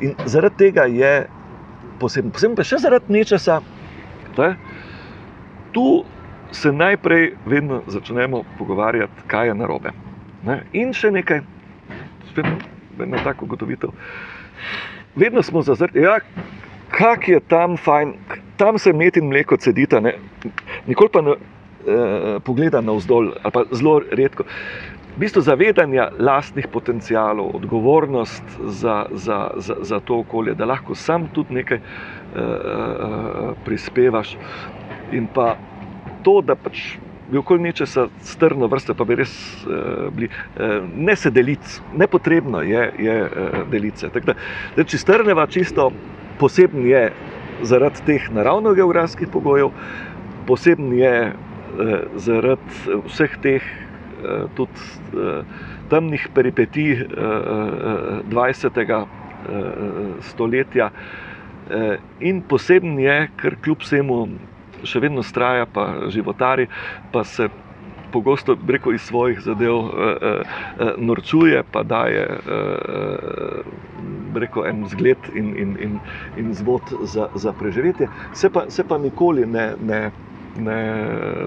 in 0.00 0.14
zaradi 0.24 0.56
tega 0.56 0.84
je 0.84 1.26
posebno, 2.00 2.32
posebno 2.32 2.56
pa 2.56 2.64
še 2.64 2.80
zaradi 2.84 3.12
nečesa. 3.12 3.60
Tu 5.72 6.04
se 6.52 6.72
najprej 6.72 7.30
vedno 7.46 7.82
začnemo 7.86 8.42
pogovarjati, 8.58 9.26
kaj 9.26 9.48
je 9.48 9.54
narobe. 9.54 9.92
Ne? 10.46 10.60
In 10.72 10.92
še 10.92 11.10
nekaj, 11.10 11.40
spet 12.30 12.46
ena 13.02 13.20
tako 13.24 13.44
ugotovitev. 13.44 13.92
Vedno 15.16 15.42
smo 15.42 15.62
zazrti, 15.62 16.04
ja, 16.04 16.18
kak 16.90 17.28
je 17.28 17.40
tam 17.40 17.76
fajn, 17.76 18.14
tam 18.56 18.78
se 18.78 18.92
met 18.92 19.16
in 19.16 19.28
mleko 19.28 19.56
cedita, 19.56 20.00
ne? 20.00 20.16
nikoli 20.86 21.10
pa 21.12 21.22
ne 21.22 21.36
eh, 21.36 22.38
pogleda 22.44 22.80
na 22.80 22.96
vzdolj, 22.96 23.32
ali 23.42 23.52
pa 23.52 23.64
zelo 23.72 24.00
redko. 24.10 24.46
V 25.16 25.22
bistvu 25.24 25.40
zavedanja 25.40 26.10
lastnih 26.18 26.66
potencijalov, 26.68 27.54
odgovornost 27.56 28.44
za, 28.68 29.06
za, 29.12 29.50
za, 29.56 29.76
za 29.80 30.00
to 30.00 30.18
okolje, 30.18 30.54
da 30.54 30.68
lahko 30.68 30.94
sam 30.94 31.24
tudi 31.32 31.54
nekaj 31.56 31.78
uh, 31.78 32.42
uh, 32.42 33.54
prispevaš, 33.64 34.34
in 35.12 35.24
pa 35.26 35.54
to, 36.22 36.42
da 36.44 36.52
pač 36.54 36.98
bi 37.30 37.38
okoli 37.38 37.62
nečesa 37.62 38.06
strno 38.20 38.66
vrste, 38.66 38.94
pa 38.94 39.04
bi 39.04 39.16
res 39.22 39.32
uh, 39.64 40.12
bili, 40.12 40.28
uh, 40.28 40.84
ne 40.94 41.16
se 41.16 41.30
deliti, 41.30 41.80
nepotrebno 41.96 42.60
je, 42.62 42.84
je 42.98 43.16
uh, 43.24 43.56
deliti. 43.70 44.12
Da, 44.12 44.36
da, 44.76 44.84
če 44.84 45.00
strneva 45.00 45.46
čisto, 45.48 45.90
poseben 46.38 46.86
je 46.86 47.10
zaradi 47.62 48.04
teh 48.06 48.28
naravno-geografskih 48.32 49.28
pogojev, 49.32 49.72
poseben 50.46 50.92
je 50.96 51.32
uh, 51.32 51.94
zaradi 52.16 53.00
vseh 53.06 53.38
teh 53.42 53.62
uh, 53.62 54.46
tudi 54.56 54.80
uh, 55.14 55.44
temnih 55.90 56.28
peripetij 56.34 57.06
uh, 57.06 58.20
20. 58.30 58.82
Uh, 58.90 59.06
stoletja. 60.26 60.90
In 62.18 62.40
poseben 62.46 62.98
je, 62.98 63.14
ker 63.38 63.56
kljub 63.62 63.82
vsemu 63.82 64.16
še 64.86 65.00
vedno 65.02 65.22
straja, 65.26 65.66
pa 65.66 66.08
životari, 66.14 66.66
pa 67.12 67.24
se 67.26 67.48
pogosto 68.12 68.56
preko 68.66 68.92
iz 68.92 69.00
svojih 69.00 69.40
zadev 69.40 69.74
uh, 69.74 69.90
uh, 69.90 70.90
norčuje, 70.96 71.62
pa 71.72 71.82
daje 71.82 72.26
preko 74.34 74.60
uh, 74.60 74.68
en 74.68 74.88
zgled 74.88 75.30
in, 75.34 75.54
in, 75.56 75.76
in, 75.80 75.98
in 76.36 76.54
zvod 76.54 76.82
za, 77.02 77.28
za 77.34 77.52
preživetje, 77.52 78.08
se 78.32 78.50
pa, 78.50 78.64
se 78.68 78.84
pa 78.88 78.98
nikoli 78.98 79.46
ne, 79.46 79.74
ne, 79.82 80.10
ne, 80.58 80.80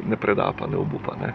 ne 0.10 0.18
preda, 0.18 0.52
pa 0.60 0.68
ne 0.68 0.78
obupa. 0.78 1.16
Ne. 1.22 1.34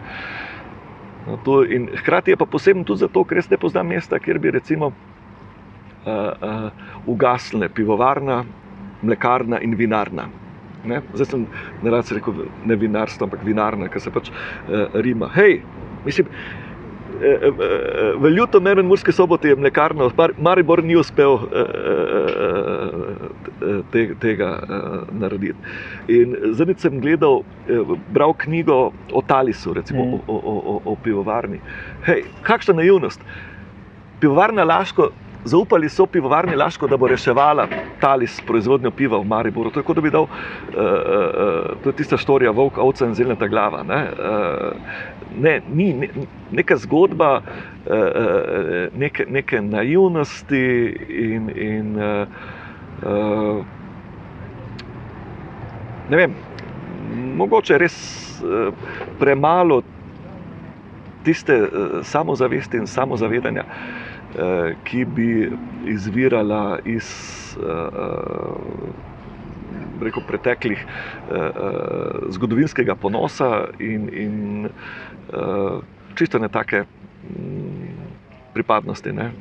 No, 1.27 1.37
to, 1.37 1.63
hkrati 1.97 2.31
je 2.31 2.37
pa 2.37 2.45
posebno 2.45 2.83
tudi 2.83 2.99
zato, 2.99 3.23
ker 3.23 3.41
res 3.41 3.49
ne 3.49 3.57
poznam 3.57 3.87
mesta, 3.89 4.19
kjer 4.19 4.39
bi 4.39 4.51
recimo 4.53 4.91
uh, 4.91 4.93
uh, 6.05 6.69
ugasnile 7.09 7.69
pivovarna, 7.69 8.43
mlekarna 9.01 9.59
in 9.61 9.75
vinarna. 9.75 10.29
Ne? 10.85 11.01
Zdaj 11.13 11.31
sem 11.31 11.47
ne 11.83 11.93
rad 11.93 12.11
rekel 12.11 12.45
ne 12.65 12.77
vinarstvo, 12.79 13.27
ampak 13.27 13.43
vinarna, 13.45 13.89
ki 13.91 14.03
se 14.03 14.13
pač 14.13 14.31
uh, 14.31 15.01
rima. 15.01 15.31
Hej, 15.35 15.59
mislim. 16.05 16.31
Eh, 17.15 17.27
eh, 17.47 17.51
v 18.19 18.29
Ljutomeru 18.35 18.81
in 18.83 18.89
Murski 18.89 19.11
soboti 19.15 19.47
je 19.47 19.55
mlekarno, 19.55 20.09
Maribor 20.37 20.81
ni 20.83 20.97
uspel 20.99 21.37
te, 23.91 24.01
tega 24.19 24.49
narediti. 25.15 25.55
In 26.11 26.35
zdaj 26.59 26.75
sem 26.83 26.99
gledal, 26.99 27.45
bral 28.11 28.35
knjigo 28.43 28.91
o 29.13 29.21
Talisu, 29.23 29.73
recimo 29.73 30.03
mm. 30.03 30.19
o, 30.27 30.35
o, 30.35 30.55
o, 30.73 30.81
o 30.91 30.97
pivovarni. 31.03 31.61
Hej, 32.03 32.25
kakšna 32.43 32.81
naivnost! 32.81 33.23
Pivovarna 34.19 34.67
Laško 34.67 35.13
zaupali 35.45 35.89
so 35.89 36.05
pivovarni 36.05 36.55
Laško, 36.55 36.87
da 36.87 36.97
bo 36.97 37.07
reševala 37.07 37.67
talis 37.99 38.41
proizvodnjo 38.47 38.91
piva 38.91 39.17
v 39.17 39.23
Mariboru. 39.23 39.71
Tako 39.71 39.93
da 39.93 40.01
bi 40.01 40.09
dal, 40.09 40.23
uh, 40.23 40.29
uh, 40.29 41.83
to 41.83 41.89
je 41.89 41.95
tista 41.95 42.17
storija, 42.17 42.51
volk, 42.51 42.77
ovca 42.77 43.05
in 43.05 43.13
zelenata 43.13 43.47
glava. 43.47 43.83
Ne, 43.83 44.01
uh, 44.11 44.71
ne, 45.41 45.61
ni 45.73 45.93
ne, 45.93 46.09
neka 46.51 46.77
zgodba 46.77 47.41
uh, 47.41 47.93
neke, 48.97 49.25
neke 49.29 49.61
naivnosti 49.61 50.65
in. 51.09 51.49
in 51.55 51.97
uh, 51.97 52.27
uh, 53.03 53.65
Ne 56.05 56.17
vem, 56.17 56.33
mogoče 57.37 57.79
res 57.81 57.95
premalo 59.17 59.79
tiste 61.25 61.55
samozavesti 62.05 62.77
in 62.77 62.85
samozavedanja, 62.85 63.63
Eh, 63.65 64.04
ki 64.83 65.05
bi 65.05 65.51
izvirala 65.87 66.79
iz 66.85 67.07
eh, 67.57 67.89
rekel, 70.01 70.23
preteklih 70.27 70.85
eh, 70.85 71.49
zgodovinskega 72.29 72.95
ponosa 72.95 73.67
in, 73.79 74.09
in 74.13 74.69
čisto 76.15 76.39
ne 76.39 76.49
take 76.49 76.83
mm, 76.83 77.95
pripadnosti. 78.53 79.11
Ne, 79.11 79.31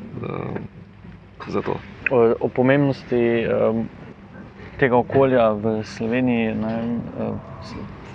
o, 2.10 2.34
o 2.40 2.48
pomembnosti 2.48 3.46
tega 4.78 4.96
okolja 4.96 5.52
v 5.52 5.82
Sloveniji. 5.84 6.54
Ne, 6.54 6.74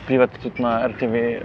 vplivati 0.03 0.39
tudi 0.41 0.63
na 0.63 0.87
RTV 0.87 1.15
eh, 1.15 1.41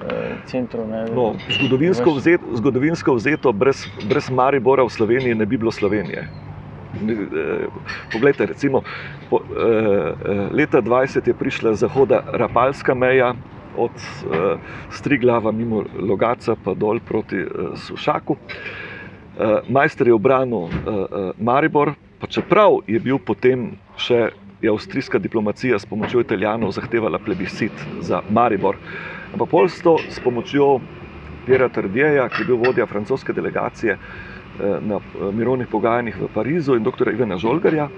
centru. 0.47 0.87
No, 1.15 1.35
zgodovinsko, 1.49 2.15
vzet, 2.15 2.41
zgodovinsko 2.55 3.15
vzeto, 3.15 3.53
brez, 3.53 3.87
brez 4.09 4.31
Maribora 4.31 4.85
v 4.85 4.91
Sloveniji 4.91 5.35
ne 5.35 5.47
bi 5.47 5.57
bilo 5.57 5.73
Slovenije. 5.73 6.29
Eh, 6.95 7.67
poglejte, 8.13 8.47
recimo, 8.47 8.83
po, 9.31 9.41
eh, 9.43 10.15
eh 10.25 10.49
leta 10.53 10.83
20 10.83 11.27
je 11.27 11.35
prišla 11.35 11.75
zahoda 11.75 12.23
Rapalska 12.33 12.95
meja 12.95 13.35
od 13.77 13.91
eh, 13.91 14.57
Striglava 14.91 15.53
mimo 15.53 15.85
Logaca 15.99 16.55
pa 16.65 16.75
dol 16.75 17.01
proti 17.01 17.37
eh, 17.37 17.75
Sušaku. 17.77 18.37
Eh, 18.37 19.61
majster 19.69 20.07
je 20.07 20.15
obranil 20.15 20.71
eh, 20.71 20.71
eh, 20.71 21.33
Maribor, 21.39 21.95
Pa 22.25 22.29
čeprav 22.33 22.79
je 22.89 22.97
bil 23.05 23.19
potem 23.21 23.75
še 24.01 24.31
je 24.65 24.71
avstrijska 24.71 25.19
diplomacija 25.19 25.79
s 25.79 25.87
pomočjo 25.87 26.21
Italijanov 26.21 26.73
zahtevala 26.73 27.19
plebiscit 27.19 27.73
za 28.01 28.23
Maribor, 28.31 28.77
ampak 29.33 29.49
polstvo 29.51 29.99
s 30.09 30.21
pomočjo 30.25 30.81
Pjera 31.47 31.69
Trdjeja, 31.69 32.29
ki 32.29 32.43
je 32.43 32.47
bil 32.47 32.57
vodja 32.57 32.87
francoske 32.87 33.33
delegacije 33.33 33.99
na 34.81 35.01
mirovnih 35.33 35.69
pogajanjih 35.69 36.17
v 36.21 36.29
Parizu, 36.35 36.77
in 36.79 36.85
dr. 36.87 37.11
Ivana 37.12 37.37
Žolgarja, 37.37 37.89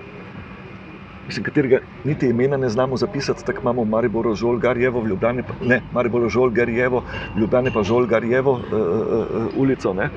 mislim, 1.27 1.45
katerega 1.45 1.79
niti 2.05 2.29
imena 2.29 2.57
ne 2.57 2.69
znamo 2.69 2.97
zapisati, 2.97 3.45
tako 3.47 3.61
imamo 3.61 3.85
Maribor 3.85 4.35
Žolgarjevo, 4.35 5.01
v 5.01 5.09
Ljubljani 5.09 5.43
pa 5.43 5.55
ne, 5.67 5.81
Maribor 5.93 6.29
Žolgarjevo, 6.31 7.03
v 7.37 7.41
Ljubljani 7.41 7.71
pa 7.75 7.83
Žolgarjevo 7.83 8.53
uh, 8.53 8.61
uh, 8.73 9.47
ulico. 9.57 9.95
Ne. 9.95 10.11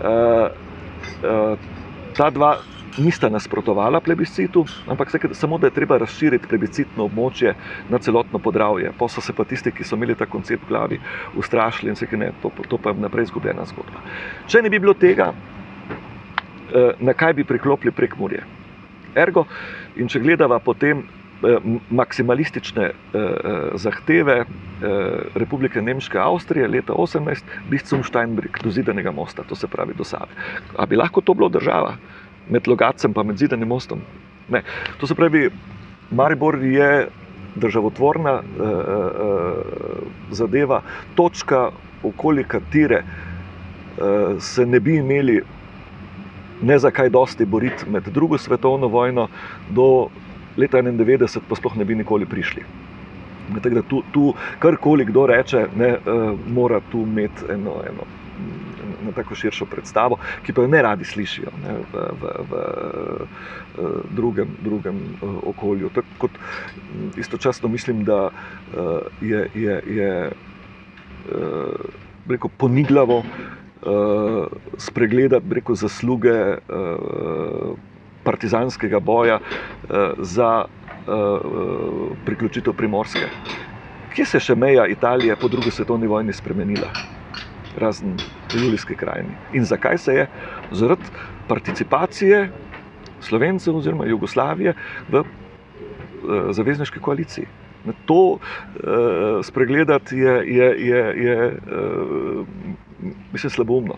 Uh, 0.00 0.50
uh, 1.22 1.58
ta 2.16 2.30
dva 2.30 2.56
nista 3.00 3.28
nasprotovala 3.28 4.00
plebiscitu, 4.00 4.64
ampak 4.86 5.10
se, 5.10 5.18
samo 5.32 5.58
da 5.58 5.66
je 5.66 5.76
treba 5.76 5.98
razširiti 5.98 6.48
plebiscitno 6.48 7.04
območje 7.08 7.54
na 7.88 7.98
celotno 7.98 8.38
podravje. 8.38 8.92
Pa 8.98 9.08
so 9.08 9.20
se 9.24 9.32
pa 9.32 9.44
tisti, 9.44 9.72
ki 9.72 9.84
so 9.84 9.96
imeli 9.96 10.14
ta 10.14 10.26
koncept 10.26 10.64
v 10.64 10.68
glavi, 10.68 11.00
ustrašili 11.36 11.90
in 11.90 11.96
se 11.96 12.08
ne, 12.12 12.32
to, 12.42 12.52
to 12.68 12.78
pa 12.78 12.92
je 12.92 13.00
naprej 13.00 13.30
izgubljena 13.30 13.64
zgodba. 13.64 14.04
Če 14.46 14.62
ne 14.62 14.70
bi 14.70 14.78
bilo 14.78 14.94
tega, 14.94 15.32
na 17.00 17.14
kaj 17.14 17.34
bi 17.40 17.44
priklopili 17.44 17.92
prek 17.92 18.18
Murje? 18.18 18.44
Ergo, 19.18 19.46
in 19.96 20.08
če 20.08 20.20
gledava 20.22 20.60
potem 20.62 21.02
maksimalistične 21.90 22.90
zahteve 23.80 24.44
Republike 25.34 25.82
Nemške 25.82 26.18
Avstrije 26.20 26.68
leta 26.68 26.92
18, 26.92 27.44
Bistum 27.70 28.04
Steinbrück, 28.04 28.60
do 28.62 28.70
zidanega 28.70 29.10
mosta, 29.10 29.42
to 29.48 29.56
se 29.56 29.66
pravi 29.66 29.96
do 29.96 30.04
Save. 30.04 30.28
A 30.76 30.86
bi 30.86 31.00
lahko 31.00 31.24
to 31.24 31.34
bilo 31.34 31.48
država? 31.48 31.96
Med 32.50 32.68
Logacem 32.68 33.14
in 33.24 33.36
zidanim 33.36 33.68
mostom. 33.68 34.00
Ne. 34.48 34.62
To 35.00 35.06
se 35.06 35.14
pravi, 35.14 35.50
Maribor 36.10 36.58
je 36.62 37.08
državotvorna 37.54 38.32
eh, 38.32 38.64
eh, 38.64 39.52
zadeva, 40.30 40.82
točka, 41.14 41.70
okoli 42.02 42.44
katere 42.44 43.02
eh, 43.02 44.40
se 44.40 44.66
ne 44.66 44.80
bi 44.80 44.96
imeli 44.96 45.42
ne 46.62 46.78
za 46.78 46.90
kaj 46.90 47.08
dosti 47.08 47.44
boriti 47.44 47.90
med 47.90 48.02
drugo 48.02 48.38
svetovno 48.38 48.86
vojno, 48.86 49.28
do 49.70 50.08
leta 50.56 50.82
91 50.82 51.38
pa 51.48 51.56
sploh 51.56 51.76
ne 51.76 51.84
bi 51.84 51.94
nikoli 51.94 52.26
prišli. 52.26 52.62
Tako 53.62 53.74
da 53.74 53.82
tu, 53.82 54.02
tu 54.12 54.34
karkoli 54.58 55.04
kdo 55.04 55.26
reče, 55.26 55.66
ne, 55.76 55.90
uh, 55.92 56.38
mora 56.46 56.80
tu 56.92 57.02
imeti 57.02 57.48
eno, 57.48 57.80
eno, 57.88 58.06
eno 59.00 59.12
tako 59.12 59.34
širšo 59.34 59.66
predstavo, 59.66 60.18
ki 60.42 60.52
pa 60.52 60.62
jo 60.62 60.68
ne 60.68 60.82
radi 60.82 61.04
slišijo 61.04 61.52
ne, 61.62 61.76
v, 61.92 62.04
v, 62.20 62.32
v, 62.50 62.62
v 63.76 63.90
drugem, 64.10 64.56
drugem 64.60 65.00
uh, 65.20 65.36
okolju. 65.52 65.90
Tako 65.94 66.18
kot 66.18 66.38
istočasno 67.16 67.68
mislim, 67.68 68.04
da 68.04 68.28
uh, 68.28 69.00
je, 69.20 69.48
je, 69.54 69.82
je 69.86 70.32
rekel, 72.28 72.50
ponigljavo 72.56 73.18
uh, 73.18 74.46
spregledati 74.78 75.54
rekel, 75.54 75.74
zasluge 75.74 76.56
partizanskega 78.24 79.00
boja 79.00 79.38
za 80.18 80.64
priključitev 82.24 82.72
Primorske. 82.76 83.28
Kje 84.14 84.26
se 84.26 84.36
je 84.36 84.40
še 84.50 84.54
meja 84.54 84.86
Italije 84.86 85.36
po 85.36 85.48
drugi 85.48 85.70
svetovni 85.70 86.06
vojni 86.06 86.32
spremenila? 86.32 86.90
Razen 87.80 88.16
v 88.52 88.64
Julijski 88.64 88.94
krajini. 88.94 89.34
In 89.52 89.64
zakaj 89.64 89.98
se 89.98 90.14
je? 90.14 90.26
Zaradi 90.72 91.02
participacije 91.48 92.50
Slovencev 93.20 93.76
oziroma 93.76 94.06
Jugoslavije 94.06 94.74
v 95.08 95.20
uh, 95.20 95.26
zavezniški 96.50 97.00
koaliciji. 97.00 97.46
To 98.06 98.20
uh, 98.30 98.40
spregledati 99.42 100.16
je, 100.16 100.34
je, 100.56 100.68
je, 100.86 101.04
je 101.24 101.46
uh, 101.46 102.46
mislim, 103.32 103.50
slaboumno. 103.50 103.94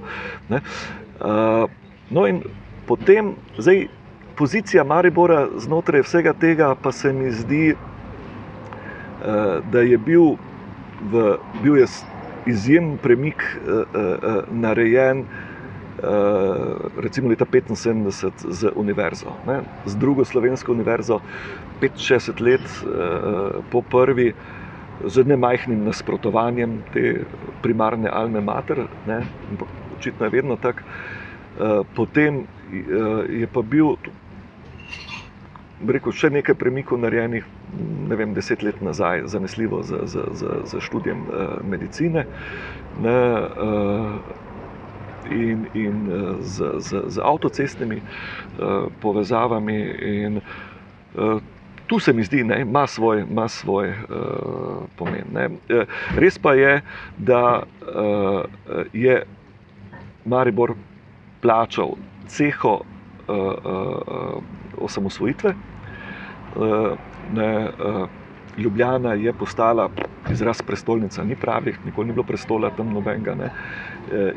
Uh, 0.51 0.59
no, 2.11 2.27
in 2.27 2.43
potem, 2.87 3.35
zdaj, 3.59 3.87
pozicija 4.37 4.85
Maribora 4.85 5.49
znotraj 5.59 6.03
vsega 6.03 6.33
tega, 6.33 6.75
pa 6.83 6.93
se 6.93 7.13
mi 7.13 7.31
zdi, 7.31 7.75
uh, 7.75 9.59
da 9.73 9.81
je 9.81 9.99
bil, 9.99 10.35
v, 11.13 11.37
bil 11.63 11.77
je 11.77 11.87
izjemen 12.47 12.99
premik 13.03 13.43
uh, 13.43 13.83
uh, 13.83 14.43
narejen. 14.51 15.27
Uh, 16.03 16.09
recimo 16.99 17.29
leta 17.29 17.45
1975 17.45 18.51
z 18.51 18.71
univerzo, 18.75 19.37
ne, 19.47 19.61
z 19.87 19.97
drugo 19.97 20.25
slovensko 20.25 20.73
univerzo, 20.73 21.21
65 21.81 22.41
let 22.41 22.61
uh, 22.61 23.63
po 23.71 23.83
prvi, 23.83 24.33
uh, 24.33 24.63
z 25.07 25.25
nemajhnim 25.27 25.85
nasprotovanjem 25.85 26.83
te 26.93 27.25
primarne 27.63 28.11
alme 28.11 28.41
mater, 28.41 28.87
ne, 29.07 29.23
očitno 29.99 30.27
je 30.27 30.31
vedno 30.31 30.57
tako. 30.57 30.83
Eh, 31.61 31.83
potem 31.97 32.37
eh, 32.39 33.41
je 33.41 33.47
pa 33.47 33.63
bil 33.63 33.97
rekel, 35.87 36.13
še 36.13 36.31
nekaj 36.31 36.55
premikov 36.55 37.01
narejenih, 37.03 37.45
ne 38.09 38.17
vem, 38.17 38.35
deset 38.35 38.63
let 38.63 38.81
nazaj, 38.81 39.23
zanesljivo 39.25 39.83
za, 39.83 39.99
za, 40.03 40.25
za, 40.33 40.61
za 40.65 40.81
študijem 40.81 41.27
eh, 41.29 41.47
medicine. 41.65 42.27
Ne, 43.01 43.17
In, 45.25 45.69
in 45.73 46.09
z, 46.41 46.83
z, 46.83 47.03
z 47.07 47.21
avtocestnimi 47.23 48.01
uh, 48.03 48.91
povezavami, 49.01 49.77
in 50.03 50.41
uh, 51.15 51.39
tu 51.93 51.99
se 51.99 52.13
mi 52.13 52.25
zdi, 52.25 52.45
da 52.45 52.57
ima 52.57 52.87
svoj, 52.87 53.21
ima 53.31 53.49
svoj 53.49 53.91
uh, 53.91 53.97
pomen. 54.97 55.25
Ne. 55.33 55.45
Eh, 55.69 55.85
res 56.17 56.39
pa 56.39 56.55
je, 56.55 56.81
da 57.19 57.63
uh, 57.63 58.43
je 58.93 59.23
Maribor 60.25 60.75
plačal 61.41 61.97
ceho 62.27 62.81
uh, 63.29 63.37
uh, 63.37 64.43
osamosvojitve. 64.79 65.55
Uh, 66.57 66.97
ne, 67.35 67.69
uh, 67.69 68.09
Ljubljana 68.59 69.15
je 69.15 69.33
postala 69.33 69.89
izraz 70.31 70.63
prestolnica, 70.63 71.25
ni 71.25 71.37
pravi, 71.37 71.75
nikoli 71.85 72.07
ni 72.07 72.13
bilo 72.13 72.25
prestola 72.25 72.71
tam 72.77 72.93
nobenega, 72.93 73.35
ne. 73.35 73.51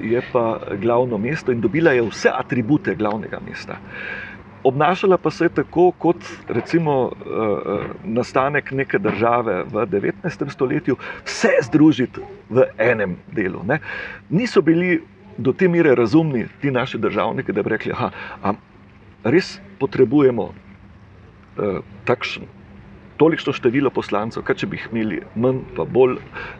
je 0.01 0.21
pa 0.31 0.59
glavno 0.81 1.17
mesto 1.17 1.51
in 1.51 1.61
dobila 1.61 1.91
je 1.91 2.01
vse 2.01 2.29
atribute 2.33 2.95
glavnega 2.95 3.39
mesta. 3.47 3.75
Obnašala 4.63 5.17
pa 5.17 5.29
se 5.31 5.45
je 5.45 5.49
tako, 5.49 5.91
kot 5.91 6.17
recimo 6.47 7.01
uh, 7.03 7.11
nastanek 8.03 8.71
neke 8.71 8.99
države 8.99 9.63
v 9.63 9.85
19. 9.85 10.49
stoletju, 10.49 10.95
vse 11.25 11.49
združiti 11.67 12.21
v 12.49 12.63
enem 12.77 13.17
delu. 13.31 13.61
Ne. 13.63 13.79
Niso 14.29 14.61
bili 14.61 15.03
do 15.37 15.53
te 15.53 15.67
mere 15.67 15.95
razumni 15.95 16.47
ti 16.61 16.71
naši 16.71 16.97
državniki, 16.97 17.53
da 17.53 17.63
bi 17.63 17.69
rekli, 17.69 17.93
da 18.41 18.53
res 19.23 19.59
potrebujemo 19.79 20.43
uh, 20.43 21.79
takšen. 22.05 22.49
Tolikšno 23.17 23.53
število 23.55 23.89
poslancev, 23.95 24.43
kaj 24.43 24.61
če 24.61 24.67
bi 24.67 24.79
jih 24.79 24.87
imeli 24.91 25.21
manj, 25.39 25.61
pa 25.75 25.85
bolj 25.87 26.17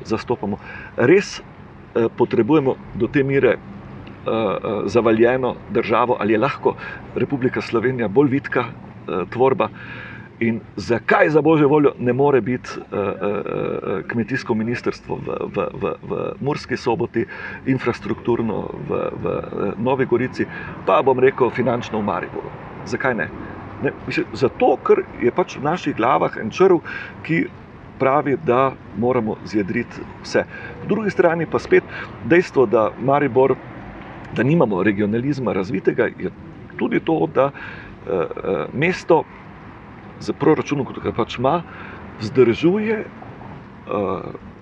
zastopamo. 0.07 0.59
Res 0.95 1.39
eh, 1.39 2.07
potrebujemo 2.17 2.77
do 2.95 3.11
te 3.11 3.23
mere 3.23 3.57
uh, 4.25 4.83
zavaljeno 4.85 5.55
državo, 5.69 6.17
ali 6.19 6.33
je 6.33 6.37
lahko 6.39 6.75
Republika 7.15 7.61
Slovenija 7.61 8.07
bolj 8.07 8.29
vitka 8.29 8.65
uh, 8.65 9.29
tvorba. 9.29 9.69
In 10.39 10.59
zakaj 10.75 11.29
za 11.29 11.41
božjo 11.41 11.67
voljo 11.67 11.93
ne 11.99 12.13
more 12.13 12.41
biti 12.41 12.69
uh, 12.75 12.83
uh, 12.91 14.01
kmetijsko 14.07 14.53
ministrstvo 14.53 15.15
v, 15.15 15.37
v, 15.55 15.67
v, 15.81 15.93
v 16.09 16.31
Murski 16.41 16.77
soboti, 16.77 17.25
infrastrukturno 17.65 18.69
v, 18.89 19.01
v 19.23 19.73
Novi 19.77 20.05
Gorici, 20.05 20.45
pa 20.85 21.01
bom 21.01 21.19
rekel 21.19 21.49
finančno 21.49 21.99
v 21.99 22.03
Mariboru. 22.03 22.51
Zakaj 22.85 23.15
ne? 23.15 23.29
Ne 23.83 23.91
mislim, 24.07 24.25
zato, 24.33 24.77
ker 24.83 25.03
je 25.21 25.31
pač 25.31 25.57
v 25.57 25.63
naših 25.63 25.95
glavah 25.95 26.37
en 26.41 26.51
črv, 26.51 26.79
ki 27.23 27.45
pravi, 27.99 28.37
da 28.45 28.73
moramo 28.99 29.37
zjedriti 29.45 30.03
vse. 30.23 30.43
Po 30.81 30.87
drugi 30.87 31.09
strani 31.09 31.45
pa 31.45 31.59
spet 31.59 31.83
dejstvo, 32.27 32.65
da 32.65 32.89
Maribor 32.99 33.55
da 34.35 34.43
nimamo 34.43 34.83
regionalizma 34.83 35.53
razvitega, 35.53 36.03
je 36.03 36.31
tudi 36.77 36.99
to, 36.99 37.27
da 37.35 37.45
uh, 37.45 38.21
mesto 38.73 39.23
z 40.19 40.33
proračunom, 40.39 40.85
kot 40.85 40.99
ga 41.03 41.11
pač 41.11 41.37
ima, 41.39 41.61
vzdržuje 42.19 42.99
uh, 42.99 43.95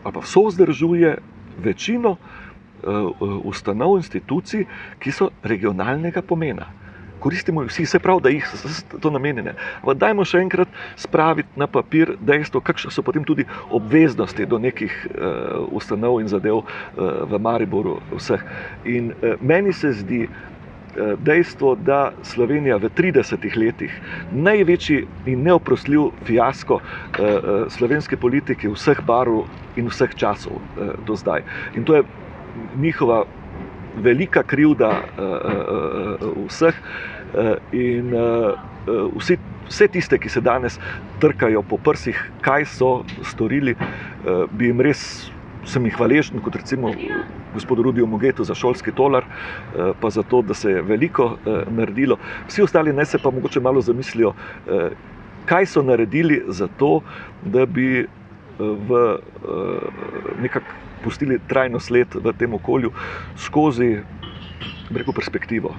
ali 0.03 0.13
pa 0.13 0.21
so 0.25 0.47
vzdržuje 0.47 1.17
večino 1.63 2.15
uh, 2.17 3.21
ustanov, 3.43 3.97
institucij, 3.97 4.65
ki 4.99 5.11
so 5.11 5.29
regionalnega 5.43 6.21
pomena 6.21 6.67
koristimo 7.23 7.63
vsi, 7.63 7.85
se 7.85 7.99
pravi, 7.99 8.21
da 8.21 8.29
jih 8.29 8.47
to 9.01 9.11
namenjene. 9.13 9.55
Dajmo 9.95 10.25
še 10.27 10.41
enkrat 10.43 10.71
spraviti 10.99 11.59
na 11.59 11.69
papir 11.71 12.17
dejstvo, 12.19 12.61
kakšne 12.61 12.91
so 12.91 13.03
potem 13.05 13.23
tudi 13.23 13.45
obveznosti 13.71 14.47
do 14.49 14.59
nekih 14.59 14.91
uh, 14.91 15.63
ustanov 15.71 16.19
in 16.19 16.31
zadev 16.31 16.63
uh, 16.63 16.67
v 17.29 17.39
Mariboru. 17.39 17.99
Vseh. 18.11 18.43
In 18.83 19.13
uh, 19.13 19.37
meni 19.41 19.73
se 19.73 19.93
zdi, 20.03 20.25
dejstvo, 21.25 21.71
da 21.81 22.11
Slovenija 22.21 22.75
v 22.77 22.85
30 22.93 23.47
letih 23.57 23.93
največji 24.29 24.99
in 25.25 25.41
neoprostljiv 25.41 26.11
fiasko 26.27 26.77
slovenske 27.73 28.19
politike 28.21 28.69
vseh 28.69 29.01
barv 29.01 29.47
in 29.73 29.89
vseh 29.89 30.13
časov 30.13 30.61
do 31.07 31.17
zdaj. 31.17 31.41
In 31.73 31.81
to 31.89 31.97
je 31.97 32.03
njihova 32.77 33.23
velika 33.95 34.43
krivda 34.43 34.91
vseh 36.47 36.73
in 37.71 38.13
vsi 39.15 39.37
vse 39.67 39.87
tiste, 39.87 40.17
ki 40.19 40.29
se 40.29 40.41
danes 40.41 40.79
trkajo 41.19 41.63
po 41.69 41.77
prsih, 41.77 42.19
kaj 42.41 42.65
so 42.65 42.91
storili, 43.23 43.75
eh, 43.75 44.45
bi 44.51 44.71
jim 44.71 44.81
res. 44.81 45.29
Sem 45.63 45.85
jih 45.87 45.95
hvaležen, 45.95 46.41
kot 46.43 46.57
recimo 46.59 46.89
gospodu 47.53 47.85
Rudiju 47.85 48.07
Mogetu 48.07 48.43
za 48.43 48.55
šolski 48.55 48.91
tolar, 48.91 49.23
eh, 49.23 49.93
pa 49.99 50.09
za 50.09 50.23
to, 50.23 50.41
da 50.41 50.53
se 50.53 50.71
je 50.71 50.81
veliko 50.81 51.37
eh, 51.45 51.63
naredilo. 51.71 52.17
Vsi 52.47 52.61
ostali 52.61 52.93
ne 52.93 53.05
se 53.05 53.17
pa 53.17 53.31
mogoče 53.31 53.59
malo 53.59 53.81
zamislijo, 53.81 54.33
kaj 55.45 55.65
so 55.65 55.81
naredili 55.81 56.43
za 56.47 56.67
to, 56.77 57.01
da 57.43 57.65
bi 57.65 58.07
v 58.59 59.17
nekako 60.41 60.82
pustili 61.03 61.39
trajno 61.47 61.79
sled 61.79 62.07
v 62.15 62.33
tem 62.37 62.53
okolju 62.53 62.91
skozi 63.35 63.99
rekel, 64.93 65.13
perspektivo 65.13 65.69
uh, 65.69 65.75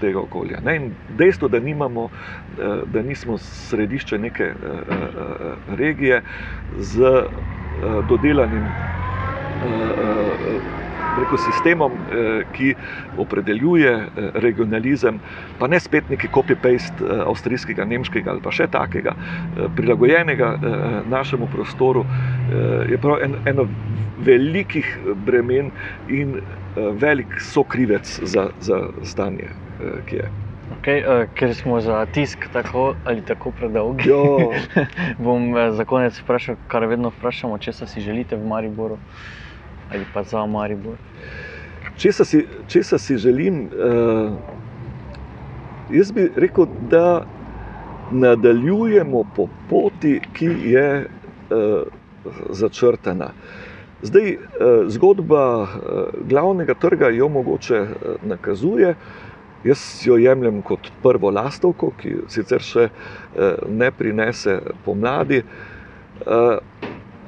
tega 0.00 0.20
okolja. 0.20 0.60
Ne? 0.64 0.76
In 0.76 0.92
dejstvo, 1.18 1.48
da, 1.48 1.60
nimamo, 1.60 2.04
uh, 2.04 2.10
da 2.92 3.02
nismo 3.02 3.38
središče 3.38 4.18
neke 4.18 4.50
uh, 4.50 4.56
uh, 4.88 4.94
regije 5.78 6.22
z 6.78 7.00
uh, 7.00 7.24
dodelanim 8.08 8.64
uh, 8.64 8.72
rekel, 11.22 11.40
sistemom, 11.46 11.92
uh, 11.92 12.42
ki 12.56 12.74
opredeljuje 13.18 13.94
uh, 13.96 14.30
regionalizem, 14.44 15.20
pa 15.58 15.68
ne 15.70 15.80
spet 15.80 16.10
neki 16.10 16.30
copy-paste 16.34 17.04
uh, 17.04 17.24
avstrijskega, 17.28 17.86
nemškega 17.88 18.34
ali 18.34 18.44
pa 18.44 18.54
še 18.54 18.68
takega, 18.72 19.14
uh, 19.14 19.66
prilagojenega 19.76 20.54
uh, 20.56 20.88
našemu 21.10 21.50
prostoru, 21.54 22.04
uh, 22.06 22.84
je 22.90 22.98
prav 23.02 23.22
en, 23.24 23.38
eno 23.48 23.68
velikih 24.24 24.86
bremen 25.26 25.70
in 26.10 26.40
Eh, 26.78 26.92
velik 26.92 27.40
sokrivec 27.40 28.20
za, 28.22 28.48
za 28.60 28.88
stanje, 29.02 29.44
eh, 29.44 29.84
ki 30.06 30.16
je. 30.16 30.30
Okay, 30.80 31.00
uh, 31.00 31.22
eh, 31.22 31.28
ker 31.34 31.54
smo 31.54 31.80
za 31.80 32.06
tisk 32.06 32.38
tako 32.52 32.94
ali 33.04 33.22
tako 33.24 33.50
predolgi, 33.50 34.10
bom 35.24 35.54
uh, 35.54 35.70
za 35.74 35.84
konec 35.84 36.20
vprašal, 36.20 36.56
kar 36.68 36.86
vedno 36.86 37.08
vprašamo, 37.08 37.58
če 37.58 37.72
si 37.72 38.00
želite 38.00 38.36
v 38.36 38.46
Mariboru 38.46 38.98
ali 39.92 40.06
pa 40.14 40.22
za 40.22 40.46
Maribor. 40.46 40.96
Če 41.98 42.12
si, 42.12 42.44
si 42.98 43.16
želim, 43.18 43.66
uh, 43.66 44.32
jaz 45.90 46.12
bi 46.12 46.28
rekel, 46.36 46.68
da 46.90 47.24
nadaljujemo 48.12 49.24
po 49.36 49.48
poti, 49.70 50.20
ki 50.32 50.52
je 50.70 50.90
uh, 51.04 51.82
začrtana. 52.50 53.32
Uh, 53.32 53.68
Zdaj, 54.02 54.30
eh, 54.30 54.38
zgodba 54.86 55.62
eh, 55.62 55.68
glavnega 56.28 56.74
trga 56.74 57.08
jo 57.08 57.28
mogoče 57.28 57.74
eh, 57.74 57.88
nakazuje. 58.22 58.94
Jaz 59.64 60.06
jo 60.06 60.16
jemljem 60.16 60.62
kot 60.62 60.90
prvo 61.02 61.30
lastovko, 61.30 61.90
ki 61.98 62.12
sicer 62.30 62.62
še 62.62 62.84
ne 63.68 63.88
prinese 63.90 64.60
pomladi. 64.84 65.40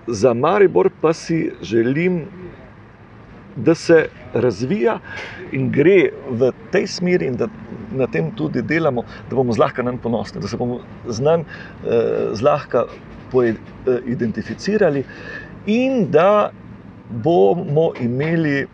Za 0.06 0.32
Maribor 0.34 0.92
pa 1.00 1.10
si 1.12 1.50
želim, 1.60 2.20
da 3.56 3.74
se 3.74 4.08
razvija 4.34 4.98
in 5.52 5.70
gre 5.72 6.10
v 6.30 6.52
tej 6.70 6.86
smeri, 6.86 7.26
in 7.26 7.36
da 7.36 7.48
na 7.92 8.06
tem 8.06 8.30
tudi 8.36 8.62
delamo, 8.62 9.02
da 9.30 9.36
bomo 9.36 9.52
zlahka 9.52 9.82
nam 9.82 9.98
ponosni, 9.98 10.40
da 10.40 10.48
se 10.48 10.56
bomo 10.56 10.80
z 11.08 11.20
nami 11.20 11.44
zlahka 12.32 12.84
identificirali 14.06 15.04
in 15.66 16.10
da 16.10 16.50
bomo 17.10 17.92
imeli 18.00 18.66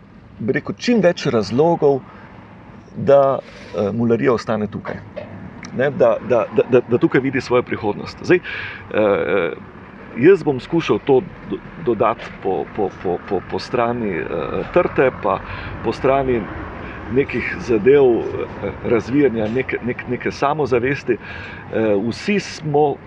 rekel, 0.45 0.75
čim 0.77 1.01
več 1.01 1.25
razlogov, 1.33 1.99
da 2.97 3.37
uh, 3.37 3.89
mularija 3.93 4.33
ostane 4.33 4.67
tukaj. 4.71 4.99
Ne, 5.77 5.89
da, 5.93 6.15
da, 6.29 6.45
da, 6.57 6.81
da 6.81 6.97
tukaj 6.97 7.21
vidi 7.21 7.41
svojo 7.41 7.63
prihodnost. 7.63 8.23
Zdaj, 8.25 8.39
uh, 8.39 9.57
jaz 10.19 10.43
bom 10.43 10.59
skušal 10.59 10.99
to 11.05 11.21
dodati 11.85 12.25
po, 12.43 12.65
po, 12.75 12.89
po, 13.03 13.17
po, 13.29 13.41
po 13.51 13.59
strani 13.59 14.19
uh, 14.19 14.65
trte, 14.73 15.11
pa 15.23 15.39
po 15.83 15.93
strani 15.93 16.41
nekih 17.13 17.55
zadev, 17.63 18.03
razvijanja 18.83 19.45
neke, 19.47 19.77
nek, 19.85 20.01
neke 20.11 20.31
samozavesti. 20.31 21.15
Vsi 22.09 22.39
smo 22.39 22.97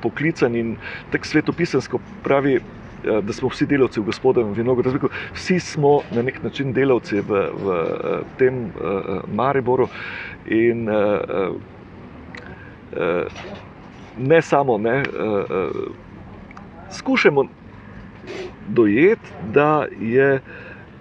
poklicani 0.00 0.58
in 0.58 0.70
tako 1.12 1.28
svetopisansko 1.28 2.00
pravi. 2.24 2.60
Eh, 3.04 3.22
da 3.22 3.32
smo 3.32 3.48
vsi 3.48 3.66
delavci 3.66 4.00
v 4.00 4.04
gospodovem 4.04 4.52
vinogradniku, 4.52 5.08
vsi 5.32 5.60
smo 5.60 6.00
na 6.12 6.22
nek 6.22 6.42
način 6.42 6.72
delavci 6.72 7.20
v, 7.20 7.46
v 7.62 7.76
eh, 7.76 8.20
tem 8.38 8.64
uh, 8.64 9.22
Mariboru. 9.34 9.88
In 10.46 10.88
uh, 10.88 10.94
uh, 12.92 13.24
ne 14.18 14.42
samo, 14.42 14.78
ne, 14.78 15.00
uh, 15.00 15.70
skušamo 16.90 17.44
dojeti, 18.68 19.30
da 19.52 19.86
je 20.00 20.40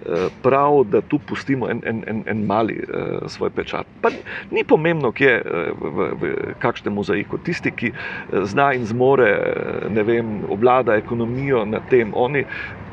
Eh, 0.06 0.28
prav, 0.44 0.84
da 0.84 1.02
tu 1.02 1.20
pustimo 1.20 1.70
en, 1.70 1.82
en, 1.86 2.04
en, 2.08 2.24
en 2.26 2.46
mali 2.46 2.80
uh, 2.80 3.28
svoj 3.28 3.50
pečat. 3.50 3.86
Pa 4.02 4.10
ni 4.52 4.64
pomembno, 4.64 5.12
kje 5.12 5.28
je 5.28 5.42
uh, 5.42 5.82
v, 5.98 6.08
v 6.22 6.54
kakšnem 6.60 6.96
mozaiku. 6.96 7.38
Tisti, 7.44 7.74
ki 7.76 7.92
zna 8.48 8.70
in 8.78 8.86
zmore, 8.88 9.28
ne 9.92 10.04
vem, 10.08 10.30
obvlada 10.50 10.96
ekonomijo 10.96 11.66
na 11.66 11.84
tem, 11.92 12.16
oni. 12.16 12.46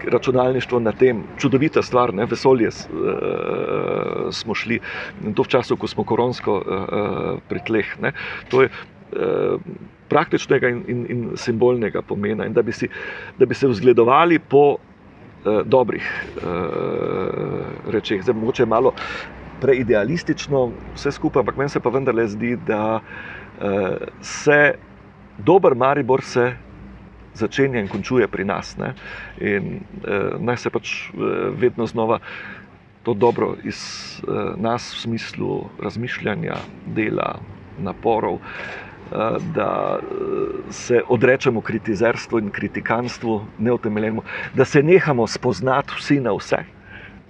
Računalništvo 0.06 0.80
na 0.80 0.92
tem, 0.92 1.22
čudovita 1.38 1.82
stvar, 1.82 2.12
ne, 2.14 2.26
vesolje 2.26 2.68
uh, 2.68 4.26
smo 4.34 4.54
šli 4.54 4.80
in 5.24 5.34
to 5.34 5.46
v 5.46 5.54
času, 5.54 5.78
ko 5.78 5.86
smo 5.86 6.04
koronsko 6.04 6.58
uh, 6.58 7.40
pri 7.48 7.62
tleh. 7.70 7.94
Ne, 8.02 8.12
to 8.50 8.66
je 8.66 8.70
praktičnega 10.08 10.68
in, 10.68 10.82
in, 10.88 11.06
in 11.10 11.22
simbolnega 11.36 12.02
pomena. 12.02 12.46
In 12.46 12.54
da 12.54 12.62
bi, 12.62 12.72
si, 12.72 12.88
da 13.38 13.46
bi 13.46 13.54
se 13.54 13.68
vzgledovali 13.68 14.38
po 14.38 14.76
uh, 14.76 15.62
dobrih 15.64 16.04
uh, 16.36 16.42
rečeh. 17.92 18.22
Zdaj, 18.22 18.34
mogoče 18.34 18.66
malo 18.66 18.94
preidealistično 19.60 20.70
vse 20.94 21.12
skupaj, 21.12 21.40
ampak 21.40 21.56
meni 21.56 21.72
se 21.72 21.80
pa 21.80 21.90
vendarle 21.90 22.26
zdi, 22.28 22.56
da 22.66 23.00
uh, 23.00 23.96
se 24.20 24.74
dober 25.38 25.74
Maribor 25.74 26.22
se 26.22 26.52
začenja 27.34 27.80
in 27.80 27.88
končuje 27.88 28.28
pri 28.28 28.44
nas. 28.44 28.76
Ne? 28.76 28.94
In 29.40 29.80
uh, 29.80 30.36
naj 30.40 30.56
se 30.56 30.70
pač 30.70 31.10
uh, 31.10 31.50
vedno 31.58 31.86
znova. 31.86 32.20
To 33.06 33.14
dobro 33.14 33.54
iz 33.62 33.78
uh, 34.26 34.56
nas, 34.58 34.88
v 34.94 35.00
smislu 35.00 35.60
razmišljanja, 35.78 36.56
dela, 36.90 37.36
naporov, 37.78 38.40
Eh, 38.40 38.85
da 39.54 39.98
eh, 39.98 40.06
se 40.70 41.02
odrečemo 41.08 41.60
kritizerstvu 41.60 42.38
in 42.38 42.50
kritikanstvu, 42.50 43.44
neotemeljenemu, 43.58 44.22
da 44.54 44.64
se 44.64 44.82
nehamo 44.82 45.26
spoznati 45.26 45.92
vsi 45.96 46.20
na 46.20 46.32
vse, 46.32 46.64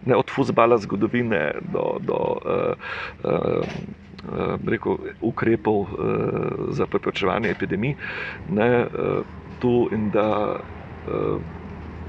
ne 0.07 0.17
od 0.17 0.31
futbola, 0.31 0.79
zgodovine 0.79 1.53
do, 1.73 1.99
do 2.01 2.15
uh, 2.15 2.73
uh, 3.25 4.61
rekel, 4.67 4.97
ukrepov 5.21 5.81
uh, 5.81 5.89
za 6.71 6.87
preprečevanje 6.87 7.51
epidemij, 7.51 7.95
ne, 8.51 8.87
uh, 8.87 9.25
tu 9.59 9.89
in 9.93 10.11
da. 10.11 10.57
Uh, 11.09 11.41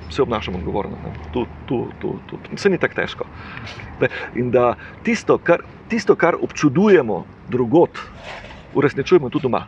Se 0.09 0.21
obnašamo 0.21 0.57
odgovorno, 0.57 0.95
tu, 1.33 1.41
tu, 1.65 1.87
tu, 1.99 2.13
tu. 2.29 2.37
Vse 2.55 2.69
ni 2.69 2.77
tako 2.79 2.95
težko. 2.95 3.25
In 4.39 4.51
da 4.51 4.77
tisto, 5.03 5.35
kar, 5.37 5.65
tisto, 5.91 6.15
kar 6.15 6.37
občudujemo 6.39 7.25
drugot, 7.49 7.99
uresničujemo 8.73 9.29
tudi 9.29 9.43
doma. 9.43 9.67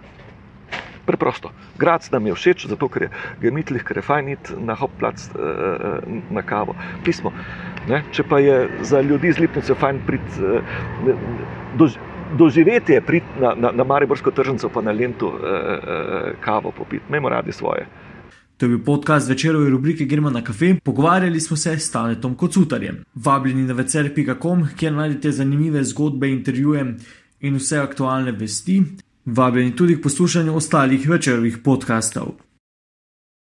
Preprosto. 1.06 1.50
Grad 1.78 2.06
nam 2.12 2.28
je 2.28 2.36
všeč, 2.36 2.68
zato 2.70 2.88
ker 2.88 3.08
je 3.08 3.10
gemitlih, 3.42 3.84
ker 3.84 3.98
je 3.98 4.06
fajnit 4.06 4.52
na 4.62 4.76
hopplac, 4.78 5.18
eh, 5.18 5.40
eh, 5.42 6.20
na 6.30 6.42
kavo, 6.42 6.76
pismo. 7.04 7.32
Ne? 7.90 8.04
Če 8.12 8.24
pa 8.30 8.40
je 8.40 8.70
za 8.86 9.02
ljudi 9.02 9.32
z 9.34 9.40
lipnico 9.40 9.76
fajn 9.76 10.04
priti, 10.06 10.44
eh, 10.44 11.98
doživeti 12.38 12.94
je 12.94 13.02
priti 13.02 13.42
na, 13.42 13.56
na, 13.58 13.72
na 13.72 13.84
Mariborsko 13.84 14.32
tržnico, 14.32 14.70
pa 14.70 14.82
na 14.82 14.92
Lendu 14.92 15.32
kavo 16.46 16.72
popiti, 16.72 17.04
imamo 17.10 17.30
radi 17.30 17.52
svoje. 17.52 17.88
To 18.60 18.66
je 18.66 18.70
bil 18.70 18.84
podcast 18.86 19.30
večerove 19.30 19.70
rubrike 19.70 20.06
Gremo 20.06 20.30
na 20.30 20.44
kafe. 20.44 20.76
Pogovarjali 20.84 21.40
smo 21.40 21.58
se 21.58 21.80
s 21.80 21.92
Tanetom 21.92 22.36
Kocutarjem. 22.36 23.04
Vabljeni 23.16 23.64
na 23.64 23.74
večer.com, 23.74 24.68
kjer 24.78 24.94
najdete 24.94 25.32
zanimive 25.32 25.84
zgodbe, 25.84 26.30
intervjuje 26.30 26.96
in 27.42 27.56
vse 27.56 27.78
aktualne 27.78 28.32
vesti. 28.32 28.84
Vabljeni 29.26 29.76
tudi 29.76 29.98
k 29.98 30.04
poslušanju 30.04 30.56
ostalih 30.56 31.10
večerovih 31.10 31.58
podkastov. 31.64 32.49